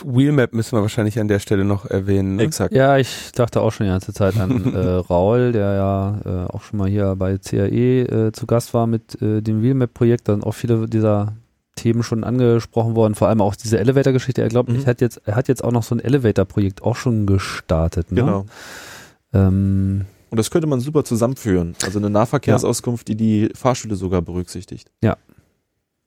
Wheelmap 0.06 0.54
müssen 0.54 0.78
wir 0.78 0.82
wahrscheinlich 0.82 1.20
an 1.20 1.28
der 1.28 1.40
Stelle 1.40 1.66
noch 1.66 1.86
erwähnen. 1.86 2.36
Ne? 2.36 2.44
Exakt. 2.44 2.74
Ja, 2.74 2.98
ich 2.98 3.32
dachte 3.34 3.62
auch 3.62 3.72
schon 3.72 3.88
die 3.88 3.92
ganze 3.92 4.14
Zeit 4.14 4.38
an 4.38 4.74
äh, 4.74 4.78
Raul, 5.10 5.52
der 5.52 5.74
ja 5.74 6.20
äh, 6.26 6.48
auch 6.48 6.62
schon 6.62 6.78
mal 6.78 6.88
hier 6.88 7.16
bei 7.16 7.38
CAE 7.40 8.02
äh, 8.28 8.32
zu 8.32 8.46
Gast 8.46 8.74
war 8.76 8.86
mit 8.86 9.20
äh, 9.22 9.42
dem 9.42 9.64
Wheelmap-Projekt. 9.64 10.28
Dann 10.28 10.44
auch 10.44 10.52
viele 10.54 10.88
dieser 10.88 11.34
Themen 11.76 12.04
schon 12.04 12.24
angesprochen 12.24 12.96
worden, 12.96 13.16
vor 13.16 13.30
allem 13.30 13.42
auch 13.42 13.56
diese 13.56 13.80
Elevator-Geschichte. 13.80 14.42
Er 14.44 14.50
glaubt, 14.50 14.70
Mhm. 14.70 14.76
ich 14.76 14.86
hat 14.86 15.02
jetzt, 15.02 15.22
er 15.26 15.36
hat 15.36 15.48
jetzt 15.48 15.64
auch 15.64 15.72
noch 15.72 15.84
so 15.84 15.96
ein 15.96 16.00
Elevator-Projekt 16.00 16.84
auch 16.84 16.96
schon 16.96 17.26
gestartet. 17.26 18.12
Ne? 18.12 18.22
Genau. 18.22 18.46
Ähm, 19.34 20.06
Und 20.30 20.38
das 20.38 20.52
könnte 20.52 20.68
man 20.68 20.82
super 20.82 21.04
zusammenführen. 21.04 21.76
Also 21.84 21.98
eine 21.98 22.10
Nahverkehrsauskunft, 22.12 23.08
die 23.08 23.16
die 23.16 23.50
Fahrstühle 23.56 23.96
sogar 23.96 24.22
berücksichtigt. 24.22 24.92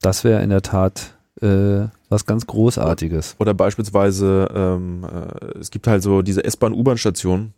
das 0.01 0.25
wäre 0.25 0.43
in 0.43 0.51
der 0.51 0.63
Tat 0.63 1.15
äh, 1.41 1.87
was 2.13 2.27
ganz 2.27 2.47
Großartiges. 2.47 3.37
Oder 3.39 3.55
beispielsweise, 3.55 4.49
ähm, 4.55 5.05
äh, 5.05 5.59
es 5.59 5.71
gibt 5.71 5.87
halt 5.87 6.03
so 6.03 6.23
diese 6.23 6.45
S-Bahn, 6.45 6.73
U-Bahn-Stationen, 6.73 7.55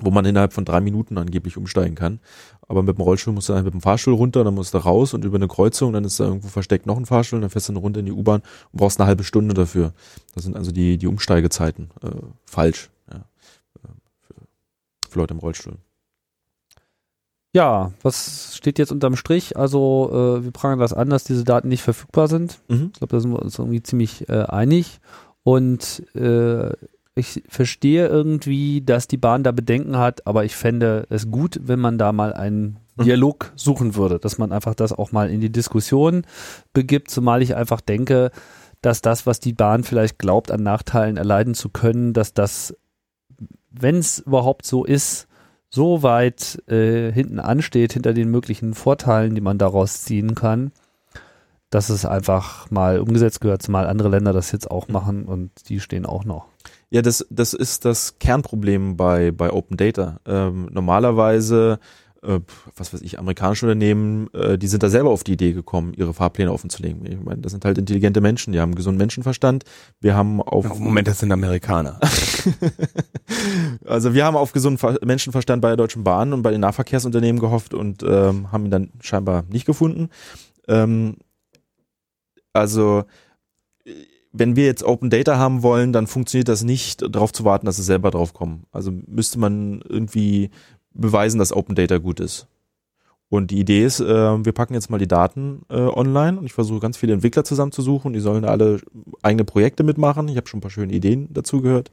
wo 0.00 0.10
man 0.10 0.24
innerhalb 0.24 0.52
von 0.52 0.64
drei 0.64 0.80
Minuten 0.80 1.18
angeblich 1.18 1.56
umsteigen 1.56 1.94
kann. 1.94 2.20
Aber 2.68 2.82
mit 2.82 2.96
dem 2.96 3.02
Rollstuhl 3.02 3.32
musst 3.32 3.48
du 3.48 3.52
dann 3.52 3.64
mit 3.64 3.74
dem 3.74 3.80
Fahrstuhl 3.80 4.14
runter, 4.14 4.44
dann 4.44 4.54
musst 4.54 4.74
du 4.74 4.78
raus 4.78 5.14
und 5.14 5.24
über 5.24 5.36
eine 5.36 5.48
Kreuzung, 5.48 5.92
dann 5.92 6.04
ist 6.04 6.20
da 6.20 6.24
irgendwo 6.24 6.48
versteckt 6.48 6.86
noch 6.86 6.96
ein 6.96 7.06
Fahrstuhl, 7.06 7.40
dann 7.40 7.50
fährst 7.50 7.68
du 7.68 7.72
eine 7.72 7.80
Runde 7.80 8.00
in 8.00 8.06
die 8.06 8.12
U-Bahn 8.12 8.42
und 8.72 8.78
brauchst 8.78 9.00
eine 9.00 9.06
halbe 9.06 9.24
Stunde 9.24 9.54
dafür. 9.54 9.92
Das 10.34 10.44
sind 10.44 10.56
also 10.56 10.72
die, 10.72 10.98
die 10.98 11.06
Umsteigezeiten 11.06 11.90
äh, 12.02 12.08
falsch. 12.44 12.90
Ja, 13.10 13.18
äh, 13.18 13.88
für, 14.20 14.34
für 15.10 15.18
Leute 15.18 15.34
im 15.34 15.40
Rollstuhl. 15.40 15.76
Ja, 17.56 17.92
was 18.02 18.54
steht 18.54 18.78
jetzt 18.78 18.92
unterm 18.92 19.16
Strich? 19.16 19.56
Also 19.56 20.10
äh, 20.12 20.44
wir 20.44 20.50
prangern 20.50 20.78
das 20.78 20.92
an, 20.92 21.08
dass 21.08 21.24
diese 21.24 21.44
Daten 21.44 21.68
nicht 21.68 21.82
verfügbar 21.82 22.28
sind. 22.28 22.60
Mhm. 22.68 22.90
Ich 22.92 22.98
glaube, 22.98 23.16
da 23.16 23.20
sind 23.20 23.32
wir 23.32 23.40
uns 23.40 23.58
irgendwie 23.58 23.82
ziemlich 23.82 24.28
äh, 24.28 24.42
einig. 24.42 25.00
Und 25.42 26.02
äh, 26.14 26.70
ich 27.14 27.42
verstehe 27.48 28.08
irgendwie, 28.08 28.82
dass 28.82 29.08
die 29.08 29.16
Bahn 29.16 29.42
da 29.42 29.52
Bedenken 29.52 29.96
hat, 29.96 30.26
aber 30.26 30.44
ich 30.44 30.54
fände 30.54 31.06
es 31.08 31.30
gut, 31.30 31.58
wenn 31.62 31.80
man 31.80 31.96
da 31.96 32.12
mal 32.12 32.34
einen 32.34 32.78
Mhm. 32.96 33.04
Dialog 33.04 33.52
suchen 33.56 33.94
würde, 33.94 34.18
dass 34.18 34.38
man 34.38 34.52
einfach 34.52 34.74
das 34.74 34.92
auch 34.92 35.12
mal 35.12 35.30
in 35.30 35.40
die 35.40 35.52
Diskussion 35.52 36.22
begibt, 36.72 37.10
zumal 37.10 37.42
ich 37.42 37.54
einfach 37.54 37.80
denke, 37.80 38.30
dass 38.80 39.02
das, 39.02 39.26
was 39.26 39.40
die 39.40 39.52
Bahn 39.52 39.84
vielleicht 39.84 40.18
glaubt, 40.18 40.50
an 40.50 40.62
Nachteilen 40.62 41.16
erleiden 41.16 41.54
zu 41.54 41.68
können, 41.68 42.12
dass 42.12 42.34
das, 42.34 42.76
wenn 43.70 43.96
es 43.96 44.20
überhaupt 44.20 44.66
so 44.66 44.84
ist, 44.84 45.28
so 45.70 46.02
weit 46.02 46.62
äh, 46.68 47.12
hinten 47.12 47.38
ansteht, 47.38 47.92
hinter 47.92 48.14
den 48.14 48.30
möglichen 48.30 48.74
Vorteilen, 48.74 49.34
die 49.34 49.40
man 49.40 49.58
daraus 49.58 50.02
ziehen 50.02 50.34
kann, 50.34 50.72
dass 51.70 51.88
es 51.88 52.04
einfach 52.04 52.70
mal 52.70 53.00
umgesetzt 53.00 53.40
gehört, 53.40 53.62
zumal 53.62 53.86
andere 53.86 54.08
Länder 54.08 54.32
das 54.32 54.52
jetzt 54.52 54.70
auch 54.70 54.88
machen 54.88 55.24
und 55.24 55.68
die 55.68 55.80
stehen 55.80 56.06
auch 56.06 56.24
noch. 56.24 56.46
Ja, 56.90 57.02
das, 57.02 57.26
das 57.30 57.52
ist 57.52 57.84
das 57.84 58.18
Kernproblem 58.18 58.96
bei, 58.96 59.32
bei 59.32 59.52
Open 59.52 59.76
Data. 59.76 60.20
Ähm, 60.24 60.68
normalerweise 60.72 61.80
äh, 62.26 62.40
was 62.76 62.92
weiß 62.92 63.00
ich, 63.02 63.18
amerikanische 63.18 63.66
Unternehmen, 63.66 64.28
äh, 64.34 64.58
die 64.58 64.66
sind 64.66 64.82
da 64.82 64.88
selber 64.88 65.10
auf 65.10 65.24
die 65.24 65.32
Idee 65.32 65.52
gekommen, 65.52 65.94
ihre 65.94 66.12
Fahrpläne 66.12 66.52
offenzulegen. 66.52 67.06
Ich 67.06 67.20
meine, 67.20 67.40
das 67.40 67.52
sind 67.52 67.64
halt 67.64 67.78
intelligente 67.78 68.20
Menschen, 68.20 68.52
die 68.52 68.60
haben 68.60 68.74
gesunden 68.74 68.98
Menschenverstand. 68.98 69.64
Wir 70.00 70.14
haben 70.14 70.42
auf 70.42 70.78
Moment, 70.78 71.08
das 71.08 71.20
sind 71.20 71.32
Amerikaner. 71.32 72.00
also 73.86 74.14
wir 74.14 74.24
haben 74.24 74.36
auf 74.36 74.52
gesunden 74.52 74.98
Menschenverstand 75.04 75.62
bei 75.62 75.68
der 75.68 75.76
Deutschen 75.76 76.04
Bahn 76.04 76.32
und 76.32 76.42
bei 76.42 76.50
den 76.50 76.60
Nahverkehrsunternehmen 76.60 77.40
gehofft 77.40 77.74
und 77.74 78.02
ähm, 78.02 78.52
haben 78.52 78.66
ihn 78.66 78.70
dann 78.70 78.90
scheinbar 79.00 79.44
nicht 79.48 79.66
gefunden. 79.66 80.08
Ähm, 80.68 81.16
also 82.52 83.04
wenn 84.38 84.56
wir 84.56 84.66
jetzt 84.66 84.82
Open 84.82 85.10
Data 85.10 85.38
haben 85.38 85.62
wollen, 85.62 85.92
dann 85.92 86.06
funktioniert 86.06 86.48
das 86.48 86.62
nicht, 86.62 87.02
darauf 87.14 87.32
zu 87.32 87.44
warten, 87.44 87.66
dass 87.66 87.76
sie 87.76 87.82
selber 87.82 88.10
drauf 88.10 88.34
kommen. 88.34 88.64
Also 88.70 88.92
müsste 89.06 89.38
man 89.38 89.82
irgendwie 89.88 90.50
beweisen, 90.96 91.38
dass 91.38 91.52
Open 91.52 91.74
Data 91.74 91.98
gut 91.98 92.20
ist. 92.20 92.46
Und 93.28 93.50
die 93.50 93.58
Idee 93.58 93.84
ist, 93.84 94.00
äh, 94.00 94.44
wir 94.44 94.52
packen 94.52 94.74
jetzt 94.74 94.88
mal 94.88 94.98
die 94.98 95.08
Daten 95.08 95.62
äh, 95.68 95.74
online 95.74 96.38
und 96.38 96.46
ich 96.46 96.52
versuche 96.52 96.78
ganz 96.78 96.96
viele 96.96 97.12
Entwickler 97.12 97.42
zusammenzusuchen. 97.42 98.12
Die 98.12 98.20
sollen 98.20 98.44
alle 98.44 98.80
eigene 99.22 99.44
Projekte 99.44 99.82
mitmachen. 99.82 100.28
Ich 100.28 100.36
habe 100.36 100.46
schon 100.46 100.58
ein 100.58 100.60
paar 100.60 100.70
schöne 100.70 100.92
Ideen 100.92 101.28
dazu 101.32 101.60
gehört. 101.60 101.90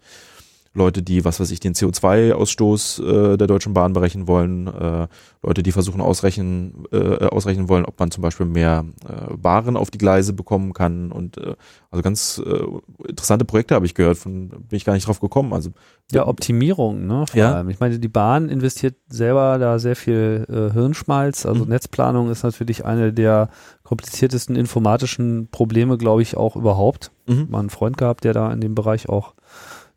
Leute, 0.76 1.04
die, 1.04 1.24
was 1.24 1.40
weiß 1.40 1.52
ich, 1.52 1.60
den 1.60 1.74
CO2-Ausstoß 1.74 3.34
äh, 3.34 3.38
der 3.38 3.48
Deutschen 3.48 3.74
Bahn 3.74 3.94
berechnen 3.94 4.28
wollen, 4.28 4.68
äh, 4.68 5.08
Leute, 5.44 5.62
die 5.62 5.72
versuchen 5.72 6.02
ausrechnen, 6.02 6.86
äh, 6.92 7.26
ausrechnen 7.26 7.70
wollen, 7.70 7.86
ob 7.86 8.00
man 8.00 8.10
zum 8.12 8.22
Beispiel 8.22 8.46
mehr 8.46 8.86
äh, 9.08 9.34
Waren 9.42 9.78
auf 9.78 9.92
die 9.92 9.98
Gleise 9.98 10.34
bekommen 10.34 10.74
kann 10.74 11.12
und 11.12 11.38
äh, 11.38 11.56
also 11.92 12.02
ganz 12.02 12.42
äh, 12.44 12.64
interessante 13.08 13.46
Projekte 13.46 13.76
habe 13.76 13.86
ich 13.86 13.94
gehört, 13.94 14.18
von 14.18 14.50
bin 14.50 14.66
ich 14.72 14.86
gar 14.86 14.94
nicht 14.94 15.08
drauf 15.08 15.20
gekommen. 15.20 15.54
Also 15.54 15.70
ja, 16.12 16.28
Optimierung, 16.28 17.06
ne? 17.08 17.26
Vor 17.28 17.40
Ja. 17.40 17.54
allem. 17.54 17.70
Ich 17.70 17.80
meine, 17.80 18.00
die 18.00 18.08
Bahn 18.08 18.50
investiert 18.50 18.96
selber 19.10 19.58
da 19.60 19.78
sehr 19.80 19.96
viel 19.96 20.46
äh, 20.50 20.74
Hirnschmalz. 20.74 21.46
Also 21.46 21.64
Mhm. 21.66 21.70
Netzplanung 21.70 22.30
ist 22.32 22.44
natürlich 22.44 22.84
eine 22.86 23.14
der 23.14 23.50
kompliziertesten 23.84 24.56
informatischen 24.56 25.50
Probleme, 25.52 25.98
glaube 25.98 26.22
ich, 26.22 26.36
auch 26.38 26.56
überhaupt. 26.56 27.12
Mhm. 27.28 27.48
Mal 27.50 27.60
einen 27.60 27.70
Freund 27.70 27.98
gehabt, 27.98 28.24
der 28.24 28.34
da 28.34 28.52
in 28.52 28.60
dem 28.62 28.76
Bereich 28.76 29.08
auch 29.10 29.34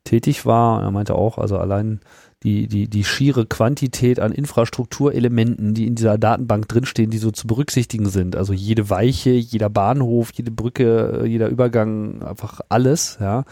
tätig 0.06 0.46
war. 0.46 0.82
Er 0.82 0.90
meinte 0.90 1.14
auch, 1.14 1.36
also 1.38 1.58
allein 1.58 2.00
die, 2.42 2.68
die, 2.68 2.86
die 2.88 3.02
schiere 3.02 3.46
Quantität 3.46 4.20
an 4.20 4.30
Infrastrukturelementen, 4.30 5.74
die 5.74 5.86
in 5.86 5.94
dieser 5.94 6.18
Datenbank 6.18 6.68
drinstehen, 6.68 7.10
die 7.10 7.18
so 7.18 7.30
zu 7.30 7.46
berücksichtigen 7.46 8.06
sind. 8.06 8.36
Also 8.36 8.52
jede 8.52 8.90
Weiche, 8.90 9.30
jeder 9.30 9.70
Bahnhof, 9.70 10.30
jede 10.32 10.50
Brücke, 10.50 11.22
äh, 11.22 11.26
jeder 11.26 11.48
Übergang, 11.48 12.22
einfach 12.22 12.60
alles, 12.68 13.18
ja. 13.20 13.44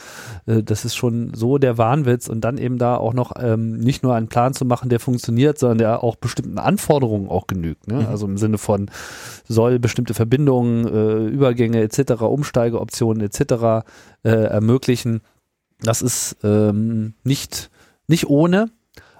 Äh, 0.46 0.62
Das 0.62 0.84
ist 0.84 0.94
schon 0.94 1.32
so 1.34 1.58
der 1.58 1.78
Wahnwitz 1.78 2.28
und 2.28 2.42
dann 2.42 2.58
eben 2.58 2.78
da 2.78 2.96
auch 2.96 3.14
noch 3.14 3.32
ähm, 3.40 3.78
nicht 3.78 4.02
nur 4.02 4.14
einen 4.14 4.28
Plan 4.28 4.52
zu 4.52 4.64
machen, 4.64 4.90
der 4.90 5.00
funktioniert, 5.00 5.58
sondern 5.58 5.78
der 5.78 6.04
auch 6.04 6.16
bestimmten 6.16 6.58
Anforderungen 6.58 7.28
auch 7.28 7.46
genügt. 7.46 7.88
Ne? 7.88 8.02
Mhm. 8.02 8.06
Also 8.06 8.26
im 8.26 8.36
Sinne 8.36 8.58
von 8.58 8.90
soll 9.48 9.78
bestimmte 9.78 10.14
Verbindungen, 10.14 10.86
äh, 10.86 11.26
Übergänge 11.26 11.80
etc., 11.80 12.22
Umsteigeoptionen 12.22 13.22
etc. 13.24 13.84
Äh, 14.22 14.30
ermöglichen. 14.30 15.20
Das 15.80 16.02
ist 16.02 16.36
ähm, 16.42 17.14
nicht, 17.24 17.70
nicht 18.06 18.28
ohne. 18.28 18.70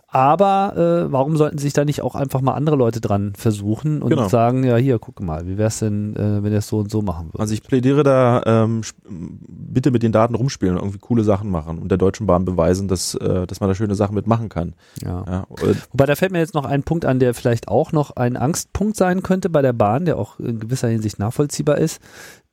Aber 0.07 1.07
äh, 1.09 1.11
warum 1.13 1.37
sollten 1.37 1.59
sich 1.59 1.73
da 1.73 1.85
nicht 1.85 2.01
auch 2.03 2.15
einfach 2.15 2.41
mal 2.41 2.55
andere 2.55 2.77
Leute 2.77 3.01
dran 3.01 3.33
versuchen 3.37 4.01
und 4.01 4.11
Genau. 4.11 4.29
sagen, 4.29 4.63
ja 4.63 4.77
hier, 4.77 5.01
guck 5.01 5.21
mal, 5.21 5.49
wie 5.49 5.59
wär's 5.59 5.81
denn, 5.81 6.15
äh, 6.15 6.41
wenn 6.41 6.53
ihr 6.53 6.59
es 6.59 6.69
so 6.69 6.79
und 6.79 6.89
so 6.89 7.03
machen 7.03 7.27
würdet? 7.31 7.41
Also 7.41 7.53
ich 7.53 7.65
plädiere 7.65 8.05
da, 8.05 8.41
ähm, 8.47 8.83
bitte 9.09 9.91
mit 9.91 10.05
den 10.05 10.13
Daten 10.13 10.37
rumspielen 10.37 10.77
und 10.77 10.83
irgendwie 10.83 11.01
coole 11.01 11.25
Sachen 11.25 11.51
machen 11.51 11.79
und 11.79 11.89
der 11.89 11.99
Deutschen 11.99 12.29
Bahn 12.29 12.45
beweisen, 12.45 12.87
dass, 12.87 13.17
äh, 13.17 13.45
dass 13.49 13.59
man 13.59 13.69
da 13.69 13.75
schöne 13.75 13.97
Sachen 13.97 14.15
mitmachen 14.15 14.49
kann. 14.49 14.75
ja. 15.03 15.25
Ja, 15.29 15.47
Wobei 15.91 16.07
da 16.07 16.15
fällt 16.15 16.31
mir 16.31 16.39
jetzt 16.39 16.55
noch 16.55 16.65
ein 16.65 16.85
Punkt 16.85 17.05
an, 17.05 17.19
der 17.19 17.35
vielleicht 17.35 17.67
auch 17.67 17.91
noch 17.91 18.13
ein 18.15 18.37
Angstpunkt 18.37 18.97
sein 18.97 19.25
könnte 19.25 19.51
bei 19.51 19.63
der 19.63 19.73
Bahn, 19.73 20.05
der 20.05 20.17
auch 20.17 20.39
in 20.39 20.61
gewisser 20.61 20.87
Hinsicht 20.87 21.19
nachvollziehbar 21.19 21.79
ist. 21.79 22.01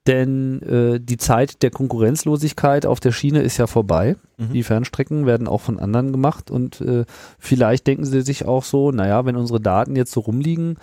Denn 0.07 0.61
äh, 0.63 0.99
die 0.99 1.17
Zeit 1.17 1.61
der 1.61 1.69
Konkurrenzlosigkeit 1.69 2.87
auf 2.87 2.99
der 2.99 3.11
Schiene 3.11 3.41
ist 3.41 3.57
ja 3.57 3.67
vorbei. 3.67 4.15
Mhm. 4.37 4.53
Die 4.53 4.63
Fernstrecken 4.63 5.27
werden 5.27 5.47
auch 5.47 5.61
von 5.61 5.79
anderen 5.79 6.11
gemacht 6.11 6.49
und 6.49 6.81
äh, 6.81 7.05
vielleicht 7.37 7.85
denken 7.85 8.05
sie 8.05 8.21
sich 8.21 8.45
auch 8.45 8.63
so, 8.63 8.91
naja, 8.91 9.25
wenn 9.25 9.35
unsere 9.35 9.61
Daten 9.61 9.95
jetzt 9.95 10.11
so 10.11 10.21
rumliegen, 10.21 10.77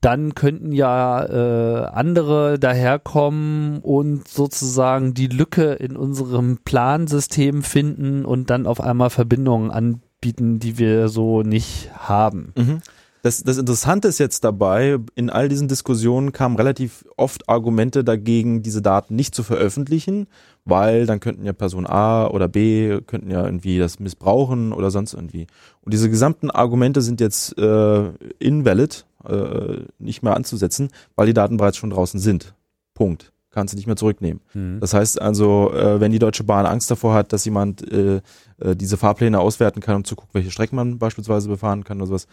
dann 0.00 0.34
könnten 0.34 0.72
ja 0.72 1.24
äh, 1.24 1.86
andere 1.86 2.58
daherkommen 2.58 3.78
und 3.78 4.28
sozusagen 4.28 5.14
die 5.14 5.26
Lücke 5.26 5.72
in 5.72 5.96
unserem 5.96 6.58
Plansystem 6.64 7.62
finden 7.62 8.24
und 8.24 8.50
dann 8.50 8.66
auf 8.66 8.80
einmal 8.80 9.10
Verbindungen 9.10 9.70
anbieten, 9.70 10.60
die 10.60 10.78
wir 10.78 11.08
so 11.08 11.42
nicht 11.42 11.90
haben. 11.94 12.52
Mhm. 12.56 12.80
Das, 13.22 13.42
das 13.42 13.58
Interessante 13.58 14.08
ist 14.08 14.18
jetzt 14.18 14.44
dabei, 14.44 14.98
in 15.14 15.30
all 15.30 15.48
diesen 15.48 15.68
Diskussionen 15.68 16.32
kamen 16.32 16.56
relativ 16.56 17.04
oft 17.16 17.48
Argumente 17.48 18.04
dagegen, 18.04 18.62
diese 18.62 18.82
Daten 18.82 19.16
nicht 19.16 19.34
zu 19.34 19.42
veröffentlichen, 19.42 20.28
weil 20.64 21.06
dann 21.06 21.20
könnten 21.20 21.44
ja 21.44 21.52
Person 21.52 21.86
A 21.86 22.28
oder 22.28 22.48
B 22.48 23.00
könnten 23.06 23.30
ja 23.30 23.44
irgendwie 23.44 23.78
das 23.78 23.98
missbrauchen 23.98 24.72
oder 24.72 24.90
sonst 24.90 25.14
irgendwie. 25.14 25.46
Und 25.82 25.94
diese 25.94 26.10
gesamten 26.10 26.50
Argumente 26.50 27.00
sind 27.00 27.20
jetzt 27.20 27.58
äh, 27.58 28.10
invalid, 28.38 29.04
äh, 29.24 29.78
nicht 29.98 30.22
mehr 30.22 30.36
anzusetzen, 30.36 30.90
weil 31.16 31.26
die 31.26 31.34
Daten 31.34 31.56
bereits 31.56 31.76
schon 31.76 31.90
draußen 31.90 32.20
sind. 32.20 32.54
Punkt. 32.94 33.32
Kannst 33.50 33.72
du 33.72 33.76
nicht 33.76 33.86
mehr 33.86 33.96
zurücknehmen. 33.96 34.42
Mhm. 34.52 34.78
Das 34.78 34.92
heißt 34.92 35.20
also, 35.20 35.72
äh, 35.72 36.00
wenn 36.00 36.12
die 36.12 36.18
Deutsche 36.18 36.44
Bahn 36.44 36.66
Angst 36.66 36.90
davor 36.90 37.14
hat, 37.14 37.32
dass 37.32 37.46
jemand 37.46 37.90
äh, 37.90 38.20
äh, 38.58 38.76
diese 38.76 38.98
Fahrpläne 38.98 39.40
auswerten 39.40 39.80
kann, 39.80 39.96
um 39.96 40.04
zu 40.04 40.16
gucken, 40.16 40.34
welche 40.34 40.50
Strecken 40.50 40.76
man 40.76 40.98
beispielsweise 40.98 41.48
befahren 41.48 41.82
kann 41.82 41.96
oder 41.96 42.08
sowas, 42.08 42.26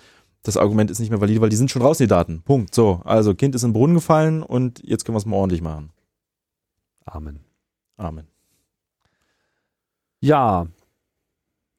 das 0.45 0.57
Argument 0.57 0.91
ist 0.91 0.99
nicht 0.99 1.09
mehr 1.09 1.19
valide, 1.21 1.41
weil 1.41 1.49
die 1.49 1.55
sind 1.55 1.71
schon 1.71 1.81
draußen, 1.81 2.03
die 2.03 2.07
Daten. 2.07 2.41
Punkt. 2.43 2.73
So, 2.75 3.01
also 3.03 3.33
Kind 3.35 3.55
ist 3.55 3.63
in 3.63 3.69
den 3.69 3.73
Brunnen 3.73 3.95
gefallen 3.95 4.43
und 4.43 4.81
jetzt 4.83 5.03
können 5.05 5.15
wir 5.15 5.19
es 5.19 5.25
mal 5.25 5.35
ordentlich 5.37 5.61
machen. 5.61 5.89
Amen. 7.05 7.39
Amen. 7.97 8.27
Ja. 10.19 10.67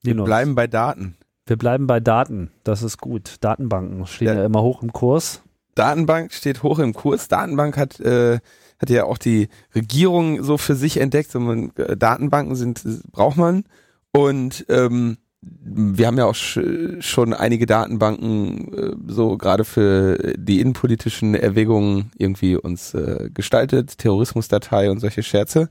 Wir 0.03 0.13
Linus, 0.15 0.27
bleiben 0.27 0.55
bei 0.55 0.67
Daten. 0.67 1.17
wir 1.47 1.57
bleiben 1.57 1.87
bei 1.87 2.01
Daten. 2.01 2.51
Das 2.65 2.83
ist 2.83 2.99
gut. 2.99 3.37
Datenbanken 3.41 4.07
stehen 4.07 4.29
ja, 4.29 4.35
Ja. 4.35 4.45
immer 4.45 4.63
hoch 4.63 4.83
im 4.83 4.93
Kurs. 4.93 5.43
Datenbank 5.75 6.33
steht 6.33 6.63
hoch 6.63 6.79
im 6.79 6.95
Kurs. 6.95 7.29
Datenbank 7.29 7.77
hat, 7.77 8.01
äh, 8.01 8.41
hat 8.79 8.91
ja 8.91 9.05
auch 9.05 9.19
die 9.19 9.49
Regierung 9.75 10.43
so 10.43 10.59
für 10.59 10.75
sich 10.75 10.97
entdeckt. 10.99 11.35
Datenbanken 11.35 12.57
sind, 12.57 12.83
braucht 13.13 13.37
man. 13.37 13.65
Und 14.13 14.65
ähm, 14.69 15.19
wir 15.65 16.07
haben 16.07 16.19
ja 16.19 16.27
auch 16.27 16.35
sch 16.35 16.61
schon 17.01 17.35
einige 17.35 17.67
Datenbanken 17.67 18.75
äh, 18.75 18.97
so 19.07 19.37
gerade 19.37 19.65
für 19.65 20.35
die 20.37 20.61
innenpolitischen 20.61 21.35
Erwägungen 21.35 22.11
irgendwie 22.17 22.57
uns 22.57 22.95
äh, 22.95 23.31
gestaltet, 23.33 23.99
Terrorismusdatei 23.99 24.91
und 24.91 25.01
solche 25.01 25.23
Scherze. 25.23 25.69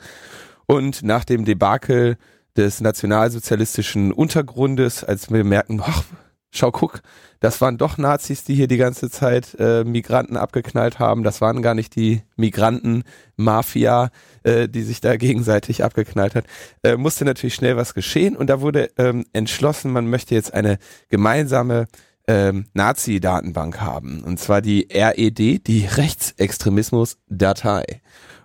Und 0.66 1.04
nach 1.04 1.26
dem 1.26 1.46
Debakel 1.46 2.18
des 2.56 2.82
nationalsozialistischen 2.82 4.12
Untergrundes, 4.12 5.04
als 5.04 5.32
wir 5.32 5.44
merken, 5.44 5.82
ach, 5.84 6.04
schau, 6.52 6.72
guck, 6.72 7.02
das 7.40 7.62
waren 7.62 7.78
doch 7.78 7.98
Nazis, 7.98 8.44
die 8.44 8.56
hier 8.56 8.68
die 8.68 8.78
ganze 8.78 9.10
Zeit 9.10 9.56
äh, 9.60 9.84
Migranten 9.84 10.38
abgeknallt 10.38 11.00
haben. 11.00 11.24
Das 11.24 11.42
waren 11.42 11.62
gar 11.62 11.76
nicht 11.76 11.96
die 11.96 12.22
Migranten-Mafia, 12.38 14.10
äh, 14.44 14.68
die 14.68 14.84
sich 14.84 15.02
da 15.02 15.18
gegenseitig 15.18 15.84
abgeknallt 15.84 16.36
hat. 16.36 16.46
Äh, 16.84 16.98
musste 16.98 17.26
natürlich 17.26 17.56
schnell 17.56 17.78
was 17.78 17.94
geschehen 17.94 18.36
und 18.36 18.50
da 18.50 18.62
wurde 18.62 18.90
ähm, 18.98 19.26
entschlossen, 19.34 19.92
man 19.92 20.08
möchte 20.08 20.34
jetzt 20.34 20.54
eine 20.54 20.78
gemeinsame 21.10 21.88
ähm, 22.28 22.66
Nazi-Datenbank 22.74 23.80
haben. 23.82 24.24
Und 24.24 24.40
zwar 24.40 24.62
die 24.62 24.88
RED, 24.92 25.68
die 25.68 25.86
Rechtsextremismus-Datei. 25.86 28.02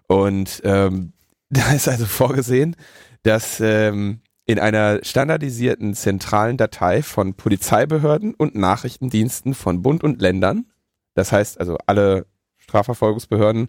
Und 0.06 0.60
ähm, 0.64 1.12
da 1.50 1.72
ist 1.72 1.88
also 1.88 2.06
vorgesehen, 2.06 2.76
dass 3.22 3.60
ähm, 3.60 4.20
in 4.46 4.58
einer 4.58 5.00
standardisierten 5.02 5.94
zentralen 5.94 6.56
Datei 6.56 7.02
von 7.02 7.34
Polizeibehörden 7.34 8.34
und 8.34 8.54
Nachrichtendiensten 8.54 9.54
von 9.54 9.82
Bund 9.82 10.02
und 10.02 10.20
Ländern, 10.20 10.66
das 11.14 11.32
heißt 11.32 11.60
also 11.60 11.78
alle 11.86 12.26
Strafverfolgungsbehörden, 12.58 13.68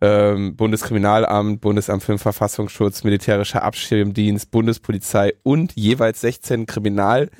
ähm, 0.00 0.56
Bundeskriminalamt, 0.56 1.60
Bundesamt 1.60 2.02
für 2.02 2.12
den 2.12 2.18
Verfassungsschutz, 2.18 3.04
Militärischer 3.04 3.62
Abschirmdienst, 3.62 4.50
Bundespolizei 4.50 5.34
und 5.42 5.74
jeweils 5.74 6.20
16 6.22 6.66
Kriminal, 6.66 7.30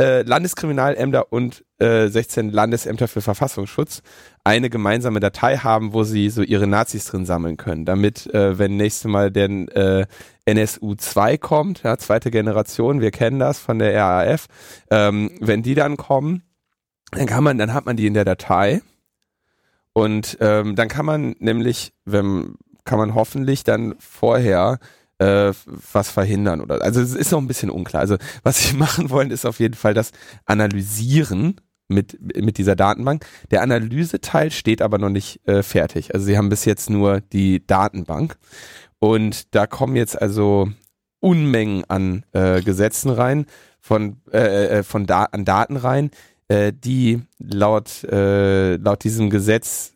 äh, 0.00 0.22
Landeskriminalämter 0.22 1.30
und 1.30 1.62
äh, 1.78 2.08
16 2.08 2.50
Landesämter 2.50 3.06
für 3.06 3.20
Verfassungsschutz 3.20 4.00
eine 4.44 4.70
gemeinsame 4.70 5.20
Datei 5.20 5.58
haben, 5.58 5.92
wo 5.92 6.04
sie 6.04 6.30
so 6.30 6.42
ihre 6.42 6.66
Nazis 6.66 7.04
drin 7.04 7.26
sammeln 7.26 7.58
können, 7.58 7.84
damit, 7.84 8.26
äh, 8.32 8.58
wenn 8.58 8.78
nächste 8.78 9.08
Mal 9.08 9.30
der 9.30 9.50
äh, 9.50 10.06
NSU 10.46 10.94
2 10.94 11.36
kommt, 11.36 11.82
ja, 11.82 11.98
zweite 11.98 12.30
Generation, 12.30 13.02
wir 13.02 13.10
kennen 13.10 13.38
das 13.38 13.58
von 13.58 13.78
der 13.78 13.94
RAF, 13.94 14.46
ähm, 14.90 15.32
wenn 15.40 15.62
die 15.62 15.74
dann 15.74 15.98
kommen, 15.98 16.44
dann 17.12 17.26
kann 17.26 17.44
man, 17.44 17.58
dann 17.58 17.74
hat 17.74 17.84
man 17.84 17.96
die 17.96 18.06
in 18.06 18.14
der 18.14 18.24
Datei 18.24 18.80
Und 19.92 20.38
ähm, 20.40 20.76
dann 20.76 20.88
kann 20.88 21.04
man 21.04 21.36
nämlich, 21.40 21.92
wenn 22.06 22.54
kann 22.84 22.98
man 22.98 23.14
hoffentlich 23.14 23.62
dann 23.62 23.94
vorher 23.98 24.78
äh, 25.20 25.52
was 25.92 26.10
verhindern 26.10 26.60
oder 26.60 26.82
also 26.82 27.00
es 27.00 27.14
ist 27.14 27.30
noch 27.30 27.40
ein 27.40 27.46
bisschen 27.46 27.70
unklar. 27.70 28.00
Also 28.00 28.16
was 28.42 28.58
sie 28.58 28.76
machen 28.76 29.10
wollen, 29.10 29.30
ist 29.30 29.44
auf 29.44 29.60
jeden 29.60 29.74
Fall 29.74 29.94
das 29.94 30.12
Analysieren 30.46 31.60
mit 31.88 32.18
mit 32.42 32.58
dieser 32.58 32.74
Datenbank. 32.74 33.26
Der 33.50 33.62
Analyseteil 33.62 34.50
steht 34.50 34.80
aber 34.80 34.98
noch 34.98 35.10
nicht 35.10 35.46
äh, 35.46 35.62
fertig. 35.62 36.14
Also 36.14 36.26
sie 36.26 36.38
haben 36.38 36.48
bis 36.48 36.64
jetzt 36.64 36.88
nur 36.88 37.20
die 37.20 37.66
Datenbank 37.66 38.38
und 38.98 39.54
da 39.54 39.66
kommen 39.66 39.96
jetzt 39.96 40.20
also 40.20 40.70
Unmengen 41.20 41.84
an 41.88 42.24
äh, 42.32 42.62
Gesetzen 42.62 43.10
rein 43.10 43.44
von 43.78 44.22
äh, 44.32 44.78
äh 44.78 44.82
von 44.82 45.06
da 45.06 45.24
an 45.24 45.44
Daten 45.44 45.76
rein, 45.76 46.10
äh, 46.48 46.72
die 46.72 47.20
laut 47.38 48.04
äh, 48.04 48.76
laut 48.76 49.04
diesem 49.04 49.28
Gesetz 49.28 49.92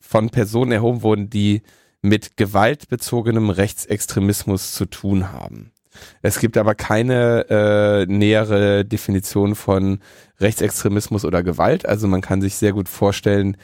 von 0.00 0.30
Personen 0.30 0.72
erhoben 0.72 1.02
wurden, 1.02 1.28
die 1.28 1.62
mit 2.02 2.36
gewaltbezogenem 2.36 3.50
Rechtsextremismus 3.50 4.72
zu 4.72 4.86
tun 4.86 5.32
haben. 5.32 5.72
Es 6.20 6.38
gibt 6.38 6.56
aber 6.56 6.74
keine 6.74 7.46
äh, 7.48 8.06
nähere 8.06 8.84
Definition 8.84 9.54
von 9.54 10.00
Rechtsextremismus 10.40 11.24
oder 11.24 11.42
Gewalt. 11.42 11.86
Also 11.86 12.08
man 12.08 12.20
kann 12.20 12.40
sich 12.40 12.56
sehr 12.56 12.72
gut 12.72 12.88
vorstellen, 12.88 13.56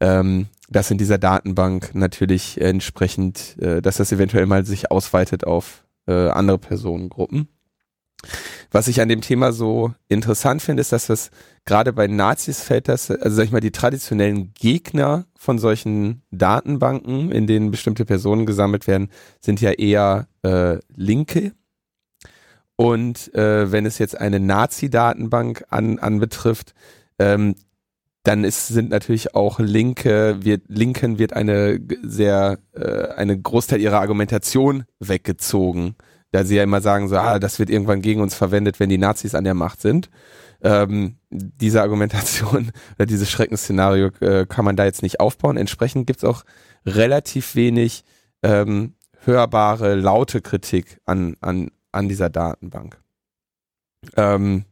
ähm, 0.00 0.46
dass 0.68 0.90
in 0.90 0.98
dieser 0.98 1.18
Datenbank 1.18 1.94
natürlich 1.94 2.60
entsprechend, 2.60 3.56
äh, 3.60 3.80
dass 3.80 3.96
das 3.96 4.12
eventuell 4.12 4.46
mal 4.46 4.66
sich 4.66 4.90
ausweitet 4.90 5.46
auf 5.46 5.84
äh, 6.06 6.28
andere 6.28 6.58
Personengruppen. 6.58 7.48
Was 8.70 8.88
ich 8.88 9.00
an 9.00 9.08
dem 9.08 9.20
Thema 9.20 9.52
so 9.52 9.92
interessant 10.08 10.62
finde, 10.62 10.80
ist, 10.80 10.92
dass 10.92 11.06
das 11.06 11.30
gerade 11.64 11.92
bei 11.92 12.06
Nazis 12.06 12.60
fällt 12.60 12.88
das, 12.88 13.10
also 13.10 13.36
sag 13.36 13.44
ich 13.44 13.52
mal, 13.52 13.60
die 13.60 13.72
traditionellen 13.72 14.52
Gegner 14.54 15.26
von 15.36 15.58
solchen 15.58 16.22
Datenbanken, 16.30 17.30
in 17.30 17.46
denen 17.46 17.70
bestimmte 17.70 18.04
Personen 18.04 18.46
gesammelt 18.46 18.86
werden, 18.86 19.10
sind 19.40 19.60
ja 19.60 19.70
eher 19.72 20.28
äh, 20.42 20.78
Linke. 20.94 21.52
Und 22.76 23.34
äh, 23.34 23.72
wenn 23.72 23.86
es 23.86 23.98
jetzt 23.98 24.20
eine 24.20 24.40
Nazi-Datenbank 24.40 25.64
an, 25.70 25.98
anbetrifft, 25.98 26.74
ähm, 27.18 27.54
dann 28.22 28.42
ist, 28.42 28.66
sind 28.66 28.90
natürlich 28.90 29.34
auch 29.36 29.60
Linke, 29.60 30.38
wird, 30.40 30.62
Linken 30.66 31.18
wird 31.18 31.32
eine 31.32 31.80
sehr, 32.02 32.58
äh, 32.72 33.08
eine 33.14 33.40
Großteil 33.40 33.80
ihrer 33.80 34.00
Argumentation 34.00 34.84
weggezogen 34.98 35.94
da 36.32 36.44
sie 36.44 36.56
ja 36.56 36.62
immer 36.62 36.80
sagen, 36.80 37.08
so, 37.08 37.16
ah, 37.16 37.38
das 37.38 37.58
wird 37.58 37.70
irgendwann 37.70 38.02
gegen 38.02 38.20
uns 38.20 38.34
verwendet, 38.34 38.80
wenn 38.80 38.88
die 38.88 38.98
Nazis 38.98 39.34
an 39.34 39.44
der 39.44 39.54
Macht 39.54 39.80
sind. 39.80 40.10
Ähm, 40.62 41.16
diese 41.30 41.82
Argumentation 41.82 42.72
oder 42.96 43.06
dieses 43.06 43.30
Schreckensszenario 43.30 44.08
äh, 44.20 44.46
kann 44.46 44.64
man 44.64 44.76
da 44.76 44.84
jetzt 44.84 45.02
nicht 45.02 45.20
aufbauen. 45.20 45.56
Entsprechend 45.56 46.06
gibt's 46.06 46.24
auch 46.24 46.44
relativ 46.84 47.54
wenig 47.54 48.04
ähm, 48.42 48.94
hörbare, 49.24 49.94
laute 49.94 50.40
Kritik 50.40 51.00
an, 51.04 51.36
an, 51.40 51.70
an 51.92 52.08
dieser 52.08 52.30
Datenbank. 52.30 52.98
Ähm, 54.16 54.64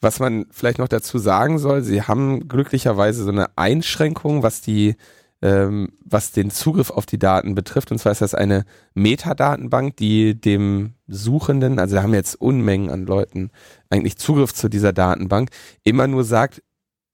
was 0.00 0.20
man 0.20 0.46
vielleicht 0.50 0.78
noch 0.78 0.88
dazu 0.88 1.18
sagen 1.18 1.58
soll, 1.58 1.82
sie 1.82 2.02
haben 2.02 2.46
glücklicherweise 2.46 3.24
so 3.24 3.30
eine 3.30 3.56
Einschränkung, 3.56 4.42
was 4.42 4.60
die 4.60 4.96
ähm, 5.44 5.92
was 6.02 6.32
den 6.32 6.50
Zugriff 6.50 6.90
auf 6.90 7.04
die 7.04 7.18
Daten 7.18 7.54
betrifft. 7.54 7.92
Und 7.92 7.98
zwar 7.98 8.12
ist 8.12 8.22
das 8.22 8.34
eine 8.34 8.64
Metadatenbank, 8.94 9.94
die 9.98 10.40
dem 10.40 10.94
Suchenden, 11.06 11.78
also 11.78 11.96
da 11.96 12.02
haben 12.02 12.14
jetzt 12.14 12.40
Unmengen 12.40 12.88
an 12.88 13.04
Leuten 13.04 13.50
eigentlich 13.90 14.16
Zugriff 14.16 14.54
zu 14.54 14.70
dieser 14.70 14.94
Datenbank, 14.94 15.50
immer 15.82 16.06
nur 16.06 16.24
sagt, 16.24 16.62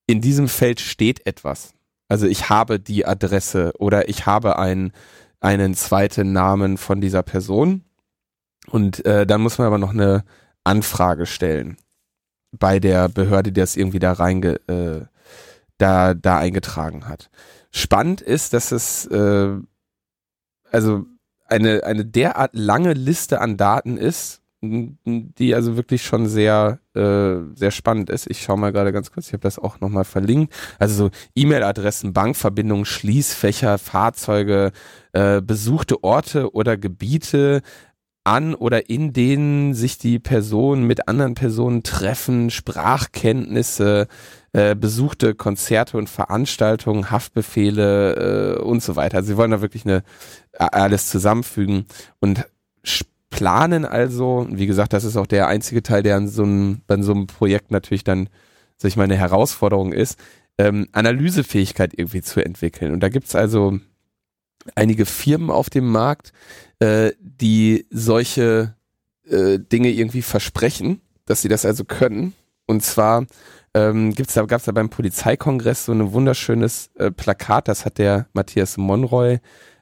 in 0.07 0.21
diesem 0.21 0.47
Feld 0.47 0.79
steht 0.79 1.27
etwas. 1.27 1.75
Also 2.09 2.27
ich 2.29 2.49
habe 2.49 2.79
die 2.79 3.05
Adresse 3.05 3.73
oder 3.81 4.09
ich 4.09 4.27
habe 4.27 4.61
einen, 4.61 4.93
einen 5.41 5.75
zweiten 5.75 6.33
Namen 6.33 6.79
von 6.79 7.01
dieser 7.01 7.25
Person. 7.25 7.83
Und 8.69 9.05
äh, 9.07 9.27
dann 9.27 9.41
muss 9.41 9.59
man 9.59 9.67
aber 9.67 9.79
noch 9.79 9.91
eine 9.91 10.23
Anfrage 10.63 11.27
stellen 11.27 11.79
bei 12.53 12.79
der 12.79 13.09
Behörde, 13.09 13.51
die 13.51 13.61
das 13.61 13.77
irgendwie 13.77 13.99
da 13.99 14.13
reinge, 14.13 14.61
äh, 14.69 15.05
da, 15.79 16.15
da 16.15 16.39
eingetragen 16.39 17.09
hat. 17.09 17.29
Spannend 17.71 18.21
ist, 18.21 18.53
dass 18.53 18.73
es 18.73 19.07
äh, 19.07 19.57
also 20.71 21.07
eine, 21.47 21.85
eine 21.85 22.05
derart 22.05 22.55
lange 22.55 22.93
Liste 22.93 23.41
an 23.41 23.57
Daten 23.57 23.97
ist, 23.97 24.41
die 24.63 25.55
also 25.55 25.77
wirklich 25.77 26.05
schon 26.05 26.29
sehr 26.29 26.81
äh, 26.95 27.37
sehr 27.55 27.71
spannend 27.71 28.11
ist. 28.11 28.29
Ich 28.29 28.43
schaue 28.43 28.59
mal 28.59 28.73
gerade 28.73 28.93
ganz 28.93 29.11
kurz, 29.11 29.29
ich 29.29 29.33
habe 29.33 29.43
das 29.43 29.59
auch 29.59 29.81
nochmal 29.81 30.05
verlinkt. 30.05 30.53
Also 30.79 31.07
so 31.07 31.11
E-Mail-Adressen, 31.35 32.13
Bankverbindungen, 32.13 32.85
Schließfächer, 32.85 33.79
Fahrzeuge, 33.79 34.73
äh, 35.13 35.41
besuchte 35.41 36.05
Orte 36.05 36.53
oder 36.53 36.77
Gebiete, 36.77 37.63
an 38.25 38.55
oder 38.55 38.91
in 38.91 39.13
denen 39.13 39.75
sich 39.75 39.99
die 39.99 40.19
Personen 40.19 40.87
mit 40.87 41.09
anderen 41.09 41.35
Personen 41.35 41.83
treffen, 41.83 42.51
Sprachkenntnisse, 42.51 44.09
äh, 44.53 44.75
besuchte 44.75 45.35
Konzerte 45.35 45.97
und 45.97 46.09
Veranstaltungen, 46.09 47.11
Haftbefehle 47.11 48.57
äh, 48.57 48.63
und 48.63 48.83
so 48.83 48.97
weiter. 48.97 49.23
Sie 49.23 49.37
wollen 49.37 49.51
da 49.51 49.61
wirklich 49.61 49.85
eine 49.85 50.03
alles 50.59 51.09
zusammenfügen 51.09 51.87
und 52.19 52.47
planen 53.31 53.85
also, 53.85 54.47
wie 54.51 54.67
gesagt, 54.67 54.93
das 54.93 55.05
ist 55.05 55.17
auch 55.17 55.27
der 55.27 55.47
einzige 55.47 55.83
Teil, 55.83 56.03
der 56.03 56.17
an 56.17 56.29
so 56.29 56.43
einem, 56.43 56.83
bei 56.87 57.01
so 57.01 57.13
einem 57.13 57.27
Projekt 57.27 57.71
natürlich 57.71 58.05
dann, 58.05 58.29
sag 58.77 58.89
ich 58.89 58.97
mal, 58.97 59.05
eine 59.05 59.17
Herausforderung 59.17 59.93
ist, 59.93 60.19
ähm, 60.59 60.89
Analysefähigkeit 60.93 61.95
irgendwie 61.97 62.23
zu 62.23 62.45
entwickeln. 62.45 62.93
Und 62.93 63.01
da 63.01 63.09
gibt's 63.09 63.35
also 63.35 63.79
einige 64.75 65.07
Firmen 65.07 65.51
auf 65.51 65.71
dem 65.71 65.91
Markt, 65.91 66.33
äh, 66.81 67.13
die 67.21 67.87
solche 67.91 68.75
äh, 69.27 69.59
Dinge 69.59 69.91
irgendwie 69.91 70.23
versprechen, 70.23 71.01
dass 71.25 71.41
sie 71.41 71.49
das 71.49 71.65
also 71.65 71.85
können. 71.85 72.35
Und 72.67 72.83
zwar 72.83 73.27
ähm, 73.75 74.15
gibt's 74.15 74.35
da, 74.35 74.45
gab's 74.45 74.65
da 74.65 74.73
beim 74.73 74.91
Polizeikongress 74.91 75.85
so 75.85 75.93
ein 75.93 76.13
wunderschönes 76.13 76.91
äh, 76.97 77.11
Plakat, 77.11 77.69
das 77.69 77.85
hat 77.85 77.99
der 77.99 78.27
Matthias 78.33 78.77
Monroy 78.77 79.39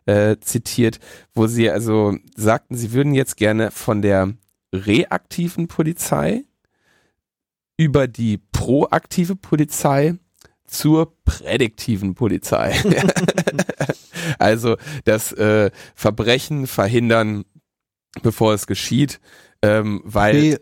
äh, 0.07 0.37
zitiert, 0.41 0.99
wo 1.35 1.47
sie 1.47 1.71
also 1.71 2.17
sagten, 2.37 2.77
sie 2.77 2.93
würden 2.93 3.15
jetzt 3.15 3.37
gerne 3.37 3.71
von 3.71 4.03
der 4.03 4.35
reaktiven 4.73 5.69
Polizei 5.69 6.45
über 7.77 8.09
die 8.09 8.39
proaktive 8.53 9.37
Polizei 9.37 10.15
zur 10.67 11.15
prädiktiven 11.25 12.15
Polizei. 12.15 12.75
also 14.39 14.77
das 15.05 15.33
äh, 15.33 15.71
Verbrechen 15.95 16.67
verhindern, 16.67 17.45
bevor 18.23 18.55
es 18.55 18.67
geschieht, 18.67 19.21
ähm, 19.63 20.03
weil 20.05 20.61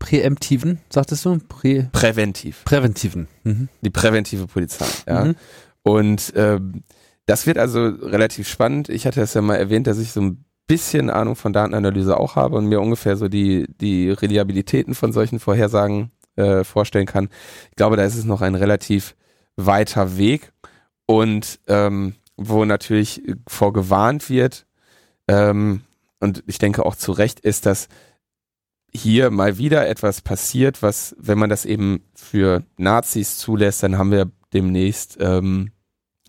Präemptiven, 0.00 0.80
sagtest 0.88 1.24
du? 1.24 1.38
Prä 1.48 1.86
Präventiv. 1.92 2.64
Präventiven. 2.64 3.28
Mhm. 3.44 3.68
Die 3.82 3.90
präventive 3.90 4.48
Polizei, 4.48 4.86
ja. 5.06 5.26
Mhm. 5.26 5.36
Und 5.82 6.32
ähm, 6.34 6.82
das 7.26 7.46
wird 7.46 7.58
also 7.58 7.86
relativ 7.86 8.48
spannend. 8.48 8.88
Ich 8.88 9.06
hatte 9.06 9.20
es 9.20 9.34
ja 9.34 9.40
mal 9.40 9.54
erwähnt, 9.54 9.86
dass 9.86 9.98
ich 9.98 10.10
so 10.10 10.20
ein 10.20 10.44
bisschen 10.66 11.10
Ahnung 11.10 11.36
von 11.36 11.52
Datenanalyse 11.52 12.16
auch 12.16 12.34
habe 12.34 12.56
und 12.56 12.66
mir 12.66 12.80
ungefähr 12.80 13.16
so 13.16 13.28
die, 13.28 13.66
die 13.80 14.10
Reliabilitäten 14.10 14.94
von 14.94 15.12
solchen 15.12 15.38
Vorhersagen 15.38 16.10
äh, 16.36 16.64
vorstellen 16.64 17.06
kann. 17.06 17.28
Ich 17.70 17.76
glaube, 17.76 17.96
da 17.96 18.04
ist 18.04 18.16
es 18.16 18.24
noch 18.24 18.40
ein 18.40 18.54
relativ 18.54 19.14
weiter 19.56 20.16
Weg 20.16 20.52
und 21.06 21.60
ähm, 21.66 22.14
wo 22.36 22.64
natürlich 22.64 23.22
vorgewarnt 23.46 24.30
wird 24.30 24.66
ähm, 25.28 25.82
und 26.20 26.42
ich 26.46 26.58
denke 26.58 26.84
auch 26.84 26.96
zu 26.96 27.12
Recht 27.12 27.40
ist, 27.40 27.66
dass 27.66 27.88
hier 28.92 29.30
mal 29.30 29.58
wieder 29.58 29.88
etwas 29.88 30.20
passiert, 30.20 30.82
was, 30.82 31.14
wenn 31.18 31.38
man 31.38 31.50
das 31.50 31.64
eben 31.64 32.02
für 32.14 32.64
Nazis 32.76 33.38
zulässt, 33.38 33.82
dann 33.82 33.98
haben 33.98 34.10
wir 34.10 34.30
demnächst, 34.52 35.18
ähm, 35.20 35.70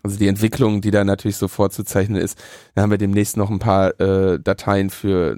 also 0.02 0.18
die 0.18 0.28
Entwicklung, 0.28 0.80
die 0.80 0.90
da 0.90 1.04
natürlich 1.04 1.36
so 1.36 1.48
vorzuzeichnen 1.48 2.20
ist, 2.20 2.38
dann 2.74 2.82
haben 2.82 2.90
wir 2.90 2.98
demnächst 2.98 3.36
noch 3.36 3.50
ein 3.50 3.58
paar 3.58 3.98
äh, 4.00 4.38
Dateien 4.40 4.90
für 4.90 5.36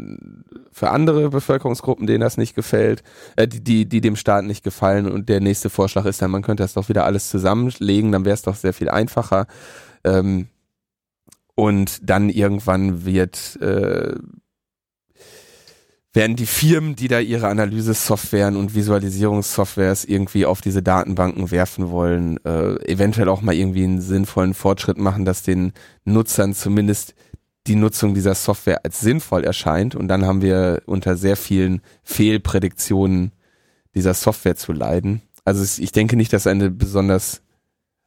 für 0.74 0.90
andere 0.90 1.30
Bevölkerungsgruppen, 1.30 2.08
denen 2.08 2.20
das 2.20 2.36
nicht 2.36 2.56
gefällt, 2.56 3.04
äh, 3.36 3.46
die, 3.46 3.62
die, 3.62 3.88
die 3.88 4.00
dem 4.00 4.16
Staat 4.16 4.44
nicht 4.44 4.64
gefallen. 4.64 5.08
Und 5.08 5.28
der 5.28 5.40
nächste 5.40 5.70
Vorschlag 5.70 6.04
ist 6.04 6.20
dann, 6.20 6.32
man 6.32 6.42
könnte 6.42 6.64
das 6.64 6.74
doch 6.74 6.88
wieder 6.88 7.04
alles 7.04 7.30
zusammenlegen, 7.30 8.10
dann 8.10 8.24
wäre 8.24 8.34
es 8.34 8.42
doch 8.42 8.56
sehr 8.56 8.72
viel 8.72 8.88
einfacher. 8.88 9.46
Ähm, 10.02 10.48
und 11.54 12.10
dann 12.10 12.28
irgendwann 12.28 13.04
wird 13.04 13.56
äh, 13.62 14.16
werden 16.14 16.36
die 16.36 16.46
Firmen, 16.46 16.94
die 16.94 17.08
da 17.08 17.18
ihre 17.18 17.48
Analysesoftwaren 17.48 18.56
und 18.56 18.74
Visualisierungssoftwares 18.74 20.04
irgendwie 20.04 20.46
auf 20.46 20.60
diese 20.60 20.82
Datenbanken 20.82 21.50
werfen 21.50 21.90
wollen, 21.90 22.38
äh, 22.44 22.76
eventuell 22.88 23.28
auch 23.28 23.42
mal 23.42 23.54
irgendwie 23.54 23.82
einen 23.82 24.00
sinnvollen 24.00 24.54
Fortschritt 24.54 24.96
machen, 24.96 25.24
dass 25.24 25.42
den 25.42 25.72
Nutzern 26.04 26.54
zumindest 26.54 27.14
die 27.66 27.74
Nutzung 27.74 28.14
dieser 28.14 28.34
Software 28.34 28.84
als 28.84 29.00
sinnvoll 29.00 29.42
erscheint. 29.42 29.96
Und 29.96 30.06
dann 30.06 30.24
haben 30.24 30.40
wir 30.40 30.82
unter 30.86 31.16
sehr 31.16 31.36
vielen 31.36 31.80
Fehlprädiktionen 32.04 33.32
dieser 33.94 34.14
Software 34.14 34.56
zu 34.56 34.72
leiden. 34.72 35.22
Also 35.44 35.82
ich 35.82 35.90
denke 35.90 36.16
nicht, 36.16 36.32
dass 36.32 36.46
eine 36.46 36.70
besonders 36.70 37.42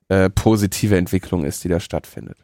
äh, 0.08 0.30
positive 0.30 0.96
Entwicklung 0.96 1.44
ist, 1.44 1.64
die 1.66 1.70
da 1.70 1.82
stattfindet. 1.82 2.38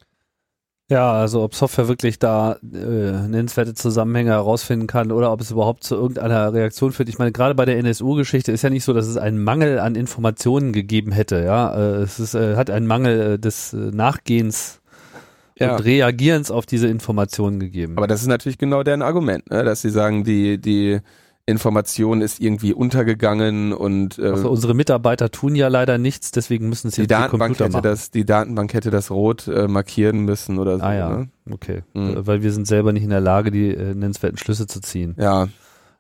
Ja, 0.94 1.12
also 1.12 1.42
ob 1.42 1.56
Software 1.56 1.88
wirklich 1.88 2.20
da 2.20 2.58
äh, 2.62 2.78
nennenswerte 3.28 3.74
Zusammenhänge 3.74 4.30
herausfinden 4.30 4.86
kann 4.86 5.12
oder 5.12 5.32
ob 5.32 5.42
es 5.42 5.50
überhaupt 5.50 5.84
zu 5.84 5.96
irgendeiner 5.96 6.54
Reaktion 6.54 6.92
führt. 6.92 7.10
Ich 7.10 7.18
meine, 7.18 7.32
gerade 7.32 7.56
bei 7.56 7.66
der 7.66 7.80
NSU-Geschichte 7.80 8.52
ist 8.52 8.62
ja 8.62 8.70
nicht 8.70 8.84
so, 8.84 8.94
dass 8.94 9.08
es 9.08 9.18
einen 9.18 9.44
Mangel 9.44 9.80
an 9.80 9.96
Informationen 9.96 10.72
gegeben 10.72 11.12
hätte. 11.12 11.44
Ja, 11.44 11.74
äh, 11.74 12.02
es 12.04 12.20
ist, 12.20 12.36
äh, 12.36 12.56
hat 12.58 12.70
einen 12.70 12.86
Mangel 12.86 13.34
äh, 13.34 13.40
des 13.40 13.74
äh, 13.74 13.78
Nachgehens 13.78 14.82
Ja. 15.58 15.74
und 15.76 15.84
Reagierens 15.84 16.52
auf 16.52 16.68
diese 16.68 16.86
Informationen 16.88 17.60
gegeben. 17.60 17.98
Aber 17.98 18.06
das 18.06 18.22
ist 18.22 18.28
natürlich 18.28 18.60
genau 18.60 18.84
deren 18.84 19.02
Argument, 19.02 19.50
ne? 19.50 19.64
dass 19.64 19.82
sie 19.82 19.90
sagen, 19.90 20.24
die, 20.24 20.60
die 20.60 21.00
Information 21.46 22.22
ist 22.22 22.40
irgendwie 22.40 22.74
untergegangen 22.74 23.74
und 23.74 24.18
äh, 24.18 24.28
also 24.30 24.50
unsere 24.50 24.74
Mitarbeiter 24.74 25.30
tun 25.30 25.56
ja 25.56 25.68
leider 25.68 25.98
nichts, 25.98 26.32
deswegen 26.32 26.70
müssen 26.70 26.90
sie 26.90 27.02
die 27.02 27.08
Datenbank 27.08 27.60
hätte 27.60 27.82
das, 27.82 28.12
die 28.12 28.26
Datenbank 28.26 28.74
hätte 28.74 28.92
das 28.92 29.12
rot 29.12 29.48
äh, 29.50 29.68
markieren 29.68 30.20
müssen 30.20 30.58
oder 30.58 30.78
so. 30.78 30.84
Ah 30.84 30.94
ja, 30.94 31.10
Ne? 31.18 31.30
okay. 31.52 31.84
Mhm. 31.94 32.26
Weil 32.26 32.44
wir 32.44 32.54
sind 32.54 32.66
selber 32.66 32.94
nicht 32.94 33.04
in 33.04 33.10
der 33.10 33.20
Lage, 33.20 33.52
die 33.52 33.70
äh, 33.76 33.94
nennenswerten 33.94 34.38
Schlüsse 34.38 34.68
zu 34.68 34.80
ziehen. 34.80 35.16
Ja, 35.20 35.50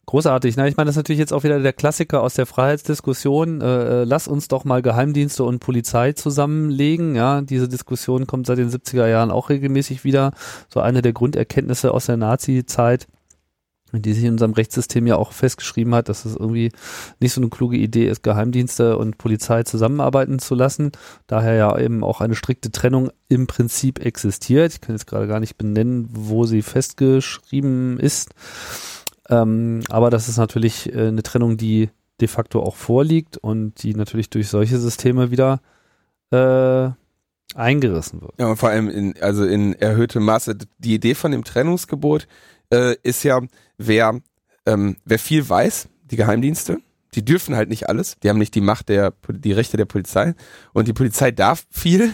Großartig. 0.05 0.57
Na, 0.57 0.67
ich 0.67 0.75
meine, 0.75 0.87
das 0.87 0.95
ist 0.95 0.97
natürlich 0.99 1.19
jetzt 1.19 1.31
auch 1.31 1.45
wieder 1.45 1.61
der 1.61 1.71
Klassiker 1.71 2.21
aus 2.21 2.33
der 2.33 2.45
Freiheitsdiskussion. 2.45 3.61
Äh, 3.61 3.65
äh, 3.65 4.03
lass 4.03 4.27
uns 4.27 4.49
doch 4.49 4.65
mal 4.65 4.81
Geheimdienste 4.81 5.45
und 5.45 5.59
Polizei 5.59 6.11
zusammenlegen. 6.11 7.15
Ja, 7.15 7.41
diese 7.41 7.69
Diskussion 7.69 8.27
kommt 8.27 8.45
seit 8.45 8.57
den 8.57 8.69
70er 8.69 9.07
Jahren 9.07 9.31
auch 9.31 9.49
regelmäßig 9.49 10.03
wieder. 10.03 10.31
So 10.67 10.81
eine 10.81 11.01
der 11.01 11.13
Grunderkenntnisse 11.13 11.93
aus 11.93 12.07
der 12.07 12.17
Nazi-Zeit, 12.17 13.07
die 14.01 14.13
sich 14.13 14.23
in 14.23 14.31
unserem 14.31 14.53
Rechtssystem 14.53 15.05
ja 15.05 15.15
auch 15.15 15.31
festgeschrieben 15.31 15.93
hat, 15.93 16.09
dass 16.09 16.25
es 16.25 16.35
irgendwie 16.35 16.71
nicht 17.19 17.33
so 17.33 17.41
eine 17.41 17.49
kluge 17.49 17.77
Idee 17.77 18.07
ist, 18.07 18.23
Geheimdienste 18.23 18.97
und 18.97 19.17
Polizei 19.17 19.63
zusammenarbeiten 19.63 20.39
zu 20.39 20.55
lassen. 20.55 20.91
Daher 21.27 21.53
ja 21.53 21.77
eben 21.77 22.03
auch 22.03 22.21
eine 22.21 22.35
strikte 22.35 22.71
Trennung 22.71 23.11
im 23.29 23.47
Prinzip 23.47 24.03
existiert. 24.03 24.73
Ich 24.73 24.81
kann 24.81 24.95
jetzt 24.95 25.07
gerade 25.07 25.27
gar 25.27 25.39
nicht 25.39 25.57
benennen, 25.57 26.07
wo 26.11 26.45
sie 26.45 26.61
festgeschrieben 26.61 27.99
ist. 27.99 28.31
Ähm, 29.29 29.81
aber 29.89 30.09
das 30.09 30.27
ist 30.27 30.37
natürlich 30.37 30.93
äh, 30.93 31.07
eine 31.07 31.23
Trennung, 31.23 31.57
die 31.57 31.89
de 32.19 32.27
facto 32.27 32.61
auch 32.61 32.75
vorliegt 32.75 33.37
und 33.37 33.83
die 33.83 33.95
natürlich 33.95 34.29
durch 34.29 34.49
solche 34.49 34.77
Systeme 34.79 35.31
wieder 35.31 35.61
äh, 36.31 36.89
eingerissen 37.55 38.21
wird. 38.21 38.33
Ja, 38.39 38.47
und 38.47 38.57
vor 38.57 38.69
allem 38.69 38.89
in, 38.89 39.13
also 39.21 39.45
in 39.45 39.73
erhöhtem 39.73 40.23
Maße. 40.23 40.57
Die 40.79 40.93
Idee 40.93 41.15
von 41.15 41.31
dem 41.31 41.43
Trennungsgebot 41.43 42.27
äh, 42.73 42.95
ist 43.03 43.23
ja, 43.23 43.39
wer, 43.77 44.19
ähm, 44.65 44.97
wer 45.05 45.19
viel 45.19 45.47
weiß, 45.47 45.87
die 46.05 46.15
Geheimdienste, 46.15 46.79
die 47.15 47.23
dürfen 47.23 47.55
halt 47.55 47.69
nicht 47.69 47.87
alles. 47.89 48.15
Die 48.21 48.29
haben 48.29 48.39
nicht 48.39 48.55
die 48.55 48.61
Macht 48.61 48.89
der, 48.89 49.13
die 49.29 49.51
Rechte 49.53 49.77
der 49.77 49.85
Polizei. 49.85 50.33
Und 50.73 50.87
die 50.87 50.93
Polizei 50.93 51.31
darf 51.31 51.65
viel 51.69 52.13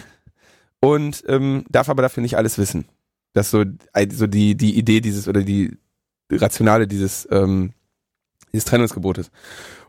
und 0.80 1.24
ähm, 1.26 1.64
darf 1.70 1.88
aber 1.88 2.02
dafür 2.02 2.22
nicht 2.22 2.36
alles 2.36 2.58
wissen. 2.58 2.84
Das 3.32 3.46
ist 3.46 3.50
so, 3.52 3.64
ein- 3.92 4.10
so 4.10 4.26
die, 4.26 4.56
die 4.56 4.76
Idee 4.76 5.00
dieses 5.00 5.28
oder 5.28 5.42
die 5.42 5.78
Rationale 6.30 6.86
dieses, 6.86 7.26
ähm, 7.30 7.72
dieses 8.52 8.66
Trennungsgebotes. 8.66 9.30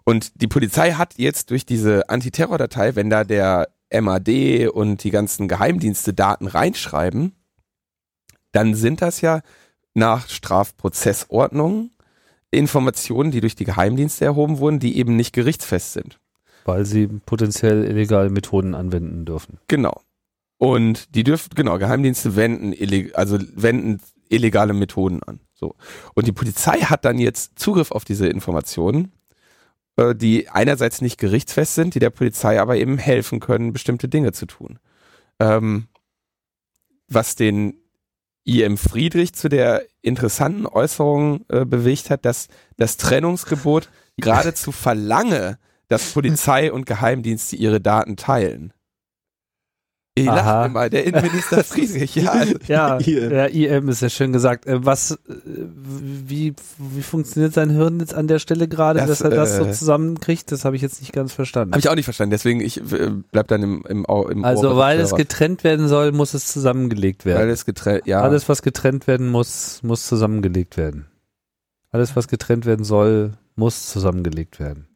Und 0.04 0.42
die 0.42 0.48
Polizei 0.48 0.94
hat 0.94 1.16
jetzt 1.18 1.50
durch 1.52 1.66
diese 1.66 2.10
Antiterror-Datei, 2.10 2.96
wenn 2.96 3.10
da 3.10 3.24
der 3.24 3.70
MAD 3.94 4.70
und 4.70 5.04
die 5.04 5.12
ganzen 5.12 5.48
Geheimdienste 5.48 6.14
Daten 6.14 6.48
reinschreiben, 6.48 7.34
dann 8.52 8.76
sind 8.76 9.02
das 9.02 9.22
ja 9.22 9.42
nach 9.94 10.30
Strafprozessordnung 10.30 11.92
Informationen, 12.52 13.32
die 13.32 13.42
durch 13.42 13.56
die 13.56 13.64
Geheimdienste 13.64 14.26
erhoben 14.26 14.60
wurden, 14.60 14.80
die 14.80 14.98
eben 14.98 15.16
nicht 15.16 15.34
gerichtsfest 15.34 15.94
sind. 15.94 16.20
Weil 16.66 16.86
sie 16.86 17.08
potenziell 17.08 17.86
illegale 17.86 18.30
Methoden 18.30 18.76
anwenden 18.76 19.26
dürfen. 19.26 19.58
Genau. 19.68 20.02
Und 20.58 21.16
die 21.16 21.24
dürfen, 21.24 21.50
genau, 21.56 21.80
Geheimdienste 21.80 22.36
wenden, 22.36 22.76
also 23.16 23.40
wenden 23.56 24.00
illegale 24.30 24.74
Methoden 24.74 25.24
an. 25.24 25.40
So. 25.54 25.76
Und 26.14 26.28
die 26.28 26.32
Polizei 26.32 26.78
hat 26.82 27.06
dann 27.06 27.18
jetzt 27.18 27.58
Zugriff 27.58 27.92
auf 27.92 28.06
diese 28.06 28.28
Informationen, 28.28 29.12
äh, 29.96 30.14
die 30.14 30.50
einerseits 30.50 31.02
nicht 31.02 31.18
gerichtsfest 31.18 31.76
sind, 31.76 31.96
die 31.96 32.00
der 32.00 32.12
Polizei 32.12 32.60
aber 32.60 32.78
eben 32.78 32.98
helfen 32.98 33.40
können, 33.40 33.74
bestimmte 33.74 34.08
Dinge 34.08 34.34
zu 34.34 34.46
tun. 34.46 34.78
Ähm, 35.40 35.88
was 37.08 37.36
den 37.36 37.81
IM 38.44 38.78
Friedrich 38.78 39.34
zu 39.34 39.50
der 39.50 39.84
interessanten 40.02 40.66
Äußerung 40.66 41.46
äh, 41.50 41.66
bewegt 41.66 42.10
hat, 42.10 42.26
dass 42.26 42.48
das 42.78 42.98
Trennungsgebot 42.98 43.90
geradezu 44.18 44.72
verlange, 44.72 45.58
dass 45.88 46.14
Polizei 46.14 46.72
und 46.72 46.86
Geheimdienste 46.86 47.56
ihre 47.56 47.82
Daten 47.82 48.16
teilen. 48.16 48.74
Ich 50.14 50.26
lache 50.26 50.66
immer, 50.66 50.90
der 50.90 51.06
Innenminister 51.06 51.64
Friedrich, 51.64 52.16
ja. 52.16 52.32
Also, 52.32 52.56
Ja, 52.68 52.98
IM. 52.98 53.30
der 53.30 53.54
IM 53.54 53.88
ist 53.88 54.02
ja 54.02 54.10
schön 54.10 54.34
gesagt. 54.34 54.66
Äh, 54.66 54.86
Was, 54.86 55.12
äh, 55.12 55.18
wie, 55.26 56.54
wie 56.78 57.02
funktioniert 57.02 57.54
sein 57.54 57.70
Hirn 57.70 58.02
jetzt 58.02 58.14
an 58.14 58.28
der 58.28 58.40
Stelle 58.40 58.68
gerade, 58.68 59.00
Das, 59.00 59.08
dass 59.08 59.22
er 59.22 59.30
das 59.30 59.56
so 59.56 59.64
äh, 59.64 59.72
zusammenkriegt? 59.72 60.52
Das 60.52 60.66
habe 60.66 60.76
ich 60.76 60.82
jetzt 60.82 61.00
nicht 61.00 61.14
ganz 61.14 61.32
verstanden. 61.32 61.72
Habe 61.72 61.80
ich 61.80 61.88
auch 61.88 61.96
nicht 61.96 62.04
verstanden, 62.04 62.32
deswegen 62.32 62.60
ich 62.60 62.78
äh, 62.92 63.12
bleib 63.32 63.48
dann 63.48 63.64
im, 63.64 63.86
im, 63.88 64.06
im 64.30 64.44
also, 64.44 64.72
Ohr 64.72 64.78
weil 64.78 65.00
es 65.00 65.16
getrennt 65.16 65.64
werden 65.64 65.88
soll, 65.88 66.12
muss 66.12 66.34
es 66.34 66.46
zusammengelegt 66.48 67.26
werden. 67.26 67.40
weil 67.40 67.50
es 67.50 67.64
getrennt, 67.64 68.06
ja. 68.06 68.22
Alles, 68.22 68.50
was 68.50 68.62
getrennt 68.62 69.08
werden 69.08 69.30
muss, 69.30 69.80
muss 69.82 70.06
zusammengelegt 70.08 70.76
werden. 70.76 71.06
Alles, 71.92 72.18
was 72.18 72.28
getrennt 72.28 72.66
werden 72.66 72.84
soll, 72.84 73.34
muss 73.56 73.88
zusammengelegt 73.88 74.60
werden. 74.60 74.88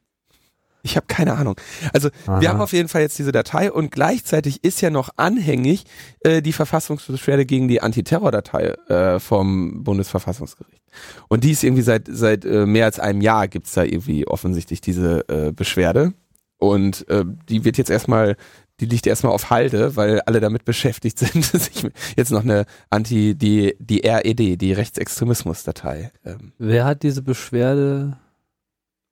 Ich 0.85 0.95
habe 0.95 1.07
keine 1.07 1.33
Ahnung. 1.33 1.55
Also 1.93 2.09
wir 2.25 2.33
Aha. 2.33 2.47
haben 2.47 2.61
auf 2.61 2.71
jeden 2.71 2.89
Fall 2.89 3.01
jetzt 3.01 3.17
diese 3.17 3.31
Datei 3.31 3.71
und 3.71 3.89
gleichzeitig 3.89 4.63
ist 4.63 4.81
ja 4.81 4.91
noch 4.91 5.09
anhängig 5.17 5.85
äh, 6.19 6.43
die 6.43 6.53
Verfassungsbeschwerde 6.53 7.47
gegen 7.47 7.67
die 7.67 7.81
Antiterror-Datei 7.81 8.75
äh, 8.87 9.19
vom 9.19 9.83
Bundesverfassungsgericht. 9.83 10.83
Und 11.27 11.43
die 11.43 11.51
ist 11.51 11.63
irgendwie 11.63 11.81
seit 11.81 12.07
seit 12.07 12.45
äh, 12.45 12.67
mehr 12.67 12.85
als 12.85 12.99
einem 12.99 13.21
Jahr 13.21 13.47
gibt's 13.47 13.73
da 13.73 13.83
irgendwie 13.83 14.27
offensichtlich 14.27 14.79
diese 14.79 15.27
äh, 15.27 15.51
Beschwerde. 15.51 16.13
Und 16.59 17.09
äh, 17.09 17.25
die 17.49 17.65
wird 17.65 17.79
jetzt 17.79 17.89
erstmal, 17.89 18.37
die 18.79 18.85
liegt 18.85 19.07
erstmal 19.07 19.33
auf 19.33 19.49
Halde, 19.49 19.95
weil 19.95 20.21
alle 20.21 20.39
damit 20.39 20.65
beschäftigt 20.65 21.17
sind, 21.19 21.43
sich 21.43 21.87
jetzt 22.15 22.31
noch 22.31 22.43
eine 22.43 22.65
Anti, 22.91 23.33
die, 23.33 23.75
die 23.79 24.01
RED, 24.05 24.61
die 24.61 24.73
Rechtsextremismus-Datei. 24.73 26.11
Ähm, 26.23 26.53
Wer 26.59 26.85
hat 26.85 27.01
diese 27.01 27.23
Beschwerde? 27.23 28.17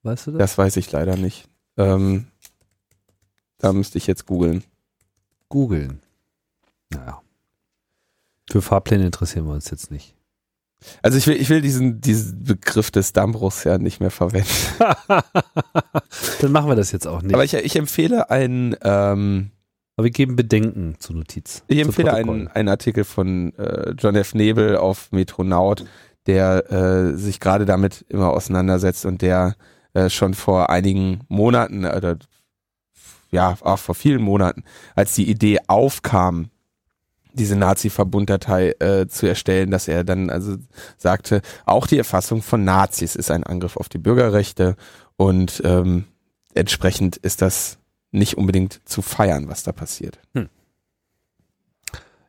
Weißt 0.03 0.27
du 0.27 0.31
das? 0.31 0.39
das 0.39 0.57
weiß 0.59 0.77
ich 0.77 0.91
leider 0.91 1.15
nicht. 1.15 1.49
Ähm, 1.77 2.27
da 3.57 3.73
müsste 3.73 3.97
ich 3.97 4.07
jetzt 4.07 4.25
googeln. 4.25 4.63
Googeln. 5.49 5.99
Naja. 6.89 7.21
Für 8.49 8.61
Fahrpläne 8.61 9.05
interessieren 9.05 9.45
wir 9.45 9.53
uns 9.53 9.69
jetzt 9.69 9.89
nicht. 9.89 10.15
Also 11.01 11.17
ich 11.17 11.27
will, 11.27 11.35
ich 11.35 11.49
will 11.49 11.61
diesen, 11.61 12.01
diesen 12.01 12.43
Begriff 12.43 12.91
des 12.91 13.13
Dammbruchs 13.13 13.63
ja 13.63 13.77
nicht 13.77 13.99
mehr 13.99 14.11
verwenden. 14.11 14.49
Dann 16.41 16.51
machen 16.51 16.69
wir 16.69 16.75
das 16.75 16.91
jetzt 16.91 17.07
auch 17.07 17.21
nicht. 17.21 17.33
Aber 17.33 17.43
ich, 17.43 17.53
ich 17.53 17.75
empfehle 17.75 18.29
einen, 18.29 18.75
ähm, 18.83 19.51
Aber 19.95 20.05
wir 20.05 20.11
geben 20.11 20.35
Bedenken 20.35 20.95
zur 20.99 21.15
Notiz. 21.15 21.63
ich 21.67 21.79
empfehle 21.79 22.13
einen, 22.13 22.47
einen 22.49 22.69
Artikel 22.69 23.03
von 23.03 23.55
äh, 23.57 23.91
John 23.97 24.15
F. 24.15 24.33
Nebel 24.33 24.77
auf 24.77 25.11
Metronaut, 25.11 25.85
der 26.25 26.71
äh, 26.71 27.17
sich 27.17 27.39
gerade 27.39 27.65
damit 27.65 28.05
immer 28.09 28.31
auseinandersetzt 28.31 29.05
und 29.05 29.21
der 29.21 29.55
äh, 29.93 30.09
schon 30.09 30.33
vor 30.33 30.69
einigen 30.69 31.21
Monaten 31.27 31.85
oder 31.85 32.17
ja, 33.31 33.57
auch 33.61 33.79
vor 33.79 33.95
vielen 33.95 34.21
Monaten, 34.21 34.63
als 34.95 35.15
die 35.15 35.29
Idee 35.29 35.59
aufkam, 35.67 36.49
diese 37.33 37.55
Nazi-Verbunddatei 37.55 38.75
äh, 38.79 39.07
zu 39.07 39.25
erstellen, 39.25 39.71
dass 39.71 39.87
er 39.87 40.03
dann 40.03 40.29
also 40.29 40.57
sagte, 40.97 41.41
auch 41.65 41.87
die 41.87 41.97
Erfassung 41.97 42.43
von 42.43 42.63
Nazis 42.63 43.15
ist 43.15 43.31
ein 43.31 43.43
Angriff 43.43 43.75
auf 43.75 43.89
die 43.89 43.97
Bürgerrechte 43.97 44.75
und 45.17 45.61
ähm, 45.65 46.05
entsprechend 46.53 47.17
ist 47.17 47.41
das 47.41 47.79
nicht 48.11 48.37
unbedingt 48.37 48.81
zu 48.85 49.01
feiern, 49.01 49.47
was 49.47 49.63
da 49.63 49.71
passiert. 49.71 50.19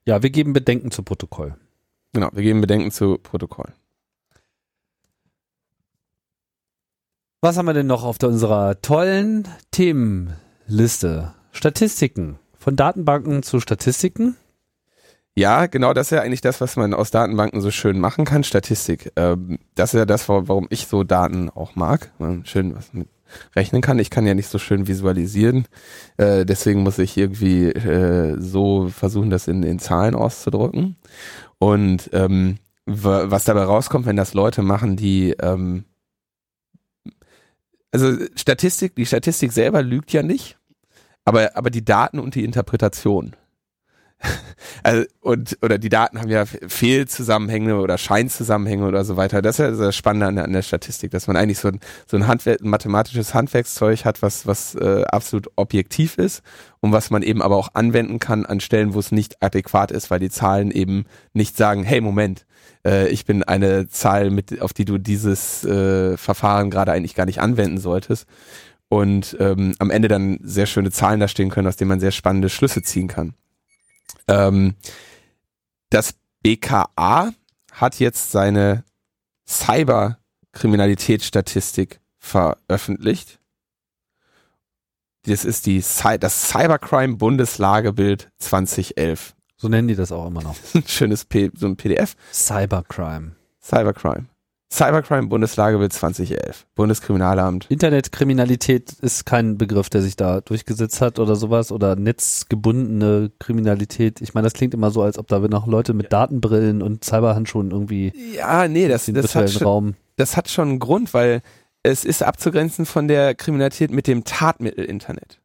Ja, 0.07 0.23
wir 0.23 0.31
geben 0.31 0.53
Bedenken 0.53 0.91
zu 0.91 1.03
Protokoll. 1.03 1.55
Genau, 2.13 2.31
wir 2.33 2.43
geben 2.43 2.61
Bedenken 2.61 2.91
zu 2.91 3.19
Protokoll. 3.19 3.73
Was 7.45 7.59
haben 7.59 7.67
wir 7.67 7.75
denn 7.75 7.87
noch 7.87 8.05
auf 8.05 8.17
unserer 8.23 8.81
tollen 8.81 9.47
Themenliste? 9.71 11.35
Statistiken. 11.53 12.39
Von 12.59 12.75
Datenbanken 12.75 13.43
zu 13.43 13.61
Statistiken. 13.61 14.35
Ja, 15.35 15.67
genau, 15.67 15.93
das 15.93 16.07
ist 16.07 16.13
ja 16.13 16.23
eigentlich 16.23 16.41
das, 16.41 16.63
was 16.63 16.77
man 16.77 16.95
aus 16.95 17.11
Datenbanken 17.11 17.61
so 17.61 17.71
schön 17.71 18.01
machen 18.01 18.25
kann, 18.25 18.45
Statistik. 18.45 19.13
Ähm, 19.17 19.59
das 19.75 19.93
ist 19.93 19.99
ja 19.99 20.07
das, 20.07 20.27
wa- 20.31 20.45
warum 20.47 20.69
ich 20.71 20.87
so 20.87 21.05
Daten 21.05 21.51
auch 21.51 21.77
mag. 21.77 22.13
Man 22.19 22.47
schön 22.47 22.75
was 22.75 22.95
mit 22.95 23.09
rechnen 23.55 23.83
kann. 23.83 23.99
Ich 23.99 24.09
kann 24.09 24.27
ja 24.27 24.33
nicht 24.33 24.49
so 24.49 24.59
schön 24.59 24.87
visualisieren. 24.89 25.67
Äh, 26.17 26.47
deswegen 26.47 26.83
muss 26.83 26.99
ich 26.99 27.15
irgendwie 27.19 27.67
äh, 27.67 28.41
so 28.41 28.89
versuchen, 28.89 29.29
das 29.29 29.49
in, 29.49 29.63
in 29.65 29.79
Zahlen 29.81 30.15
auszudrücken. 30.15 30.97
Und 31.59 32.09
ähm, 32.15 32.57
wa- 32.87 33.25
was 33.27 33.45
dabei 33.45 33.65
rauskommt, 33.65 34.07
wenn 34.07 34.17
das 34.17 34.33
Leute 34.33 34.63
machen, 34.63 34.97
die 34.97 35.33
ähm, 35.33 35.85
also 37.95 38.25
Statistik, 38.35 38.97
die 38.97 39.07
Statistik 39.07 39.53
selber 39.53 39.83
lügt 39.83 40.13
ja 40.13 40.23
nicht, 40.23 40.59
Aber, 41.25 41.57
aber 41.57 41.71
die 41.71 41.85
Daten 41.85 42.19
und 42.19 42.35
die 42.35 42.45
Interpretation. 42.45 43.35
also, 44.83 45.05
und, 45.21 45.59
oder 45.63 45.79
die 45.79 45.89
Daten 45.89 46.21
haben 46.21 46.29
ja 46.31 46.45
Fehlzusammenhänge 46.47 47.81
oder 47.81 47.99
Scheinzusammenhänge 47.99 48.87
oder 48.87 49.05
so 49.05 49.17
weiter. 49.17 49.43
Das 49.43 49.59
ist 49.59 49.65
ja 49.65 49.71
das 49.71 49.97
Spannende 49.97 50.27
an 50.27 50.37
der, 50.37 50.45
an 50.45 50.53
der 50.53 50.63
Statistik, 50.63 51.11
dass 51.11 51.27
man 51.27 51.37
eigentlich 51.37 51.59
so 51.59 51.69
ein, 51.69 51.81
so 52.07 52.17
ein, 52.17 52.27
Handwer 52.27 52.57
ein 52.61 52.69
mathematisches 52.69 53.35
Handwerkszeug 53.35 54.05
hat, 54.05 54.23
was, 54.23 54.47
was 54.47 54.75
äh, 54.77 55.05
absolut 55.05 55.49
objektiv 55.57 56.19
ist 56.19 56.43
und 56.81 56.93
was 56.93 57.11
man 57.11 57.23
eben 57.23 57.43
aber 57.43 57.57
auch 57.57 57.75
anwenden 57.75 58.19
kann 58.19 58.47
an 58.47 58.61
Stellen, 58.61 58.95
wo 58.95 58.99
es 58.99 59.13
nicht 59.13 59.43
adäquat 59.43 59.91
ist, 59.91 60.11
weil 60.11 60.21
die 60.21 60.31
Zahlen 60.31 60.71
eben 60.71 61.05
nicht 61.33 61.57
sagen, 61.57 61.85
hey, 61.85 62.01
Moment, 62.01 62.47
äh, 62.85 63.09
ich 63.09 63.25
bin 63.25 63.43
eine 63.43 63.89
Zahl, 63.89 64.31
mit, 64.31 64.61
auf 64.61 64.73
die 64.73 64.85
du 64.85 64.99
dieses 64.99 65.65
äh, 65.65 66.17
Verfahren 66.17 66.71
gerade 66.71 66.93
eigentlich 66.93 67.15
gar 67.15 67.27
nicht 67.27 67.41
anwenden 67.41 67.79
solltest. 67.79 68.27
Und 68.89 69.37
ähm, 69.41 69.75
am 69.79 69.91
Ende 69.91 70.09
dann 70.09 70.39
sehr 70.43 70.67
schöne 70.67 70.91
Zahlen 70.91 71.19
da 71.19 71.27
stehen 71.27 71.51
können, 71.51 71.67
aus 71.67 71.77
denen 71.77 71.89
man 71.89 72.01
sehr 72.01 72.13
spannende 72.13 72.49
Schlüsse 72.49 72.83
ziehen 72.83 73.09
kann. 73.09 73.35
Ähm, 74.29 74.77
das 75.91 76.15
BKA 76.43 77.35
hat 77.73 77.99
jetzt 77.99 78.31
seine 78.31 78.85
Cyberkriminalitätsstatistik 79.47 82.01
veröffentlicht. 82.19 83.39
Das 85.27 85.45
ist 85.45 85.67
die 85.67 85.83
das 86.21 86.51
Cybercrime 86.51 87.17
Bundeslagebild 87.17 88.31
2011. 88.39 89.35
So 89.57 89.69
nennen 89.69 89.89
die 89.89 89.95
das 89.95 90.13
auch 90.13 90.27
immer 90.27 90.43
noch. 90.43 90.57
Schönes 90.87 91.25
P 91.25 91.51
so 91.55 91.67
ein 91.67 91.77
PDF. 91.77 92.15
Cybercrime. 92.33 93.33
Cybercrime. 93.63 94.27
Cybercrime 94.73 95.29
Bundeslagebild 95.29 95.93
2011. 95.93 96.67
Bundeskriminalamt. 96.75 97.67
Internetkriminalität 97.69 98.93
ist 98.93 99.25
kein 99.25 99.57
Begriff, 99.57 99.89
der 99.89 100.03
sich 100.03 100.17
da 100.17 100.41
durchgesetzt 100.41 101.01
hat 101.01 101.19
oder 101.19 101.37
sowas 101.37 101.71
oder 101.71 101.95
netzgebundene 101.95 103.31
Kriminalität. 103.39 104.21
Ich 104.21 104.35
meine, 104.35 104.47
das 104.47 104.55
klingt 104.55 104.75
immer 104.75 104.91
so, 104.91 105.03
als 105.03 105.19
ob 105.19 105.29
da 105.29 105.39
noch 105.39 105.67
Leute 105.67 105.95
mit 105.95 106.13
Datenbrillen 106.13 106.83
und 106.83 107.05
Cyberhandschuhen 107.05 107.71
irgendwie 107.71 108.13
ja, 108.35 108.67
nee, 108.67 108.89
das, 108.89 109.07
das 109.07 109.35
hat 109.35 109.51
schon, 109.51 109.63
Raum. 109.63 109.95
Das 110.17 110.37
hat 110.37 110.49
schon 110.49 110.69
einen 110.71 110.79
Grund, 110.81 111.15
weil 111.15 111.43
es 111.85 112.05
ist 112.05 112.23
abzugrenzen 112.23 112.87
von 112.87 113.07
der 113.07 113.35
Kriminalität 113.35 113.93
mit 113.93 114.07
dem 114.07 114.25
Tatmittel 114.25 114.85
Internet. 114.85 115.41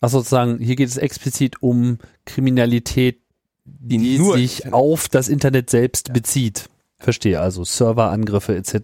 Ach 0.00 0.10
sozusagen, 0.10 0.58
hier 0.58 0.76
geht 0.76 0.88
es 0.88 0.96
explizit 0.96 1.62
um 1.62 1.98
Kriminalität, 2.26 3.20
die, 3.64 3.98
die 3.98 4.16
sich 4.18 4.72
auf 4.72 5.08
das 5.08 5.28
Internet 5.28 5.70
selbst 5.70 6.08
ja. 6.08 6.14
bezieht. 6.14 6.68
Verstehe, 7.02 7.40
also 7.40 7.64
Serverangriffe 7.64 8.54
etc. 8.54 8.74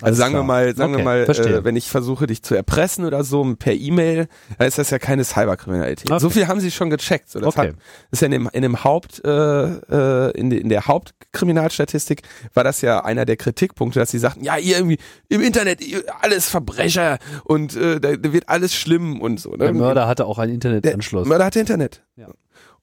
Also 0.00 0.18
sagen 0.18 0.34
wir 0.34 0.42
mal, 0.42 0.76
sagen 0.76 0.92
okay, 0.94 1.00
wir 1.00 1.04
mal, 1.04 1.20
äh, 1.22 1.64
wenn 1.64 1.76
ich 1.76 1.88
versuche, 1.88 2.26
dich 2.26 2.42
zu 2.42 2.54
erpressen 2.54 3.06
oder 3.06 3.24
so 3.24 3.42
per 3.58 3.72
E-Mail, 3.72 4.28
dann 4.58 4.68
ist 4.68 4.76
das 4.76 4.90
ja 4.90 4.98
keine 4.98 5.24
Cyberkriminalität. 5.24 6.10
Okay. 6.10 6.20
So 6.20 6.28
viel 6.28 6.46
haben 6.46 6.60
sie 6.60 6.70
schon 6.70 6.90
gecheckt. 6.90 7.30
So, 7.30 7.40
das 7.40 7.48
okay. 7.48 7.68
hat, 7.68 7.76
ist 8.10 8.20
ja 8.20 8.26
in 8.26 8.32
dem, 8.32 8.50
in 8.52 8.62
dem 8.62 8.84
Haupt, 8.84 9.24
äh, 9.24 9.30
äh, 9.30 10.30
in, 10.32 10.50
de, 10.50 10.60
in 10.60 10.68
der 10.68 10.86
Hauptkriminalstatistik 10.86 12.22
war 12.52 12.64
das 12.64 12.82
ja 12.82 13.02
einer 13.02 13.24
der 13.24 13.36
Kritikpunkte, 13.36 13.98
dass 13.98 14.10
sie 14.10 14.18
sagten, 14.18 14.44
ja, 14.44 14.58
ihr 14.58 14.76
irgendwie 14.76 14.98
im 15.28 15.40
Internet 15.40 15.80
alles 16.20 16.50
Verbrecher 16.50 17.18
und 17.44 17.74
äh, 17.76 17.98
da, 17.98 18.14
da 18.16 18.32
wird 18.34 18.50
alles 18.50 18.74
schlimm 18.74 19.22
und 19.22 19.40
so. 19.40 19.52
Ne? 19.52 19.58
Der 19.58 19.72
Mörder 19.72 20.06
hatte 20.06 20.26
auch 20.26 20.38
einen 20.38 20.52
Internetanschluss. 20.52 21.22
Der 21.22 21.28
Mörder 21.28 21.46
hatte 21.46 21.60
Internet. 21.60 22.02
Ja. 22.16 22.28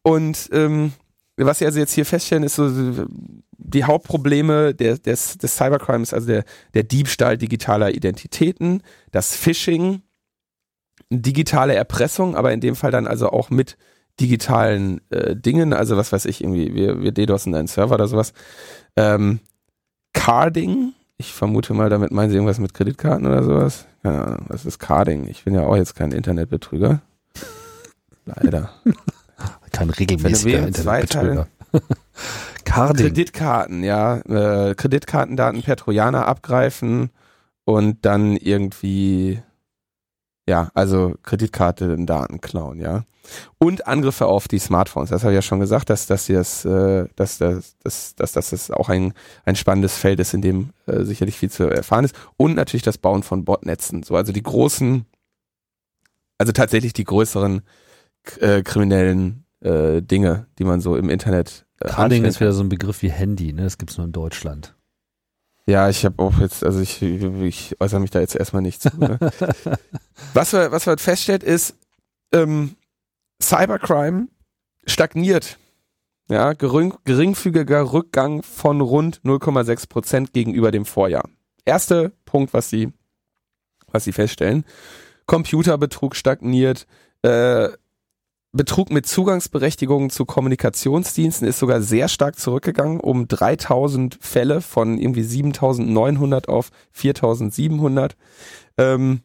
Und 0.01 0.49
ähm, 0.51 0.93
was 1.37 1.59
sie 1.59 1.65
also 1.65 1.79
jetzt 1.79 1.93
hier 1.93 2.05
feststellen, 2.05 2.43
ist 2.43 2.55
so 2.55 2.67
die 3.59 3.83
Hauptprobleme 3.83 4.73
der, 4.73 4.97
des, 4.97 5.37
des 5.37 5.55
Cybercrimes, 5.55 6.13
also 6.13 6.27
der, 6.27 6.43
der 6.73 6.83
Diebstahl 6.83 7.37
digitaler 7.37 7.93
Identitäten, 7.93 8.81
das 9.11 9.35
Phishing, 9.35 10.01
digitale 11.09 11.75
Erpressung, 11.75 12.35
aber 12.35 12.53
in 12.53 12.61
dem 12.61 12.75
Fall 12.75 12.91
dann 12.91 13.07
also 13.07 13.29
auch 13.29 13.49
mit 13.49 13.77
digitalen 14.19 15.01
äh, 15.11 15.35
Dingen, 15.35 15.73
also 15.73 15.97
was 15.97 16.11
weiß 16.11 16.25
ich, 16.25 16.43
irgendwie, 16.43 16.73
wir, 16.73 17.01
wir 17.01 17.11
DDoSen 17.11 17.53
einen 17.55 17.67
Server 17.67 17.95
oder 17.95 18.07
sowas. 18.07 18.33
Ähm, 18.95 19.39
Carding, 20.13 20.93
ich 21.17 21.33
vermute 21.33 21.73
mal, 21.73 21.89
damit 21.89 22.11
meinen 22.11 22.29
sie 22.29 22.35
irgendwas 22.35 22.59
mit 22.59 22.73
Kreditkarten 22.73 23.27
oder 23.27 23.43
sowas. 23.43 23.85
Keine 24.03 24.25
Ahnung, 24.25 24.45
was 24.47 24.65
ist 24.65 24.79
Carding? 24.79 25.27
Ich 25.27 25.43
bin 25.43 25.53
ja 25.53 25.61
auch 25.61 25.75
jetzt 25.75 25.95
kein 25.95 26.11
Internetbetrüger. 26.11 27.01
Leider. 28.25 28.71
Kein 29.71 29.89
regelmäßiger 29.89 30.67
Internetbetrüger. 30.67 31.47
Carding. 32.69 33.07
Kreditkarten, 33.07 33.83
ja. 33.83 34.17
Äh, 34.19 34.75
Kreditkartendaten 34.75 35.61
per 35.63 35.75
Trojaner 35.75 36.27
abgreifen 36.27 37.11
und 37.65 38.05
dann 38.05 38.35
irgendwie, 38.35 39.41
ja, 40.47 40.71
also 40.73 41.15
Kreditkartendaten 41.23 42.41
klauen, 42.41 42.79
ja. 42.79 43.03
Und 43.57 43.85
Angriffe 43.85 44.25
auf 44.25 44.47
die 44.47 44.59
Smartphones. 44.59 45.09
Das 45.09 45.23
habe 45.23 45.33
ich 45.33 45.37
ja 45.37 45.41
schon 45.41 45.59
gesagt, 45.59 45.89
dass, 45.89 46.07
dass, 46.07 46.27
das, 46.27 46.65
äh, 46.65 47.07
dass, 47.15 47.37
dass, 47.37 47.77
dass, 47.83 48.15
dass, 48.15 48.49
das 48.49 48.71
auch 48.71 48.89
ein, 48.89 49.13
ein 49.45 49.55
spannendes 49.55 49.97
Feld 49.97 50.19
ist, 50.19 50.33
in 50.33 50.41
dem 50.41 50.69
äh, 50.87 51.03
sicherlich 51.03 51.37
viel 51.37 51.51
zu 51.51 51.65
erfahren 51.65 52.05
ist. 52.05 52.15
Und 52.37 52.55
natürlich 52.55 52.83
das 52.83 52.97
Bauen 52.97 53.23
von 53.23 53.45
Botnetzen. 53.45 54.03
So, 54.03 54.15
also 54.15 54.31
die 54.31 54.41
großen, 54.41 55.05
also 56.37 56.51
tatsächlich 56.53 56.93
die 56.93 57.03
größeren 57.03 57.61
äh, 58.39 58.63
kriminellen 58.63 59.45
äh, 59.61 60.01
Dinge, 60.01 60.47
die 60.57 60.63
man 60.63 60.81
so 60.81 60.95
im 60.95 61.09
Internet. 61.09 61.65
Äh, 61.79 61.89
Carding 61.89 62.25
ist 62.25 62.39
wieder 62.39 62.53
so 62.53 62.63
ein 62.63 62.69
Begriff 62.69 63.01
wie 63.01 63.11
Handy, 63.11 63.53
ne? 63.53 63.63
Das 63.63 63.77
gibt's 63.77 63.97
nur 63.97 64.05
in 64.05 64.11
Deutschland. 64.11 64.75
Ja, 65.65 65.87
ich 65.87 66.03
habe 66.03 66.21
auch 66.21 66.39
jetzt, 66.39 66.63
also 66.63 66.79
ich, 66.79 67.01
ich 67.01 67.79
äußere 67.79 67.99
mich 67.99 68.09
da 68.09 68.19
jetzt 68.19 68.35
erstmal 68.35 68.63
nicht 68.63 68.81
zu. 68.81 68.89
Ne? 68.97 69.19
was 70.33 70.51
wir, 70.51 70.71
was 70.71 70.87
wir 70.87 70.97
feststellt 70.97 71.43
ist, 71.43 71.75
ähm, 72.33 72.75
Cybercrime 73.41 74.29
stagniert. 74.85 75.59
Ja, 76.27 76.53
gering, 76.53 76.95
geringfügiger 77.05 77.93
Rückgang 77.93 78.41
von 78.41 78.81
rund 78.81 79.21
0,6 79.21 79.89
Prozent 79.89 80.33
gegenüber 80.33 80.71
dem 80.71 80.85
Vorjahr. 80.85 81.29
Erster 81.65 82.09
Punkt, 82.25 82.53
was 82.53 82.69
sie, 82.69 82.91
was 83.91 84.03
sie 84.03 84.11
feststellen. 84.11 84.65
Computerbetrug 85.27 86.15
stagniert, 86.15 86.87
äh, 87.21 87.69
Betrug 88.51 88.89
mit 88.89 89.05
Zugangsberechtigungen 89.05 90.09
zu 90.09 90.25
Kommunikationsdiensten 90.25 91.47
ist 91.47 91.59
sogar 91.59 91.81
sehr 91.81 92.07
stark 92.07 92.39
zurückgegangen, 92.39 92.99
um 92.99 93.27
3000 93.27 94.17
Fälle 94.19 94.61
von 94.61 94.97
irgendwie 94.97 95.21
7900 95.21 96.49
auf 96.49 96.71
4700. 96.91 98.17
Ähm, 98.77 99.21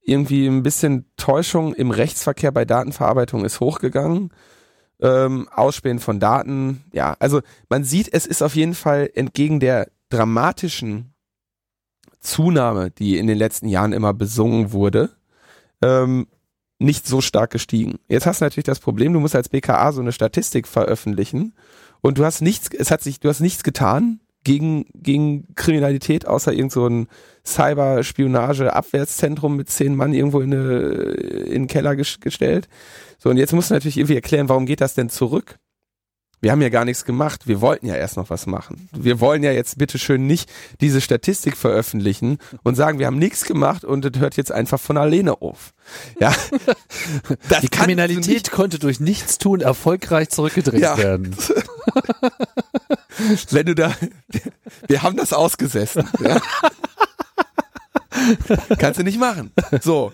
irgendwie 0.00 0.46
ein 0.46 0.62
bisschen 0.62 1.06
Täuschung 1.16 1.74
im 1.74 1.90
Rechtsverkehr 1.90 2.52
bei 2.52 2.64
Datenverarbeitung 2.64 3.44
ist 3.44 3.58
hochgegangen. 3.60 4.32
Ähm, 5.00 5.48
Ausspähen 5.52 5.98
von 5.98 6.20
Daten, 6.20 6.84
ja, 6.92 7.16
also 7.18 7.40
man 7.68 7.84
sieht, 7.84 8.12
es 8.12 8.26
ist 8.26 8.42
auf 8.42 8.54
jeden 8.56 8.74
Fall 8.74 9.10
entgegen 9.14 9.60
der 9.60 9.90
dramatischen 10.08 11.14
Zunahme, 12.20 12.90
die 12.90 13.18
in 13.18 13.26
den 13.26 13.38
letzten 13.38 13.68
Jahren 13.68 13.92
immer 13.92 14.14
besungen 14.14 14.72
wurde, 14.72 15.10
ähm, 15.82 16.26
nicht 16.78 17.06
so 17.06 17.20
stark 17.20 17.50
gestiegen. 17.50 17.98
Jetzt 18.08 18.26
hast 18.26 18.40
du 18.40 18.44
natürlich 18.44 18.64
das 18.64 18.80
Problem, 18.80 19.12
du 19.12 19.20
musst 19.20 19.34
als 19.34 19.48
BKA 19.48 19.92
so 19.92 20.00
eine 20.00 20.12
Statistik 20.12 20.68
veröffentlichen 20.68 21.54
und 22.00 22.18
du 22.18 22.24
hast 22.24 22.40
nichts, 22.40 22.70
es 22.72 22.90
hat 22.90 23.02
sich, 23.02 23.20
du 23.20 23.28
hast 23.28 23.40
nichts 23.40 23.62
getan 23.64 24.20
gegen, 24.44 24.86
gegen 24.94 25.54
Kriminalität, 25.56 26.26
außer 26.26 26.52
irgend 26.52 26.72
so 26.72 26.86
ein 26.86 27.08
Cyberspionage-Abwärtszentrum 27.44 29.56
mit 29.56 29.68
zehn 29.68 29.96
Mann 29.96 30.14
irgendwo 30.14 30.40
in, 30.40 30.54
eine, 30.54 30.70
in 30.70 31.62
den 31.62 31.66
Keller 31.66 31.96
gestellt. 31.96 32.68
So, 33.18 33.30
und 33.30 33.36
jetzt 33.36 33.52
musst 33.52 33.70
du 33.70 33.74
natürlich 33.74 33.98
irgendwie 33.98 34.14
erklären, 34.14 34.48
warum 34.48 34.66
geht 34.66 34.80
das 34.80 34.94
denn 34.94 35.10
zurück? 35.10 35.58
Wir 36.40 36.52
haben 36.52 36.62
ja 36.62 36.68
gar 36.68 36.84
nichts 36.84 37.04
gemacht. 37.04 37.46
Wir 37.46 37.60
wollten 37.60 37.86
ja 37.86 37.96
erst 37.96 38.16
noch 38.16 38.30
was 38.30 38.46
machen. 38.46 38.88
Wir 38.92 39.20
wollen 39.20 39.42
ja 39.42 39.52
jetzt 39.52 39.78
bitteschön 39.78 40.26
nicht 40.26 40.50
diese 40.80 41.00
Statistik 41.00 41.56
veröffentlichen 41.56 42.38
und 42.62 42.76
sagen, 42.76 42.98
wir 42.98 43.06
haben 43.06 43.18
nichts 43.18 43.44
gemacht 43.44 43.84
und 43.84 44.04
das 44.04 44.20
hört 44.20 44.36
jetzt 44.36 44.52
einfach 44.52 44.78
von 44.78 44.96
alleine 44.96 45.42
auf. 45.42 45.72
Ja. 46.20 46.34
Das 47.48 47.60
Die 47.60 47.68
Kriminalität 47.68 48.50
konnte 48.50 48.78
durch 48.78 49.00
Nichtstun 49.00 49.60
erfolgreich 49.60 50.28
zurückgedreht 50.30 50.80
ja. 50.80 50.96
werden. 50.96 51.34
Wenn 53.50 53.66
du 53.66 53.74
da, 53.74 53.94
wir 54.86 55.02
haben 55.02 55.16
das 55.16 55.32
ausgesessen. 55.32 56.08
Ja. 56.20 56.40
Kannst 58.78 59.00
du 59.00 59.04
nicht 59.04 59.18
machen. 59.18 59.52
So. 59.80 60.12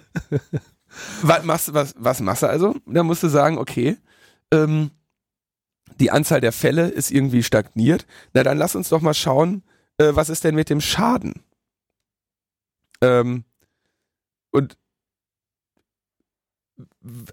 Was 1.22 1.45
machst, 1.45 1.75
was, 1.75 1.95
was 1.99 2.20
machst 2.20 2.43
du 2.43 2.47
also? 2.47 2.77
Da 2.87 3.03
musst 3.03 3.22
du 3.22 3.29
sagen, 3.29 3.59
okay, 3.59 3.97
ähm, 4.53 4.91
die 6.01 6.11
Anzahl 6.11 6.40
der 6.40 6.53
Fälle 6.53 6.88
ist 6.88 7.11
irgendwie 7.11 7.42
stagniert. 7.42 8.07
Na, 8.32 8.42
dann 8.42 8.59
lass 8.59 8.74
uns 8.74 8.88
doch 8.88 9.01
mal 9.01 9.14
schauen, 9.14 9.62
äh, 9.99 10.11
was 10.12 10.28
ist 10.28 10.45
denn 10.45 10.55
mit 10.55 10.70
dem 10.70 10.80
Schaden? 10.80 11.42
Ähm, 13.01 13.45
und 14.51 14.76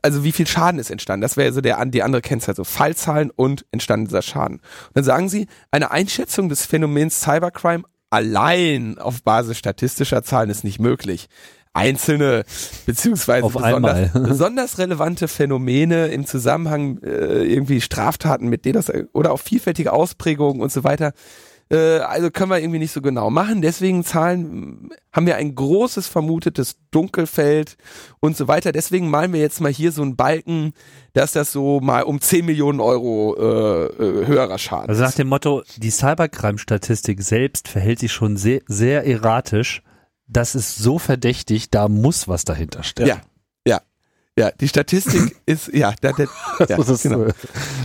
also 0.01 0.23
wie 0.23 0.31
viel 0.31 0.47
Schaden 0.47 0.79
ist 0.79 0.91
entstanden? 0.91 1.21
Das 1.21 1.37
wäre 1.37 1.53
so 1.53 1.61
der, 1.61 1.83
die 1.85 2.03
andere 2.03 2.21
Kennzahl, 2.21 2.55
so 2.55 2.63
Fallzahlen 2.63 3.31
und 3.31 3.65
entstandener 3.71 4.21
Schaden. 4.21 4.57
Und 4.57 4.95
dann 4.95 5.03
sagen 5.03 5.29
sie, 5.29 5.47
eine 5.71 5.91
Einschätzung 5.91 6.49
des 6.49 6.65
Phänomens 6.65 7.21
Cybercrime 7.21 7.83
allein 8.09 8.99
auf 8.99 9.23
Basis 9.23 9.57
statistischer 9.57 10.23
Zahlen 10.23 10.49
ist 10.49 10.63
nicht 10.63 10.79
möglich. 10.79 11.29
Einzelne 11.73 12.43
beziehungsweise 12.85 13.47
besonders, 13.47 14.11
besonders 14.13 14.77
relevante 14.77 15.27
Phänomene 15.27 16.07
im 16.07 16.25
Zusammenhang 16.25 16.99
äh, 17.03 17.43
irgendwie 17.43 17.81
Straftaten 17.81 18.47
mit 18.47 18.65
denen 18.65 18.73
das 18.73 18.91
oder 19.13 19.31
auch 19.31 19.39
vielfältige 19.39 19.93
Ausprägungen 19.93 20.61
und 20.61 20.71
so 20.71 20.83
weiter. 20.83 21.13
Äh, 21.71 21.99
also 21.99 22.29
können 22.29 22.51
wir 22.51 22.59
irgendwie 22.59 22.79
nicht 22.79 22.91
so 22.91 23.01
genau 23.01 23.29
machen. 23.29 23.61
Deswegen 23.61 24.03
zahlen 24.03 24.89
haben 25.13 25.25
wir 25.25 25.37
ein 25.37 25.55
großes 25.55 26.07
vermutetes 26.07 26.75
Dunkelfeld 26.91 27.77
und 28.19 28.35
so 28.35 28.47
weiter. 28.47 28.73
Deswegen 28.73 29.09
malen 29.09 29.31
wir 29.31 29.39
jetzt 29.39 29.61
mal 29.61 29.71
hier 29.71 29.91
so 29.93 30.01
einen 30.01 30.17
Balken, 30.17 30.73
dass 31.13 31.31
das 31.31 31.51
so 31.53 31.79
mal 31.79 32.03
um 32.03 32.19
10 32.19 32.45
Millionen 32.45 32.81
Euro 32.81 33.35
äh, 33.37 33.85
äh, 33.85 34.25
höherer 34.27 34.57
Schaden 34.57 34.89
Also 34.89 35.01
nach 35.01 35.09
ist. 35.09 35.19
dem 35.19 35.29
Motto, 35.29 35.63
die 35.77 35.91
Cybercrime-Statistik 35.91 37.21
selbst 37.23 37.69
verhält 37.69 37.99
sich 37.99 38.11
schon 38.11 38.35
sehr, 38.35 38.61
sehr 38.67 39.05
erratisch. 39.05 39.81
Das 40.31 40.55
ist 40.55 40.77
so 40.77 40.97
verdächtig, 40.97 41.69
da 41.71 41.89
muss 41.89 42.29
was 42.29 42.45
dahinter 42.45 42.83
stehen. 42.83 43.07
Ja, 43.07 43.21
ja, 43.67 43.81
ja. 44.39 44.49
Die 44.51 44.69
Statistik 44.69 45.35
ist 45.45 45.73
ja, 45.73 45.93
da, 45.99 46.13
da, 46.13 46.23
ja 46.59 46.77
das, 46.77 46.87
ist, 46.87 47.03
genau. 47.03 47.27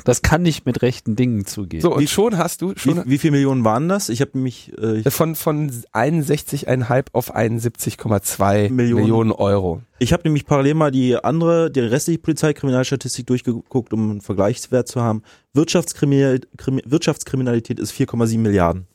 das 0.05 0.23
kann 0.23 0.43
nicht 0.43 0.65
mit 0.65 0.81
rechten 0.81 1.17
Dingen 1.17 1.45
zugehen. 1.45 1.83
So 1.83 1.93
und 1.93 2.09
schon 2.09 2.39
hast 2.39 2.63
du 2.63 2.75
schon 2.77 3.05
Wie, 3.05 3.11
wie 3.11 3.19
viel 3.19 3.33
Millionen 3.33 3.65
waren 3.65 3.89
das? 3.89 4.09
Ich 4.11 4.21
habe 4.21 4.39
mich 4.39 4.73
äh, 4.79 5.01
ich, 5.01 5.13
von 5.13 5.35
von 5.35 5.71
61,5 5.71 7.07
auf 7.13 7.35
71,2 7.35 8.71
Millionen. 8.71 9.03
Millionen. 9.03 9.33
Euro. 9.33 9.83
ich 9.99 10.13
habe 10.13 10.23
nämlich 10.23 10.47
parallel 10.47 10.75
mal 10.75 10.93
die 10.93 11.17
andere, 11.17 11.69
die 11.73 11.81
restliche 11.81 12.21
Polizeikriminalstatistik 12.21 13.27
durchgeguckt, 13.27 13.93
um 13.93 14.11
einen 14.11 14.21
Vergleichswert 14.21 14.87
zu 14.87 15.01
haben. 15.01 15.25
Wirtschaftskriminal, 15.53 16.39
Krimi, 16.57 16.83
Wirtschaftskriminalität 16.87 17.81
ist 17.81 17.93
4,7 17.93 18.39
Milliarden. 18.39 18.87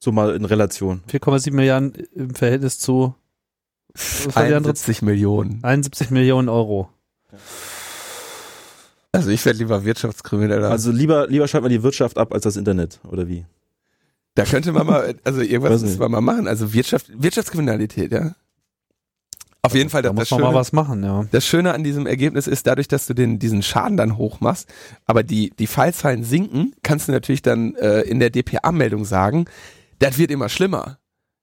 So 0.00 0.12
mal 0.12 0.34
in 0.34 0.44
Relation. 0.44 1.02
4,7 1.10 1.52
Milliarden 1.52 1.92
im 2.14 2.34
Verhältnis 2.34 2.78
zu 2.78 3.14
was 3.92 4.26
war 4.34 4.46
die 4.46 4.54
andere? 4.54 4.70
71 4.70 5.02
Millionen. 5.02 5.62
71 5.62 6.10
Millionen 6.10 6.48
Euro. 6.48 6.88
Also 9.12 9.30
ich 9.30 9.44
werde 9.44 9.58
lieber 9.58 9.84
Wirtschaftskrimineller. 9.84 10.70
Also 10.70 10.90
lieber, 10.92 11.26
lieber 11.26 11.48
schalten 11.48 11.64
wir 11.64 11.70
die 11.70 11.82
Wirtschaft 11.82 12.16
ab 12.16 12.32
als 12.32 12.44
das 12.44 12.56
Internet, 12.56 13.00
oder 13.08 13.28
wie? 13.28 13.44
da 14.34 14.44
könnte 14.44 14.72
man 14.72 14.86
mal, 14.86 15.14
also 15.24 15.40
irgendwas 15.40 15.82
müssen 15.82 16.00
wir 16.00 16.08
mal 16.08 16.20
machen. 16.20 16.48
Also 16.48 16.72
Wirtschaft, 16.72 17.06
Wirtschaftskriminalität, 17.14 18.12
ja. 18.12 18.34
Auf 19.62 19.74
jeden 19.74 19.90
Fall, 19.90 20.00
Da 20.02 20.08
das, 20.08 20.14
muss 20.14 20.22
das, 20.22 20.30
man 20.30 20.38
Schöne, 20.38 20.52
mal 20.52 20.58
was 20.58 20.72
machen, 20.72 21.04
ja. 21.04 21.26
das 21.30 21.46
Schöne 21.46 21.74
an 21.74 21.84
diesem 21.84 22.06
Ergebnis 22.06 22.46
ist, 22.46 22.66
dadurch, 22.66 22.88
dass 22.88 23.06
du 23.06 23.12
den, 23.12 23.38
diesen 23.38 23.62
Schaden 23.62 23.98
dann 23.98 24.16
hoch 24.16 24.40
machst, 24.40 24.72
aber 25.04 25.22
die, 25.22 25.50
die 25.58 25.66
Fallzahlen 25.66 26.24
sinken, 26.24 26.74
kannst 26.82 27.08
du 27.08 27.12
natürlich 27.12 27.42
dann 27.42 27.74
äh, 27.74 28.00
in 28.00 28.20
der 28.20 28.30
DPA-Meldung 28.30 29.04
sagen, 29.04 29.44
das 30.00 30.18
wird 30.18 30.30
immer 30.32 30.48
schlimmer. 30.48 30.98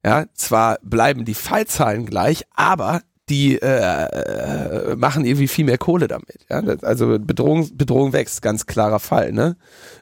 Ja, 0.05 0.26
zwar 0.34 0.78
bleiben 0.84 1.26
die 1.26 1.34
Fallzahlen 1.34 2.05
gleich, 2.05 2.43
aber 2.53 3.01
die 3.30 3.60
äh, 3.62 4.05
äh, 4.05 4.95
machen 4.95 5.26
irgendwie 5.26 5.47
viel 5.47 5.66
mehr 5.66 5.78
Kohle 5.78 6.08
damit. 6.08 6.45
Ja? 6.49 6.60
Also 6.82 7.18
Bedrohung, 7.20 7.76
Bedrohung 7.76 8.14
wächst, 8.14 8.41
ganz 8.41 8.66
klarer 8.66 8.99
Fall. 8.99 9.34
Ne? 9.34 9.58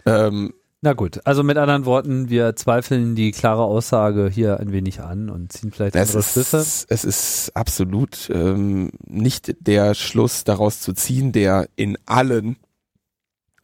Ähm, 0.06 0.54
Na 0.82 0.94
gut, 0.94 1.22
also 1.26 1.42
mit 1.42 1.58
anderen 1.58 1.86
Worten, 1.86 2.30
wir 2.30 2.56
zweifeln 2.56 3.16
die 3.16 3.32
klare 3.32 3.64
Aussage 3.64 4.30
hier 4.32 4.60
ein 4.60 4.72
wenig 4.72 5.02
an 5.02 5.30
und 5.30 5.52
ziehen 5.52 5.72
vielleicht 5.72 5.96
andere 5.96 6.22
Schlüsse. 6.22 6.58
ist, 6.58 6.86
es 6.90 7.04
ist 7.04 7.52
absolut 7.56 8.30
ähm, 8.32 8.92
nicht 9.08 9.56
der 9.60 9.96
Schluss 9.96 10.44
daraus 10.44 10.82
zu 10.82 10.94
ziehen, 10.94 11.32
der 11.32 11.68
in 11.76 11.98
allen 12.06 12.58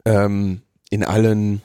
ähm, 0.04 0.62
in 0.90 1.04
allen 1.04 1.62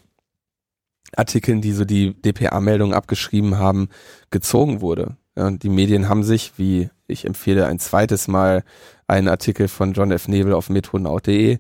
Artikeln, 1.15 1.61
die 1.61 1.71
so 1.73 1.85
die 1.85 2.13
DPA-Meldung 2.21 2.93
abgeschrieben 2.93 3.57
haben, 3.57 3.89
gezogen 4.29 4.81
wurde. 4.81 5.17
Ja, 5.37 5.47
und 5.47 5.63
die 5.63 5.69
Medien 5.69 6.09
haben 6.09 6.23
sich, 6.23 6.53
wie 6.57 6.89
ich 7.07 7.25
empfehle, 7.25 7.67
ein 7.67 7.79
zweites 7.79 8.27
Mal 8.27 8.63
einen 9.07 9.27
Artikel 9.29 9.67
von 9.67 9.93
John 9.93 10.11
F. 10.11 10.27
Nebel 10.27 10.53
auf 10.53 10.69
metronaut.de 10.69 11.59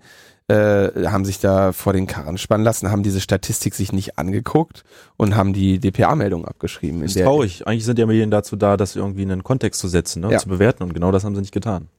äh, 0.49 1.07
haben 1.07 1.25
sich 1.25 1.39
da 1.39 1.73
vor 1.73 1.93
den 1.93 2.07
Karren 2.07 2.37
spannen 2.37 2.63
lassen, 2.63 2.89
haben 2.89 3.03
diese 3.03 3.19
Statistik 3.19 3.75
sich 3.75 3.91
nicht 3.91 4.17
angeguckt 4.17 4.83
und 5.17 5.35
haben 5.35 5.53
die 5.53 5.79
DPA-Meldung 5.79 6.45
abgeschrieben. 6.45 7.03
Ist 7.03 7.17
traurig. 7.19 7.67
Eigentlich 7.67 7.85
sind 7.85 7.99
ja 7.99 8.05
Medien 8.05 8.31
dazu 8.31 8.55
da, 8.55 8.77
das 8.77 8.95
irgendwie 8.95 9.23
in 9.23 9.31
einen 9.31 9.43
Kontext 9.43 9.81
zu 9.81 9.87
setzen 9.89 10.21
ne, 10.21 10.27
Ja. 10.29 10.33
und 10.37 10.39
zu 10.41 10.49
bewerten. 10.49 10.83
Und 10.83 10.93
genau 10.93 11.11
das 11.11 11.23
haben 11.25 11.35
sie 11.35 11.41
nicht 11.41 11.53
getan. 11.53 11.89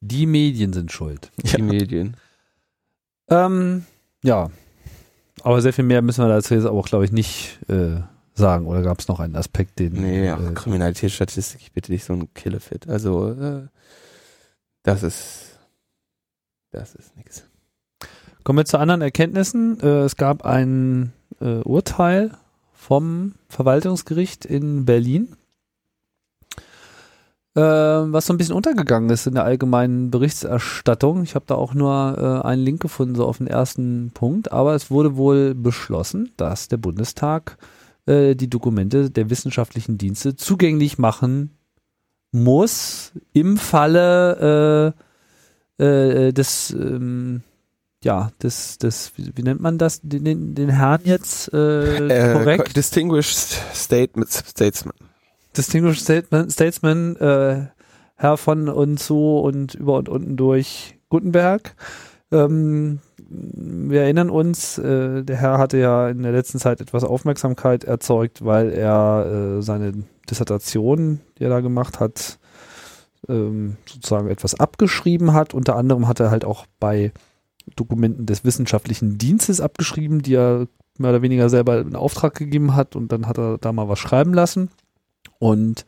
Die 0.00 0.26
Medien 0.26 0.72
sind 0.72 0.90
schuld. 0.90 1.30
Die 1.44 1.62
Medien. 1.62 2.16
Ähm, 3.28 3.84
ja, 4.22 4.50
aber 5.44 5.60
sehr 5.60 5.72
viel 5.72 5.84
mehr 5.84 6.02
müssen 6.02 6.24
wir 6.24 6.28
dazu 6.28 6.54
jetzt 6.54 6.66
auch, 6.66 6.86
glaube 6.86 7.04
ich, 7.04 7.12
nicht 7.12 7.58
äh, 7.68 8.00
sagen. 8.34 8.66
Oder 8.66 8.82
gab 8.82 8.98
es 8.98 9.08
noch 9.08 9.20
einen 9.20 9.36
Aspekt, 9.36 9.78
den... 9.78 9.94
Nee, 9.94 10.30
ach, 10.30 10.40
äh, 10.40 10.54
Kriminalitätsstatistik, 10.54 11.60
ich 11.62 11.72
bitte 11.72 11.92
dich, 11.92 12.04
so 12.04 12.14
ein 12.14 12.32
Killefit. 12.34 12.88
Also, 12.88 13.32
äh, 13.32 13.68
das 14.82 15.02
ist, 15.02 15.58
das 16.70 16.94
ist 16.94 17.16
nix. 17.16 17.44
Kommen 18.44 18.58
wir 18.58 18.64
zu 18.64 18.78
anderen 18.78 19.02
Erkenntnissen. 19.02 19.78
Äh, 19.80 20.00
es 20.00 20.16
gab 20.16 20.44
ein 20.44 21.12
äh, 21.40 21.60
Urteil 21.60 22.32
vom 22.72 23.34
Verwaltungsgericht 23.48 24.46
in 24.46 24.86
Berlin, 24.86 25.36
was 27.60 28.26
so 28.26 28.32
ein 28.32 28.38
bisschen 28.38 28.54
untergegangen 28.54 29.10
ist 29.10 29.26
in 29.26 29.34
der 29.34 29.44
allgemeinen 29.44 30.10
Berichterstattung. 30.10 31.22
Ich 31.22 31.34
habe 31.34 31.44
da 31.46 31.54
auch 31.54 31.74
nur 31.74 32.42
äh, 32.44 32.46
einen 32.46 32.62
Link 32.62 32.80
gefunden, 32.80 33.14
so 33.14 33.26
auf 33.26 33.38
den 33.38 33.46
ersten 33.46 34.10
Punkt. 34.14 34.52
Aber 34.52 34.74
es 34.74 34.90
wurde 34.90 35.16
wohl 35.16 35.54
beschlossen, 35.54 36.32
dass 36.36 36.68
der 36.68 36.76
Bundestag 36.76 37.58
äh, 38.06 38.34
die 38.34 38.50
Dokumente 38.50 39.10
der 39.10 39.30
wissenschaftlichen 39.30 39.98
Dienste 39.98 40.36
zugänglich 40.36 40.98
machen 40.98 41.50
muss 42.32 43.12
im 43.32 43.56
Falle 43.56 44.94
äh, 45.78 45.84
äh, 45.84 46.32
des 46.32 46.70
ähm, 46.70 47.42
ja, 48.02 48.30
das, 48.38 48.78
das, 48.78 49.12
wie, 49.16 49.30
wie 49.34 49.42
nennt 49.42 49.60
man 49.60 49.76
das, 49.76 50.00
den, 50.02 50.24
den, 50.24 50.54
den 50.54 50.70
Herrn 50.70 51.02
jetzt 51.04 51.52
äh, 51.52 52.06
Äh, 52.06 52.32
korrekt? 52.32 52.76
Distinguished 52.76 53.60
Statement, 53.74 54.30
Statesman. 54.30 54.94
Distinguished 55.56 56.02
Statesman, 56.02 56.50
Statesman 56.50 57.16
äh, 57.16 57.66
Herr 58.16 58.36
von 58.36 58.68
und 58.68 58.98
zu 58.98 59.38
und 59.38 59.74
über 59.74 59.94
und 59.94 60.08
unten 60.08 60.36
durch 60.36 60.98
Gutenberg. 61.08 61.74
Ähm, 62.30 63.00
wir 63.28 64.02
erinnern 64.02 64.30
uns, 64.30 64.78
äh, 64.78 65.22
der 65.22 65.36
Herr 65.36 65.58
hatte 65.58 65.78
ja 65.78 66.08
in 66.08 66.22
der 66.22 66.32
letzten 66.32 66.58
Zeit 66.58 66.80
etwas 66.80 67.04
Aufmerksamkeit 67.04 67.84
erzeugt, 67.84 68.44
weil 68.44 68.70
er 68.70 69.58
äh, 69.58 69.62
seine 69.62 70.04
Dissertation, 70.28 71.20
die 71.38 71.44
er 71.44 71.50
da 71.50 71.60
gemacht 71.60 72.00
hat, 72.00 72.38
ähm, 73.28 73.76
sozusagen 73.86 74.28
etwas 74.28 74.58
abgeschrieben 74.58 75.32
hat. 75.32 75.54
Unter 75.54 75.76
anderem 75.76 76.08
hat 76.08 76.20
er 76.20 76.30
halt 76.30 76.44
auch 76.44 76.66
bei 76.78 77.12
Dokumenten 77.76 78.26
des 78.26 78.44
wissenschaftlichen 78.44 79.18
Dienstes 79.18 79.60
abgeschrieben, 79.60 80.22
die 80.22 80.34
er 80.34 80.66
mehr 80.98 81.10
oder 81.10 81.22
weniger 81.22 81.48
selber 81.48 81.80
in 81.80 81.96
Auftrag 81.96 82.34
gegeben 82.34 82.74
hat 82.74 82.96
und 82.96 83.12
dann 83.12 83.26
hat 83.26 83.38
er 83.38 83.58
da 83.58 83.72
mal 83.72 83.88
was 83.88 83.98
schreiben 83.98 84.34
lassen. 84.34 84.70
Und 85.40 85.86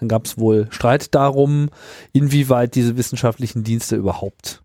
dann 0.00 0.08
gab 0.08 0.24
es 0.24 0.38
wohl 0.38 0.66
Streit 0.70 1.14
darum, 1.14 1.68
inwieweit 2.12 2.74
diese 2.74 2.96
wissenschaftlichen 2.96 3.62
Dienste 3.62 3.96
überhaupt, 3.96 4.64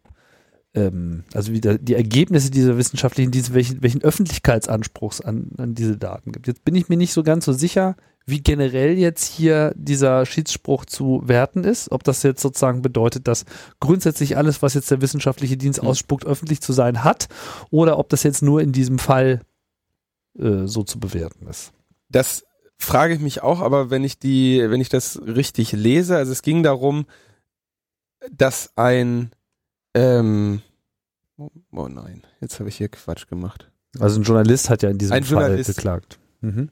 ähm, 0.74 1.26
also 1.34 1.52
wie 1.52 1.60
der, 1.60 1.78
die 1.78 1.94
Ergebnisse 1.94 2.50
dieser 2.50 2.78
wissenschaftlichen 2.78 3.32
Dienste, 3.32 3.54
welchen, 3.54 3.84
welchen 3.84 4.02
Öffentlichkeitsanspruchs 4.02 5.20
an, 5.20 5.52
an 5.58 5.76
diese 5.76 5.98
Daten 5.98 6.32
gibt. 6.32 6.48
Jetzt 6.48 6.64
bin 6.64 6.74
ich 6.76 6.88
mir 6.88 6.96
nicht 6.96 7.12
so 7.12 7.22
ganz 7.22 7.44
so 7.44 7.52
sicher, 7.52 7.98
wie 8.26 8.42
generell 8.42 8.98
jetzt 8.98 9.26
hier 9.26 9.74
dieser 9.76 10.26
Schiedsspruch 10.26 10.86
zu 10.86 11.22
werten 11.26 11.66
ist. 11.66 11.92
Ob 11.92 12.06
das 12.06 12.24
jetzt 12.24 12.42
sozusagen 12.42 12.82
bedeutet, 12.82 13.28
dass 13.28 13.44
grundsätzlich 13.82 14.38
alles, 14.38 14.62
was 14.62 14.74
jetzt 14.74 14.90
der 14.90 15.02
wissenschaftliche 15.02 15.58
Dienst 15.58 15.84
ausspuckt, 15.84 16.26
öffentlich 16.26 16.62
zu 16.62 16.72
sein 16.72 17.04
hat, 17.04 17.28
oder 17.72 18.00
ob 18.00 18.08
das 18.08 18.24
jetzt 18.24 18.42
nur 18.42 18.62
in 18.62 18.72
diesem 18.72 19.00
Fall 19.00 19.42
äh, 20.38 20.66
so 20.66 20.84
zu 20.84 20.98
bewerten 20.98 21.46
ist. 21.48 21.74
Das 22.10 22.46
frage 22.80 23.14
ich 23.14 23.20
mich 23.20 23.44
auch, 23.44 23.60
aber 23.60 23.90
wenn 23.90 24.04
ich 24.04 24.20
die, 24.20 24.64
wenn 24.70 24.82
ich 24.82 24.90
das 24.90 25.22
richtig 25.22 25.74
lese, 25.74 26.18
also 26.18 26.32
es 26.32 26.42
ging 26.42 26.64
darum, 26.64 27.06
dass 28.32 28.72
ein, 28.76 29.32
ähm, 29.94 30.62
oh, 31.38 31.50
oh 31.72 31.88
nein, 31.88 32.24
jetzt 32.42 32.60
habe 32.60 32.70
ich 32.70 32.78
hier 32.78 32.90
Quatsch 32.90 33.28
gemacht. 33.28 33.70
Also 34.00 34.20
ein 34.20 34.24
Journalist 34.24 34.70
hat 34.70 34.82
ja 34.82 34.90
in 34.90 34.98
diesem 34.98 35.14
Ein 35.14 35.24
Fall 35.24 35.42
Journalist. 35.42 35.76
geklagt. 35.76 36.20
Mhm. 36.42 36.70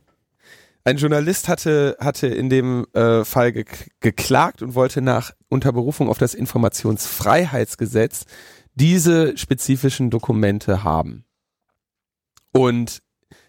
Ein 0.84 0.98
Journalist 0.98 1.50
hatte, 1.50 1.98
hatte 2.00 2.28
in 2.28 2.50
dem 2.50 2.88
äh, 2.94 3.26
Fall 3.26 3.52
ge 3.52 3.66
geklagt 4.00 4.62
und 4.62 4.74
wollte 4.74 5.02
nach 5.02 5.34
unter 5.50 5.74
Berufung 5.74 6.08
auf 6.08 6.18
das 6.18 6.34
Informationsfreiheitsgesetz 6.34 8.26
diese 8.76 9.38
spezifischen 9.38 10.10
Dokumente 10.10 10.84
haben. 10.84 11.26
Und 12.54 13.02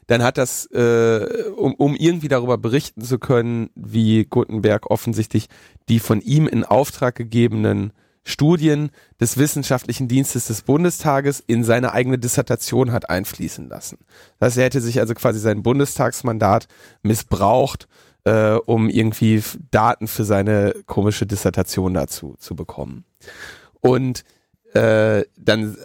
dann 0.09 0.23
hat 0.23 0.39
das, 0.39 0.67
äh, 0.73 1.45
um, 1.55 1.75
um 1.75 1.95
irgendwie 1.95 2.29
darüber 2.29 2.59
berichten 2.59 3.03
zu 3.03 3.19
können, 3.19 3.71
wie 3.75 4.25
Gutenberg 4.25 4.91
offensichtlich 4.91 5.49
die 5.89 6.01
von 6.01 6.21
ihm 6.21 6.49
in 6.49 6.65
Auftrag 6.65 7.15
gegebenen 7.15 7.93
Studien 8.25 8.91
des 9.21 9.37
Wissenschaftlichen 9.37 10.09
Dienstes 10.09 10.47
des 10.47 10.63
Bundestages 10.63 11.43
in 11.47 11.63
seine 11.63 11.93
eigene 11.93 12.19
Dissertation 12.19 12.91
hat 12.93 13.11
einfließen 13.11 13.69
lassen. 13.69 13.99
Das 14.39 14.49
heißt, 14.49 14.59
er 14.59 14.65
hätte 14.65 14.81
sich 14.81 14.99
also 14.99 15.15
quasi 15.15 15.39
sein 15.39 15.63
Bundestagsmandat 15.63 16.69
missbraucht, 17.03 17.87
äh, 18.25 18.53
um 18.53 18.89
irgendwie 18.89 19.43
Daten 19.71 20.09
für 20.09 20.25
seine 20.25 20.75
komische 20.87 21.27
Dissertation 21.27 21.93
dazu 21.93 22.35
zu 22.39 22.57
bekommen. 22.57 23.05
Und 23.81 24.25
äh, 24.73 25.25
dann 25.37 25.77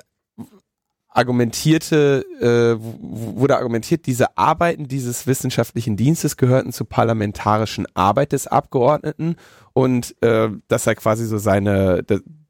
argumentierte, 1.15 2.25
äh, 2.39 2.77
wurde 2.79 3.57
argumentiert, 3.57 4.05
diese 4.05 4.37
Arbeiten 4.37 4.87
dieses 4.87 5.27
wissenschaftlichen 5.27 5.95
Dienstes 5.95 6.37
gehörten 6.37 6.73
zur 6.73 6.89
parlamentarischen 6.89 7.87
Arbeit 7.93 8.31
des 8.31 8.47
Abgeordneten 8.47 9.35
und 9.73 10.15
äh, 10.21 10.49
dass 10.67 10.87
er 10.87 10.95
quasi 10.95 11.25
so 11.25 11.37
seine, 11.37 12.03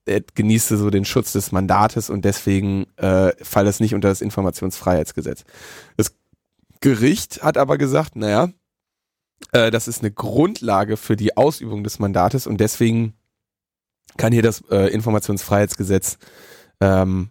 er 0.05 0.21
genieße 0.21 0.77
so 0.77 0.89
den 0.89 1.05
Schutz 1.05 1.33
des 1.33 1.51
Mandates 1.51 2.09
und 2.09 2.25
deswegen 2.25 2.85
äh, 2.97 3.33
falle 3.43 3.69
es 3.69 3.79
nicht 3.79 3.95
unter 3.95 4.09
das 4.09 4.21
Informationsfreiheitsgesetz. 4.21 5.43
Das 5.97 6.15
Gericht 6.79 7.43
hat 7.43 7.57
aber 7.57 7.77
gesagt, 7.77 8.15
naja, 8.15 8.49
äh, 9.51 9.71
das 9.71 9.87
ist 9.87 10.01
eine 10.01 10.11
Grundlage 10.11 10.97
für 10.97 11.15
die 11.15 11.35
Ausübung 11.35 11.83
des 11.83 11.99
Mandates 11.99 12.47
und 12.47 12.59
deswegen 12.59 13.13
kann 14.17 14.31
hier 14.31 14.43
das 14.43 14.61
äh, 14.69 14.87
Informationsfreiheitsgesetz 14.87 16.17
ähm, 16.79 17.29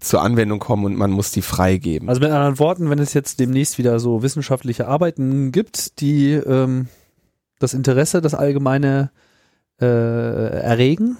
zur 0.00 0.22
Anwendung 0.22 0.58
kommen 0.58 0.84
und 0.84 0.96
man 0.96 1.10
muss 1.10 1.30
die 1.30 1.42
freigeben. 1.42 2.08
Also 2.08 2.20
mit 2.20 2.30
anderen 2.30 2.58
Worten, 2.58 2.90
wenn 2.90 2.98
es 2.98 3.14
jetzt 3.14 3.40
demnächst 3.40 3.78
wieder 3.78 3.98
so 3.98 4.22
wissenschaftliche 4.22 4.88
Arbeiten 4.88 5.52
gibt, 5.52 6.00
die 6.00 6.32
ähm, 6.32 6.88
das 7.58 7.74
Interesse, 7.74 8.20
das 8.20 8.34
allgemeine 8.34 9.10
äh, 9.80 9.86
erregen, 9.86 11.16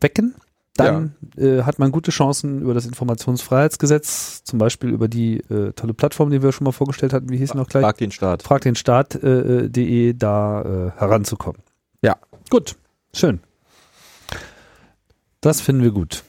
wecken, 0.00 0.34
dann 0.78 1.14
ja. 1.36 1.44
äh, 1.44 1.62
hat 1.64 1.78
man 1.78 1.90
gute 1.90 2.10
Chancen 2.10 2.62
über 2.62 2.72
das 2.72 2.86
Informationsfreiheitsgesetz, 2.86 4.44
zum 4.44 4.58
Beispiel 4.58 4.90
über 4.90 5.08
die 5.08 5.38
äh, 5.50 5.72
tolle 5.72 5.94
Plattform, 5.94 6.30
die 6.30 6.42
wir 6.42 6.52
schon 6.52 6.64
mal 6.64 6.72
vorgestellt 6.72 7.12
hatten, 7.12 7.30
wie 7.30 7.36
hieß 7.36 7.54
noch 7.54 7.68
gleich? 7.68 7.82
Frag 7.82 7.98
den 7.98 8.12
Staat. 8.12 8.42
Frag 8.42 8.62
den 8.62 8.76
Staat.de 8.76 10.10
äh, 10.10 10.14
da 10.14 10.62
äh, 10.62 10.98
heranzukommen. 10.98 11.60
Ja. 12.02 12.16
Gut, 12.48 12.76
schön. 13.12 13.40
Das 15.40 15.60
finden 15.60 15.82
wir 15.82 15.90
gut. 15.90 16.22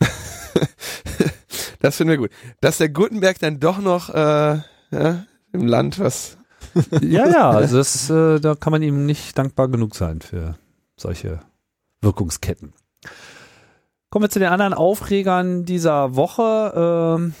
das 1.80 1.96
finden 1.96 2.10
wir 2.10 2.18
gut. 2.18 2.30
Dass 2.60 2.78
der 2.78 2.88
Gutenberg 2.88 3.38
dann 3.38 3.60
doch 3.60 3.78
noch 3.78 4.10
äh, 4.10 4.60
ja, 4.90 5.24
im 5.52 5.66
Land 5.66 5.98
was. 5.98 6.38
ja, 7.02 7.28
ja, 7.28 7.50
also 7.50 7.76
das, 7.78 8.08
äh, 8.08 8.40
da 8.40 8.54
kann 8.54 8.70
man 8.70 8.82
ihm 8.82 9.06
nicht 9.06 9.36
dankbar 9.36 9.68
genug 9.68 9.94
sein 9.94 10.20
für 10.20 10.56
solche 10.96 11.40
Wirkungsketten. 12.00 12.72
Kommen 14.10 14.24
wir 14.24 14.30
zu 14.30 14.38
den 14.38 14.48
anderen 14.48 14.74
Aufregern 14.74 15.64
dieser 15.64 16.16
Woche. 16.16 17.18
Ähm 17.18 17.34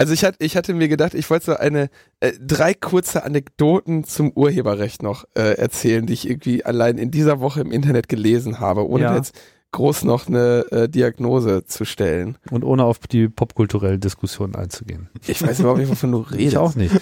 also 0.00 0.12
ich 0.12 0.24
hatte, 0.24 0.36
ich 0.44 0.56
hatte 0.56 0.74
mir 0.74 0.86
gedacht, 0.86 1.14
ich 1.14 1.28
wollte 1.28 1.46
so 1.46 1.56
eine 1.56 1.90
äh, 2.20 2.32
drei 2.40 2.72
kurze 2.72 3.24
Anekdoten 3.24 4.04
zum 4.04 4.30
Urheberrecht 4.30 5.02
noch 5.02 5.24
äh, 5.34 5.58
erzählen, 5.58 6.06
die 6.06 6.12
ich 6.12 6.30
irgendwie 6.30 6.64
allein 6.64 6.98
in 6.98 7.10
dieser 7.10 7.40
Woche 7.40 7.60
im 7.60 7.72
Internet 7.72 8.08
gelesen 8.08 8.60
habe, 8.60 8.88
ohne 8.88 9.04
ja. 9.04 9.16
jetzt 9.16 9.36
groß 9.72 10.04
noch 10.04 10.28
eine 10.28 10.64
äh, 10.70 10.88
Diagnose 10.88 11.64
zu 11.64 11.84
stellen. 11.84 12.38
Und 12.50 12.64
ohne 12.64 12.84
auf 12.84 12.98
die 12.98 13.28
popkulturelle 13.28 13.98
Diskussion 13.98 14.54
einzugehen. 14.54 15.08
Ich 15.26 15.42
weiß 15.42 15.60
überhaupt 15.60 15.80
nicht, 15.80 15.90
wovon 15.90 16.12
du 16.12 16.18
redest. 16.18 16.38
Ich 16.48 16.56
auch 16.56 16.74
nicht. 16.74 16.94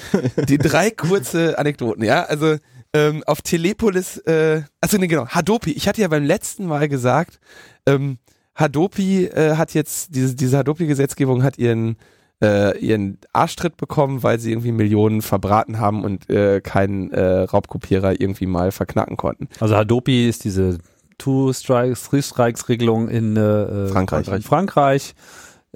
Die 0.49 0.59
drei 0.59 0.91
kurze 0.91 1.59
Anekdoten, 1.59 2.03
ja. 2.03 2.25
Also 2.25 2.57
ähm, 2.93 3.23
auf 3.27 3.43
Telepolis, 3.43 4.19
äh, 4.19 4.63
also 4.81 4.99
nee, 4.99 5.07
genau, 5.07 5.27
Hadopi. 5.29 5.73
Ich 5.73 5.87
hatte 5.87 6.01
ja 6.01 6.09
beim 6.09 6.25
letzten 6.25 6.67
Mal 6.67 6.89
gesagt, 6.89 7.39
ähm, 7.87 8.19
Hadopi 8.55 9.27
äh, 9.27 9.57
hat 9.57 9.75
jetzt, 9.75 10.15
diese, 10.15 10.35
diese 10.35 10.59
Hadopi-Gesetzgebung 10.59 11.43
hat 11.43 11.59
ihren 11.59 11.97
äh, 12.43 12.79
ihren 12.79 13.19
Arschtritt 13.33 13.77
bekommen, 13.77 14.23
weil 14.23 14.39
sie 14.39 14.51
irgendwie 14.51 14.73
Millionen 14.73 15.23
verbraten 15.23 15.79
haben 15.79 16.05
und 16.05 16.29
äh, 16.29 16.61
keinen 16.61 17.11
äh, 17.11 17.43
Raubkopierer 17.43 18.21
irgendwie 18.21 18.47
mal 18.47 18.73
verknacken 18.73 19.17
konnten. 19.17 19.49
Also 19.59 19.75
Hadopi 19.75 20.29
ist 20.29 20.45
diese 20.45 20.79
Two 21.19 21.53
Strikes, 21.53 22.09
Three 22.09 22.23
Strikes 22.23 22.69
Regelung 22.69 23.09
in 23.09 23.37
äh, 23.37 23.89
Frankreich, 23.89 24.45
Frankreich 24.45 25.15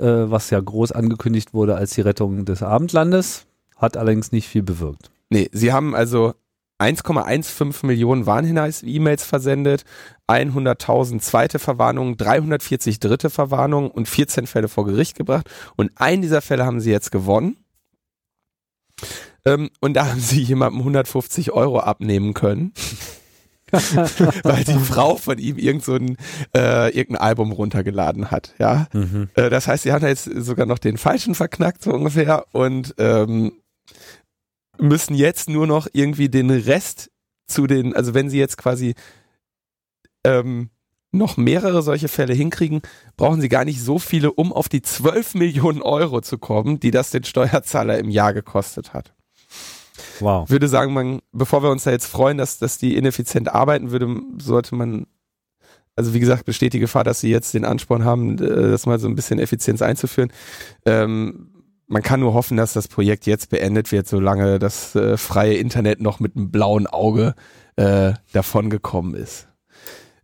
äh, 0.01 0.31
was 0.31 0.51
ja 0.51 0.61
groß 0.61 0.93
angekündigt 0.93 1.55
wurde 1.55 1.77
als 1.77 1.93
die 1.93 2.01
Rettung 2.01 2.45
des 2.45 2.63
Abendlandes, 2.63 3.47
hat 3.77 3.97
allerdings 3.97 4.33
nicht 4.33 4.49
viel 4.49 4.63
bewirkt. 4.63 5.11
Nee, 5.29 5.49
sie 5.53 5.73
haben 5.73 5.95
also 5.95 6.35
1,15 6.81 7.85
Millionen 7.87 8.25
Warnhinweis-E-Mails 8.25 9.25
versendet, 9.25 9.85
100.000 10.29 11.21
zweite 11.21 11.59
Verwarnungen, 11.59 12.17
340 12.17 13.01
dritte 13.01 13.29
Verwarnungen 13.29 13.91
und 13.91 14.09
14 14.09 14.47
Fälle 14.47 14.69
vor 14.69 14.87
Gericht 14.87 15.17
gebracht. 15.17 15.49
Und 15.77 15.91
einen 15.97 16.23
dieser 16.23 16.41
Fälle 16.41 16.65
haben 16.65 16.81
sie 16.81 16.91
jetzt 16.91 17.13
gewonnen. 17.13 17.59
Ähm, 19.45 19.71
und 19.81 19.95
da 19.95 20.07
haben 20.09 20.21
sie 20.21 20.43
jemandem 20.43 20.81
150 20.81 21.53
Euro 21.53 21.81
abnehmen 21.81 22.33
können. 22.33 22.73
weil 24.43 24.65
die 24.65 24.79
Frau 24.79 25.17
von 25.17 25.39
ihm 25.39 25.59
irgend 25.59 25.85
so 25.85 25.95
ein, 25.95 26.17
äh, 26.57 26.89
irgendein 26.97 27.23
Album 27.23 27.53
runtergeladen 27.53 28.31
hat, 28.31 28.55
ja. 28.59 28.87
Mhm. 28.93 29.29
Äh, 29.35 29.51
das 29.51 29.69
heißt, 29.69 29.85
sie 29.85 29.93
haben 29.93 30.07
jetzt 30.07 30.25
sogar 30.25 30.67
noch 30.67 30.79
den 30.79 30.99
falschen 30.99 31.35
verknackt, 31.35 31.83
so 31.83 31.93
ungefähr, 31.93 32.47
und 32.53 32.95
ähm, 32.99 33.53
müssen 34.79 35.15
jetzt 35.15 35.49
nur 35.49 35.67
noch 35.67 35.89
irgendwie 35.93 36.29
den 36.29 36.51
Rest 36.51 37.11
zu 37.47 37.67
den, 37.67 37.95
also 37.95 38.15
wenn 38.15 38.31
sie 38.31 38.39
jetzt 38.39 38.57
quasi 38.57 38.95
ähm, 40.25 40.71
noch 41.13 41.37
mehrere 41.37 41.83
solche 41.83 42.09
Fälle 42.09 42.35
hinkriegen, 42.35 42.83
brauchen 43.17 43.41
sie 43.41 43.49
gar 43.49 43.65
nicht 43.65 43.81
so 43.81 43.99
viele, 43.99 44.33
um 44.33 44.53
auf 44.53 44.69
die 44.69 44.83
12 44.83 45.35
Millionen 45.35 45.83
Euro 45.83 46.21
zu 46.21 46.39
kommen, 46.39 46.79
die 46.81 46.91
das 46.91 47.11
den 47.11 47.25
Steuerzahler 47.25 47.99
im 47.99 48.11
Jahr 48.11 48.33
gekostet 48.33 48.95
hat. 48.95 49.13
Wow. 50.21 50.49
Würde 50.49 50.69
sagen, 50.69 50.93
man, 50.93 51.21
bevor 51.33 51.63
wir 51.63 51.71
uns 51.71 51.85
da 51.85 51.91
jetzt 51.91 52.07
freuen, 52.07 52.39
dass, 52.39 52.59
dass 52.59 52.79
die 52.79 52.97
ineffizient 52.97 53.49
arbeiten, 53.49 53.91
würde, 53.91 54.21
sollte 54.39 54.75
man, 54.75 55.07
also 55.97 56.15
wie 56.15 56.21
gesagt, 56.21 56.45
besteht 56.45 56.73
die 56.73 56.81
Gefahr, 56.81 57.05
dass 57.05 57.21
sie 57.21 57.31
jetzt 57.31 57.55
den 57.55 57.65
Ansporn 57.65 58.05
haben, 58.05 58.39
äh, 58.39 58.71
das 58.71 58.87
mal 58.87 58.99
so 58.99 59.09
ein 59.09 59.17
bisschen 59.17 59.39
Effizienz 59.39 59.83
einzuführen. 59.83 60.33
Ähm, 60.85 61.51
man 61.87 62.03
kann 62.03 62.21
nur 62.21 62.35
hoffen, 62.35 62.57
dass 62.57 62.73
das 62.73 62.87
Projekt 62.87 63.27
jetzt 63.27 63.51
beendet 63.51 63.91
wird, 63.91 64.07
solange 64.07 64.59
das 64.61 64.95
äh, 64.95 65.17
freie 65.17 65.55
Internet 65.55 66.01
noch 66.01 66.21
mit 66.21 66.37
einem 66.37 66.51
blauen 66.51 66.87
Auge 66.87 67.35
äh, 67.77 68.13
davongekommen 68.33 69.15
ist. 69.15 69.49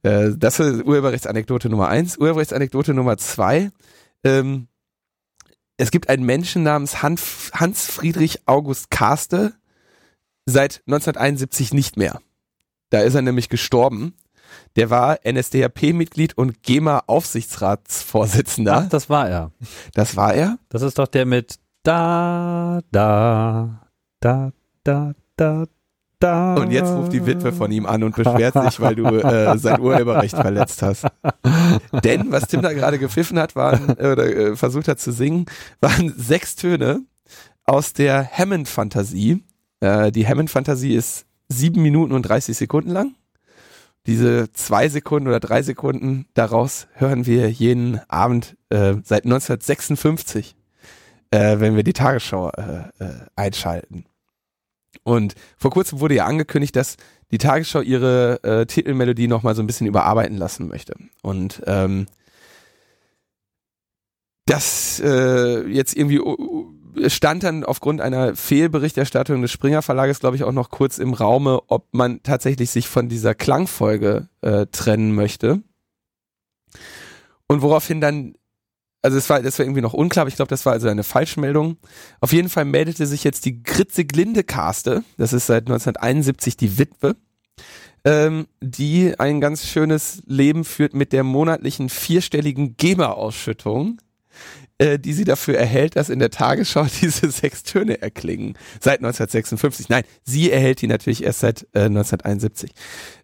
Äh, 0.02 0.30
das 0.36 0.60
ist 0.60 0.84
Urheberrechtsanekdote 0.84 1.68
Nummer 1.68 1.88
eins. 1.88 2.16
Urheberrechtsanekdote 2.18 2.94
Nummer 2.94 3.18
zwei. 3.18 3.70
Ähm, 4.22 4.68
es 5.76 5.90
gibt 5.90 6.08
einen 6.08 6.24
Menschen 6.24 6.62
namens 6.62 7.02
Hans, 7.02 7.50
Hans 7.52 7.86
Friedrich 7.86 8.46
August 8.46 8.90
Karste, 8.90 9.54
seit 10.46 10.82
1971 10.86 11.74
nicht 11.74 11.96
mehr. 11.96 12.20
Da 12.90 13.00
ist 13.00 13.14
er 13.14 13.22
nämlich 13.22 13.48
gestorben. 13.48 14.14
Der 14.76 14.90
war 14.90 15.18
NSDAP-Mitglied 15.24 16.38
und 16.38 16.62
GEMA-Aufsichtsratsvorsitzender. 16.62 18.84
Ach, 18.84 18.88
das 18.88 19.10
war 19.10 19.28
er. 19.28 19.50
Das 19.92 20.14
war 20.16 20.34
er? 20.34 20.58
Das 20.68 20.82
ist 20.82 20.98
doch 20.98 21.08
der 21.08 21.26
mit 21.26 21.56
da, 21.82 22.80
da, 22.90 23.88
da, 24.20 24.52
da, 24.82 25.12
da, 25.36 25.64
da. 26.18 26.54
Und 26.54 26.70
jetzt 26.72 26.90
ruft 26.90 27.12
die 27.12 27.26
Witwe 27.26 27.52
von 27.52 27.70
ihm 27.70 27.86
an 27.86 28.02
und 28.02 28.16
beschwert 28.16 28.54
sich, 28.54 28.80
weil 28.80 28.96
du 28.96 29.04
äh, 29.06 29.56
sein 29.58 29.80
Urheberrecht 29.80 30.34
verletzt 30.36 30.82
hast. 30.82 31.06
Denn 32.04 32.32
was 32.32 32.48
Tim 32.48 32.62
da 32.62 32.72
gerade 32.72 32.98
gepfiffen 32.98 33.38
hat, 33.38 33.54
waren 33.54 33.90
oder 33.90 34.26
äh, 34.26 34.56
versucht 34.56 34.88
hat 34.88 34.98
zu 34.98 35.12
singen, 35.12 35.46
waren 35.80 36.12
sechs 36.16 36.56
Töne 36.56 37.02
aus 37.64 37.92
der 37.92 38.28
Hammond-Fantasie. 38.32 39.44
Äh, 39.80 40.12
die 40.12 40.26
Hammond-Fantasie 40.26 40.94
ist 40.94 41.26
sieben 41.48 41.82
Minuten 41.82 42.12
und 42.12 42.22
30 42.22 42.56
Sekunden 42.56 42.90
lang. 42.90 43.14
Diese 44.06 44.52
zwei 44.52 44.88
Sekunden 44.88 45.26
oder 45.28 45.40
drei 45.40 45.62
Sekunden 45.62 46.26
daraus 46.34 46.86
hören 46.94 47.26
wir 47.26 47.50
jeden 47.50 48.00
Abend 48.08 48.56
äh, 48.68 48.94
seit 49.02 49.24
1956, 49.24 50.54
äh, 51.32 51.58
wenn 51.58 51.74
wir 51.74 51.82
die 51.82 51.92
Tagesschau 51.92 52.50
äh, 52.50 52.84
äh, 53.00 53.26
einschalten. 53.34 54.04
Und 55.02 55.34
vor 55.58 55.72
kurzem 55.72 56.00
wurde 56.00 56.14
ja 56.14 56.26
angekündigt, 56.26 56.76
dass 56.76 56.96
die 57.32 57.38
Tagesschau 57.38 57.80
ihre 57.80 58.42
äh, 58.44 58.66
Titelmelodie 58.66 59.26
nochmal 59.26 59.56
so 59.56 59.62
ein 59.62 59.66
bisschen 59.66 59.88
überarbeiten 59.88 60.36
lassen 60.36 60.68
möchte. 60.68 60.94
Und 61.22 61.62
ähm, 61.66 62.06
das 64.46 65.00
äh, 65.00 65.66
jetzt 65.66 65.96
irgendwie 65.96 66.20
stand 67.08 67.42
dann 67.42 67.64
aufgrund 67.64 68.00
einer 68.00 68.36
Fehlberichterstattung 68.36 69.42
des 69.42 69.52
Springer 69.52 69.82
Verlages, 69.82 70.20
glaube 70.20 70.36
ich, 70.36 70.44
auch 70.44 70.52
noch 70.52 70.70
kurz 70.70 70.98
im 70.98 71.14
Raume, 71.14 71.60
ob 71.68 71.86
man 71.92 72.22
tatsächlich 72.22 72.70
sich 72.70 72.88
von 72.88 73.08
dieser 73.08 73.34
Klangfolge 73.34 74.28
äh, 74.40 74.66
trennen 74.66 75.14
möchte. 75.14 75.62
Und 77.48 77.62
woraufhin 77.62 78.00
dann, 78.00 78.34
also 79.02 79.18
es 79.18 79.28
war, 79.30 79.42
das 79.42 79.58
war 79.58 79.66
irgendwie 79.66 79.82
noch 79.82 79.94
unklar, 79.94 80.22
aber 80.22 80.28
ich 80.28 80.36
glaube, 80.36 80.48
das 80.48 80.66
war 80.66 80.72
also 80.72 80.88
eine 80.88 81.04
Falschmeldung. 81.04 81.76
Auf 82.20 82.32
jeden 82.32 82.48
Fall 82.48 82.64
meldete 82.64 83.06
sich 83.06 83.24
jetzt 83.24 83.44
die 83.44 83.62
Gritze 83.62 84.04
Glinde 84.04 84.44
Kaste, 84.44 85.04
das 85.16 85.32
ist 85.32 85.46
seit 85.46 85.64
1971 85.64 86.56
die 86.56 86.78
Witwe, 86.78 87.16
ähm, 88.04 88.46
die 88.60 89.18
ein 89.18 89.40
ganz 89.40 89.66
schönes 89.66 90.22
Leben 90.26 90.64
führt 90.64 90.94
mit 90.94 91.12
der 91.12 91.24
monatlichen 91.24 91.88
vierstelligen 91.88 92.76
GEMA-Ausschüttung 92.76 93.98
äh, 94.78 94.98
die 94.98 95.12
sie 95.12 95.24
dafür 95.24 95.56
erhält, 95.56 95.96
dass 95.96 96.08
in 96.10 96.18
der 96.18 96.30
Tagesschau 96.30 96.86
diese 97.00 97.30
sechs 97.30 97.62
Töne 97.62 98.00
erklingen. 98.02 98.58
Seit 98.80 98.98
1956. 98.98 99.88
Nein, 99.88 100.04
sie 100.24 100.50
erhält 100.50 100.82
die 100.82 100.86
natürlich 100.86 101.24
erst 101.24 101.40
seit 101.40 101.62
äh, 101.72 101.84
1971. 101.84 102.72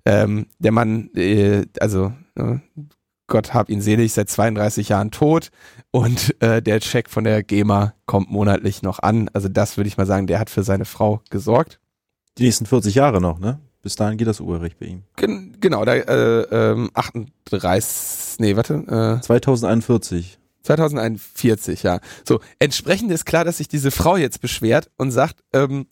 Ähm, 0.05 0.46
der 0.59 0.72
Mann, 0.72 1.11
äh, 1.14 1.66
also 1.80 2.12
äh, 2.36 2.57
Gott 3.26 3.55
hab 3.55 3.70
ihn 3.70 3.80
selig, 3.80 4.12
seit 4.12 4.28
32 4.28 4.90
Jahren 4.90 5.11
tot 5.11 5.50
und 5.90 6.34
äh, 6.42 6.61
der 6.61 6.80
Check 6.80 7.09
von 7.09 7.24
der 7.24 7.42
GEMA 7.42 7.94
kommt 8.07 8.30
monatlich 8.30 8.82
noch 8.82 8.98
an. 8.98 9.30
Also 9.32 9.48
das 9.48 9.76
würde 9.76 9.88
ich 9.88 9.96
mal 9.96 10.07
sagen, 10.07 10.26
der 10.26 10.38
hat 10.38 10.50
für 10.50 10.62
seine 10.62 10.84
Frau 10.84 11.22
gesorgt. 11.30 11.80
Die 12.38 12.44
nächsten 12.44 12.66
40 12.66 12.94
Jahre 12.94 13.20
noch, 13.20 13.38
ne? 13.38 13.61
Bis 13.82 13.96
dahin 13.96 14.16
geht 14.16 14.28
das 14.28 14.40
Urheberrecht 14.40 14.78
bei 14.78 14.86
ihm. 14.86 15.03
Gen 15.16 15.57
genau, 15.61 15.84
da 15.84 15.94
äh, 15.94 16.42
ähm, 16.72 16.90
38, 16.94 18.38
nee, 18.38 18.55
warte, 18.55 18.74
äh, 19.18 19.20
2041. 19.20 20.38
2041, 20.62 21.82
ja. 21.82 22.00
So, 22.26 22.40
entsprechend 22.58 23.10
ist 23.10 23.24
klar, 23.24 23.44
dass 23.44 23.58
sich 23.58 23.68
diese 23.68 23.90
Frau 23.90 24.16
jetzt 24.16 24.40
beschwert 24.40 24.90
und 24.96 25.10
sagt, 25.10 25.42
ähm, 25.52 25.86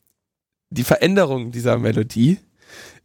die 0.71 0.85
Veränderung 0.85 1.51
dieser 1.51 1.79
Melodie 1.79 2.39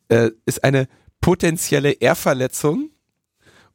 äh, 0.09 0.31
ist 0.45 0.63
eine 0.63 0.87
potenzielle 1.21 1.91
Ehrverletzung 1.91 2.89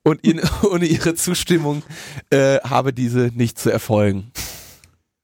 und 0.03 0.25
ihn, 0.25 0.41
ohne 0.71 0.87
ihre 0.87 1.15
Zustimmung 1.15 1.83
äh, 2.31 2.59
habe 2.61 2.93
diese 2.93 3.31
nicht 3.35 3.59
zu 3.59 3.71
erfolgen. 3.71 4.33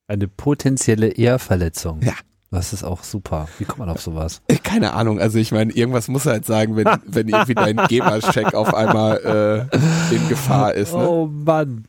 Eine 0.09 0.29
potenzielle 0.29 1.09
Ehrverletzung. 1.09 2.03
Ja. 2.03 2.15
Das 2.53 2.73
ist 2.73 2.85
auch 2.85 3.03
super. 3.03 3.49
Wie 3.59 3.65
kommt 3.65 3.81
man 3.81 3.89
auf 3.89 4.01
sowas? 4.01 4.41
Äh, 4.47 4.57
Keine 4.57 4.95
Ahnung, 4.95 5.21
also 5.21 5.37
ich 5.39 5.51
meine, 5.51 5.73
irgendwas 5.73 6.09
muss 6.09 6.27
er 6.27 6.33
halt 6.33 6.47
sagen, 6.47 6.77
wenn, 6.77 6.87
wenn 7.05 7.29
irgendwie 7.29 7.55
dein 7.55 7.77
GEMA-Check 7.77 8.55
auf 8.55 8.73
einmal 8.73 9.69
äh, 9.73 10.15
in 10.15 10.29
Gefahr 10.29 10.73
ist. 10.75 10.95
Ne? 10.95 10.99
Oh 11.09 11.27
Mann. 11.27 11.87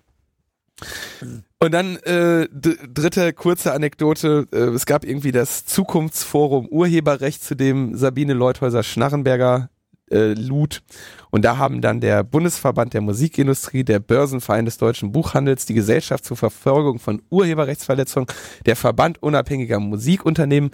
Und 1.59 1.71
dann 1.71 1.97
äh, 1.97 2.47
dritte 2.49 3.33
kurze 3.33 3.73
Anekdote. 3.73 4.47
Äh, 4.51 4.57
es 4.57 4.85
gab 4.85 5.03
irgendwie 5.03 5.31
das 5.31 5.65
Zukunftsforum 5.65 6.67
Urheberrecht, 6.67 7.43
zu 7.43 7.55
dem 7.55 7.95
Sabine 7.95 8.33
Leuthäuser-Schnarrenberger 8.33 9.69
äh, 10.11 10.33
lud. 10.33 10.83
Und 11.31 11.43
da 11.43 11.57
haben 11.57 11.81
dann 11.81 11.99
der 11.99 12.23
Bundesverband 12.23 12.93
der 12.93 13.01
Musikindustrie, 13.01 13.83
der 13.83 13.99
Börsenverein 13.99 14.65
des 14.65 14.77
deutschen 14.77 15.11
Buchhandels, 15.11 15.65
die 15.65 15.73
Gesellschaft 15.73 16.25
zur 16.25 16.37
Verfolgung 16.37 16.99
von 16.99 17.21
Urheberrechtsverletzungen, 17.29 18.27
der 18.65 18.75
Verband 18.75 19.21
unabhängiger 19.21 19.79
Musikunternehmen 19.79 20.71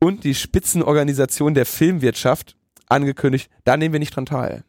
und 0.00 0.24
die 0.24 0.34
Spitzenorganisation 0.34 1.54
der 1.54 1.66
Filmwirtschaft 1.66 2.56
angekündigt, 2.88 3.50
da 3.64 3.76
nehmen 3.76 3.92
wir 3.92 4.00
nicht 4.00 4.16
dran 4.16 4.26
teil. 4.26 4.64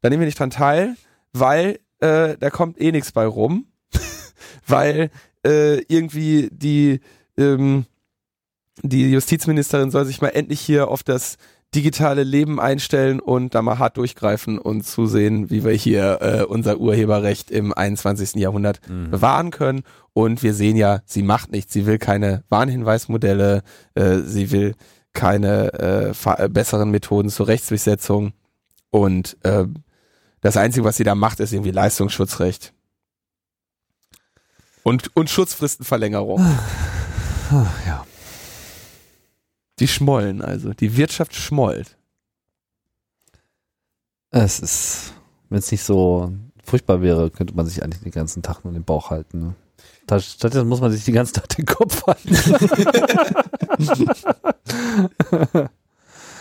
Da 0.00 0.10
nehmen 0.10 0.20
wir 0.20 0.26
nicht 0.26 0.38
dran 0.38 0.50
teil, 0.50 0.94
weil 1.32 1.80
äh, 2.00 2.36
da 2.38 2.50
kommt 2.50 2.80
eh 2.80 2.92
nichts 2.92 3.12
bei 3.12 3.26
rum, 3.26 3.66
weil 4.66 5.10
äh, 5.46 5.78
irgendwie 5.88 6.48
die 6.52 7.00
ähm, 7.36 7.86
die 8.82 9.10
Justizministerin 9.10 9.90
soll 9.90 10.04
sich 10.04 10.20
mal 10.20 10.28
endlich 10.28 10.60
hier 10.60 10.88
auf 10.88 11.02
das 11.02 11.36
digitale 11.74 12.22
Leben 12.22 12.60
einstellen 12.60 13.20
und 13.20 13.54
da 13.54 13.60
mal 13.60 13.78
hart 13.78 13.98
durchgreifen 13.98 14.58
und 14.58 14.86
zusehen, 14.86 15.50
wie 15.50 15.64
wir 15.64 15.72
hier 15.72 16.18
äh, 16.22 16.42
unser 16.44 16.78
Urheberrecht 16.78 17.50
im 17.50 17.74
21. 17.74 18.36
Jahrhundert 18.36 18.80
Mhm. 18.88 19.10
bewahren 19.10 19.50
können. 19.50 19.82
Und 20.14 20.42
wir 20.42 20.54
sehen 20.54 20.76
ja, 20.76 21.00
sie 21.04 21.22
macht 21.22 21.52
nichts. 21.52 21.72
Sie 21.74 21.84
will 21.86 21.98
keine 21.98 22.42
Warnhinweismodelle, 22.48 23.62
äh, 23.94 24.18
sie 24.20 24.50
will 24.50 24.74
keine 25.12 26.14
äh, 26.38 26.48
besseren 26.48 26.90
Methoden 26.90 27.28
zur 27.28 27.48
Rechtsdurchsetzung. 27.48 28.32
Und 28.90 29.36
äh, 29.42 29.64
das 30.40 30.56
Einzige, 30.56 30.84
was 30.84 30.96
sie 30.96 31.04
da 31.04 31.14
macht, 31.14 31.40
ist 31.40 31.52
irgendwie 31.52 31.70
Leistungsschutzrecht. 31.70 32.72
Und, 34.82 35.14
und 35.16 35.30
Schutzfristenverlängerung. 35.30 36.44
Ja. 37.86 38.04
Die 39.78 39.88
schmollen 39.88 40.42
also. 40.42 40.74
Die 40.74 40.98
Wirtschaft 40.98 41.34
schmollt. 41.34 41.96
Es 44.30 44.60
ist, 44.60 45.14
wenn 45.48 45.60
es 45.60 45.70
nicht 45.70 45.82
so 45.82 46.30
furchtbar 46.62 47.00
wäre, 47.00 47.30
könnte 47.30 47.54
man 47.54 47.64
sich 47.64 47.82
eigentlich 47.82 48.02
den 48.02 48.12
ganzen 48.12 48.42
Tag 48.42 48.64
nur 48.64 48.74
den 48.74 48.84
Bauch 48.84 49.08
halten. 49.08 49.54
Ne? 50.10 50.20
Stattdessen 50.20 50.68
muss 50.68 50.82
man 50.82 50.92
sich 50.92 51.06
die 51.06 51.12
ganze 51.12 51.32
Tag 51.32 51.48
den 51.48 51.64
Kopf 51.64 52.06
halten. 52.06 52.36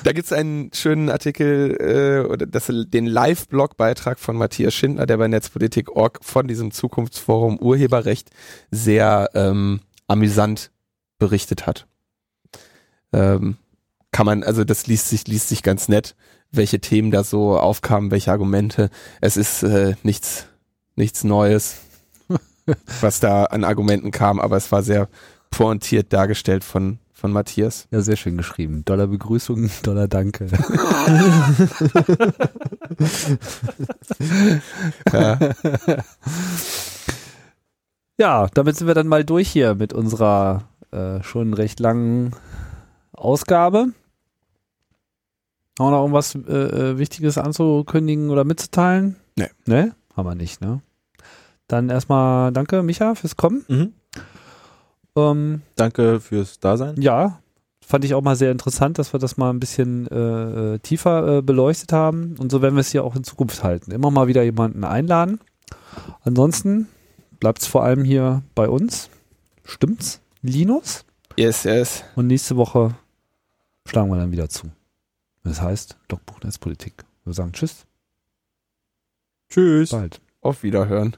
Da 0.07 0.13
gibt's 0.13 0.31
einen 0.31 0.71
schönen 0.71 1.09
Artikel, 1.09 1.75
äh, 1.81 2.25
oder 2.25 2.45
das, 2.45 2.71
den 2.71 3.07
Live-Blog-Beitrag 3.07 4.19
von 4.19 4.37
Matthias 4.37 4.73
Schindler, 4.73 5.05
der 5.05 5.17
bei 5.17 5.27
Netzpolitik.org 5.27 6.19
von 6.21 6.47
diesem 6.47 6.71
Zukunftsforum 6.71 7.59
Urheberrecht 7.59 8.29
sehr 8.71 9.29
ähm, 9.33 9.81
amüsant 10.07 10.71
berichtet 11.19 11.67
hat. 11.67 11.87
Ähm, 13.11 13.57
kann 14.13 14.25
man, 14.25 14.43
also 14.43 14.63
das 14.63 14.87
liest 14.87 15.09
sich, 15.09 15.27
liest 15.27 15.49
sich 15.49 15.61
ganz 15.61 15.89
nett, 15.89 16.15
welche 16.51 16.79
Themen 16.79 17.11
da 17.11 17.25
so 17.25 17.59
aufkamen, 17.59 18.09
welche 18.09 18.31
Argumente. 18.31 18.89
Es 19.19 19.35
ist 19.35 19.63
äh, 19.63 19.95
nichts, 20.03 20.45
nichts 20.95 21.25
Neues, 21.25 21.79
was 23.01 23.19
da 23.19 23.43
an 23.43 23.65
Argumenten 23.65 24.11
kam, 24.11 24.39
aber 24.39 24.55
es 24.55 24.71
war 24.71 24.83
sehr 24.83 25.09
pointiert 25.51 26.13
dargestellt 26.13 26.63
von, 26.63 26.99
von 27.17 27.31
Matthias. 27.31 27.87
Ja, 27.89 28.01
sehr 28.01 28.15
schön 28.15 28.37
geschrieben. 28.37 28.85
Dollar 28.85 29.07
Begrüßung, 29.07 29.71
Dollar 29.83 30.07
Danke. 30.07 30.47
Ja. 35.11 35.39
Ja, 38.19 38.47
damit 38.55 38.75
sind 38.75 38.87
wir 38.87 38.95
dann 38.95 39.07
mal 39.07 39.23
durch 39.23 39.47
hier 39.47 39.75
mit 39.75 39.93
unserer 39.93 40.63
äh, 40.89 41.21
schon 41.21 41.53
recht 41.53 41.79
langen 41.79 42.31
Ausgabe. 43.13 43.91
Haben 45.77 45.85
wir 45.85 45.91
noch 45.91 46.01
irgendwas 46.01 46.33
äh, 46.33 46.39
äh, 46.39 46.97
Wichtiges 46.97 47.37
anzukündigen 47.37 48.31
oder 48.31 48.43
mitzuteilen? 48.43 49.17
Nee. 49.35 49.49
Ne? 49.67 49.95
Haben 50.15 50.27
wir 50.27 50.33
nicht, 50.33 50.61
ne? 50.61 50.81
Dann 51.67 51.91
erstmal 51.91 52.51
danke, 52.51 52.81
Micha, 52.81 53.13
fürs 53.13 53.35
Kommen. 53.35 53.63
Mhm. 53.67 53.93
Ähm, 55.17 55.61
Danke 55.75 56.19
fürs 56.19 56.59
Dasein. 56.59 57.01
ja, 57.01 57.39
fand 57.81 58.05
ich 58.05 58.13
auch 58.13 58.21
mal 58.21 58.35
sehr 58.35 58.51
interessant, 58.51 58.99
dass 58.99 59.13
wir 59.13 59.19
das 59.19 59.37
mal 59.37 59.49
ein 59.49 59.59
bisschen 59.59 60.07
äh, 60.07 60.75
äh, 60.75 60.79
tiefer 60.79 61.37
äh, 61.37 61.41
beleuchtet 61.41 61.93
haben. 61.93 62.35
Und 62.37 62.51
so 62.51 62.61
werden 62.61 62.75
wir 62.75 62.81
es 62.81 62.91
hier 62.91 63.03
auch 63.03 63.15
in 63.15 63.23
Zukunft 63.23 63.63
halten. 63.63 63.91
Immer 63.91 64.11
mal 64.11 64.27
wieder 64.27 64.43
jemanden 64.43 64.83
einladen. 64.83 65.39
Ansonsten 66.21 66.87
bleibt 67.39 67.61
es 67.61 67.67
vor 67.67 67.83
allem 67.83 68.03
hier 68.03 68.43
bei 68.55 68.67
uns. 68.69 69.09
Stimmt's? 69.63 70.21
Linus? 70.41 71.05
Yes, 71.37 71.63
yes. 71.63 72.03
Und 72.15 72.27
nächste 72.27 72.57
Woche 72.57 72.95
schlagen 73.85 74.09
wir 74.09 74.17
dann 74.17 74.31
wieder 74.31 74.49
zu. 74.49 74.67
Das 75.43 75.61
heißt, 75.61 75.97
Logbuch 76.11 76.41
Netzpolitik. 76.43 77.05
Wir 77.23 77.33
sagen 77.33 77.53
Tschüss, 77.53 77.85
Tschüss. 79.49 79.89
bald. 79.91 80.19
Auf 80.41 80.63
Wiederhören. 80.63 81.15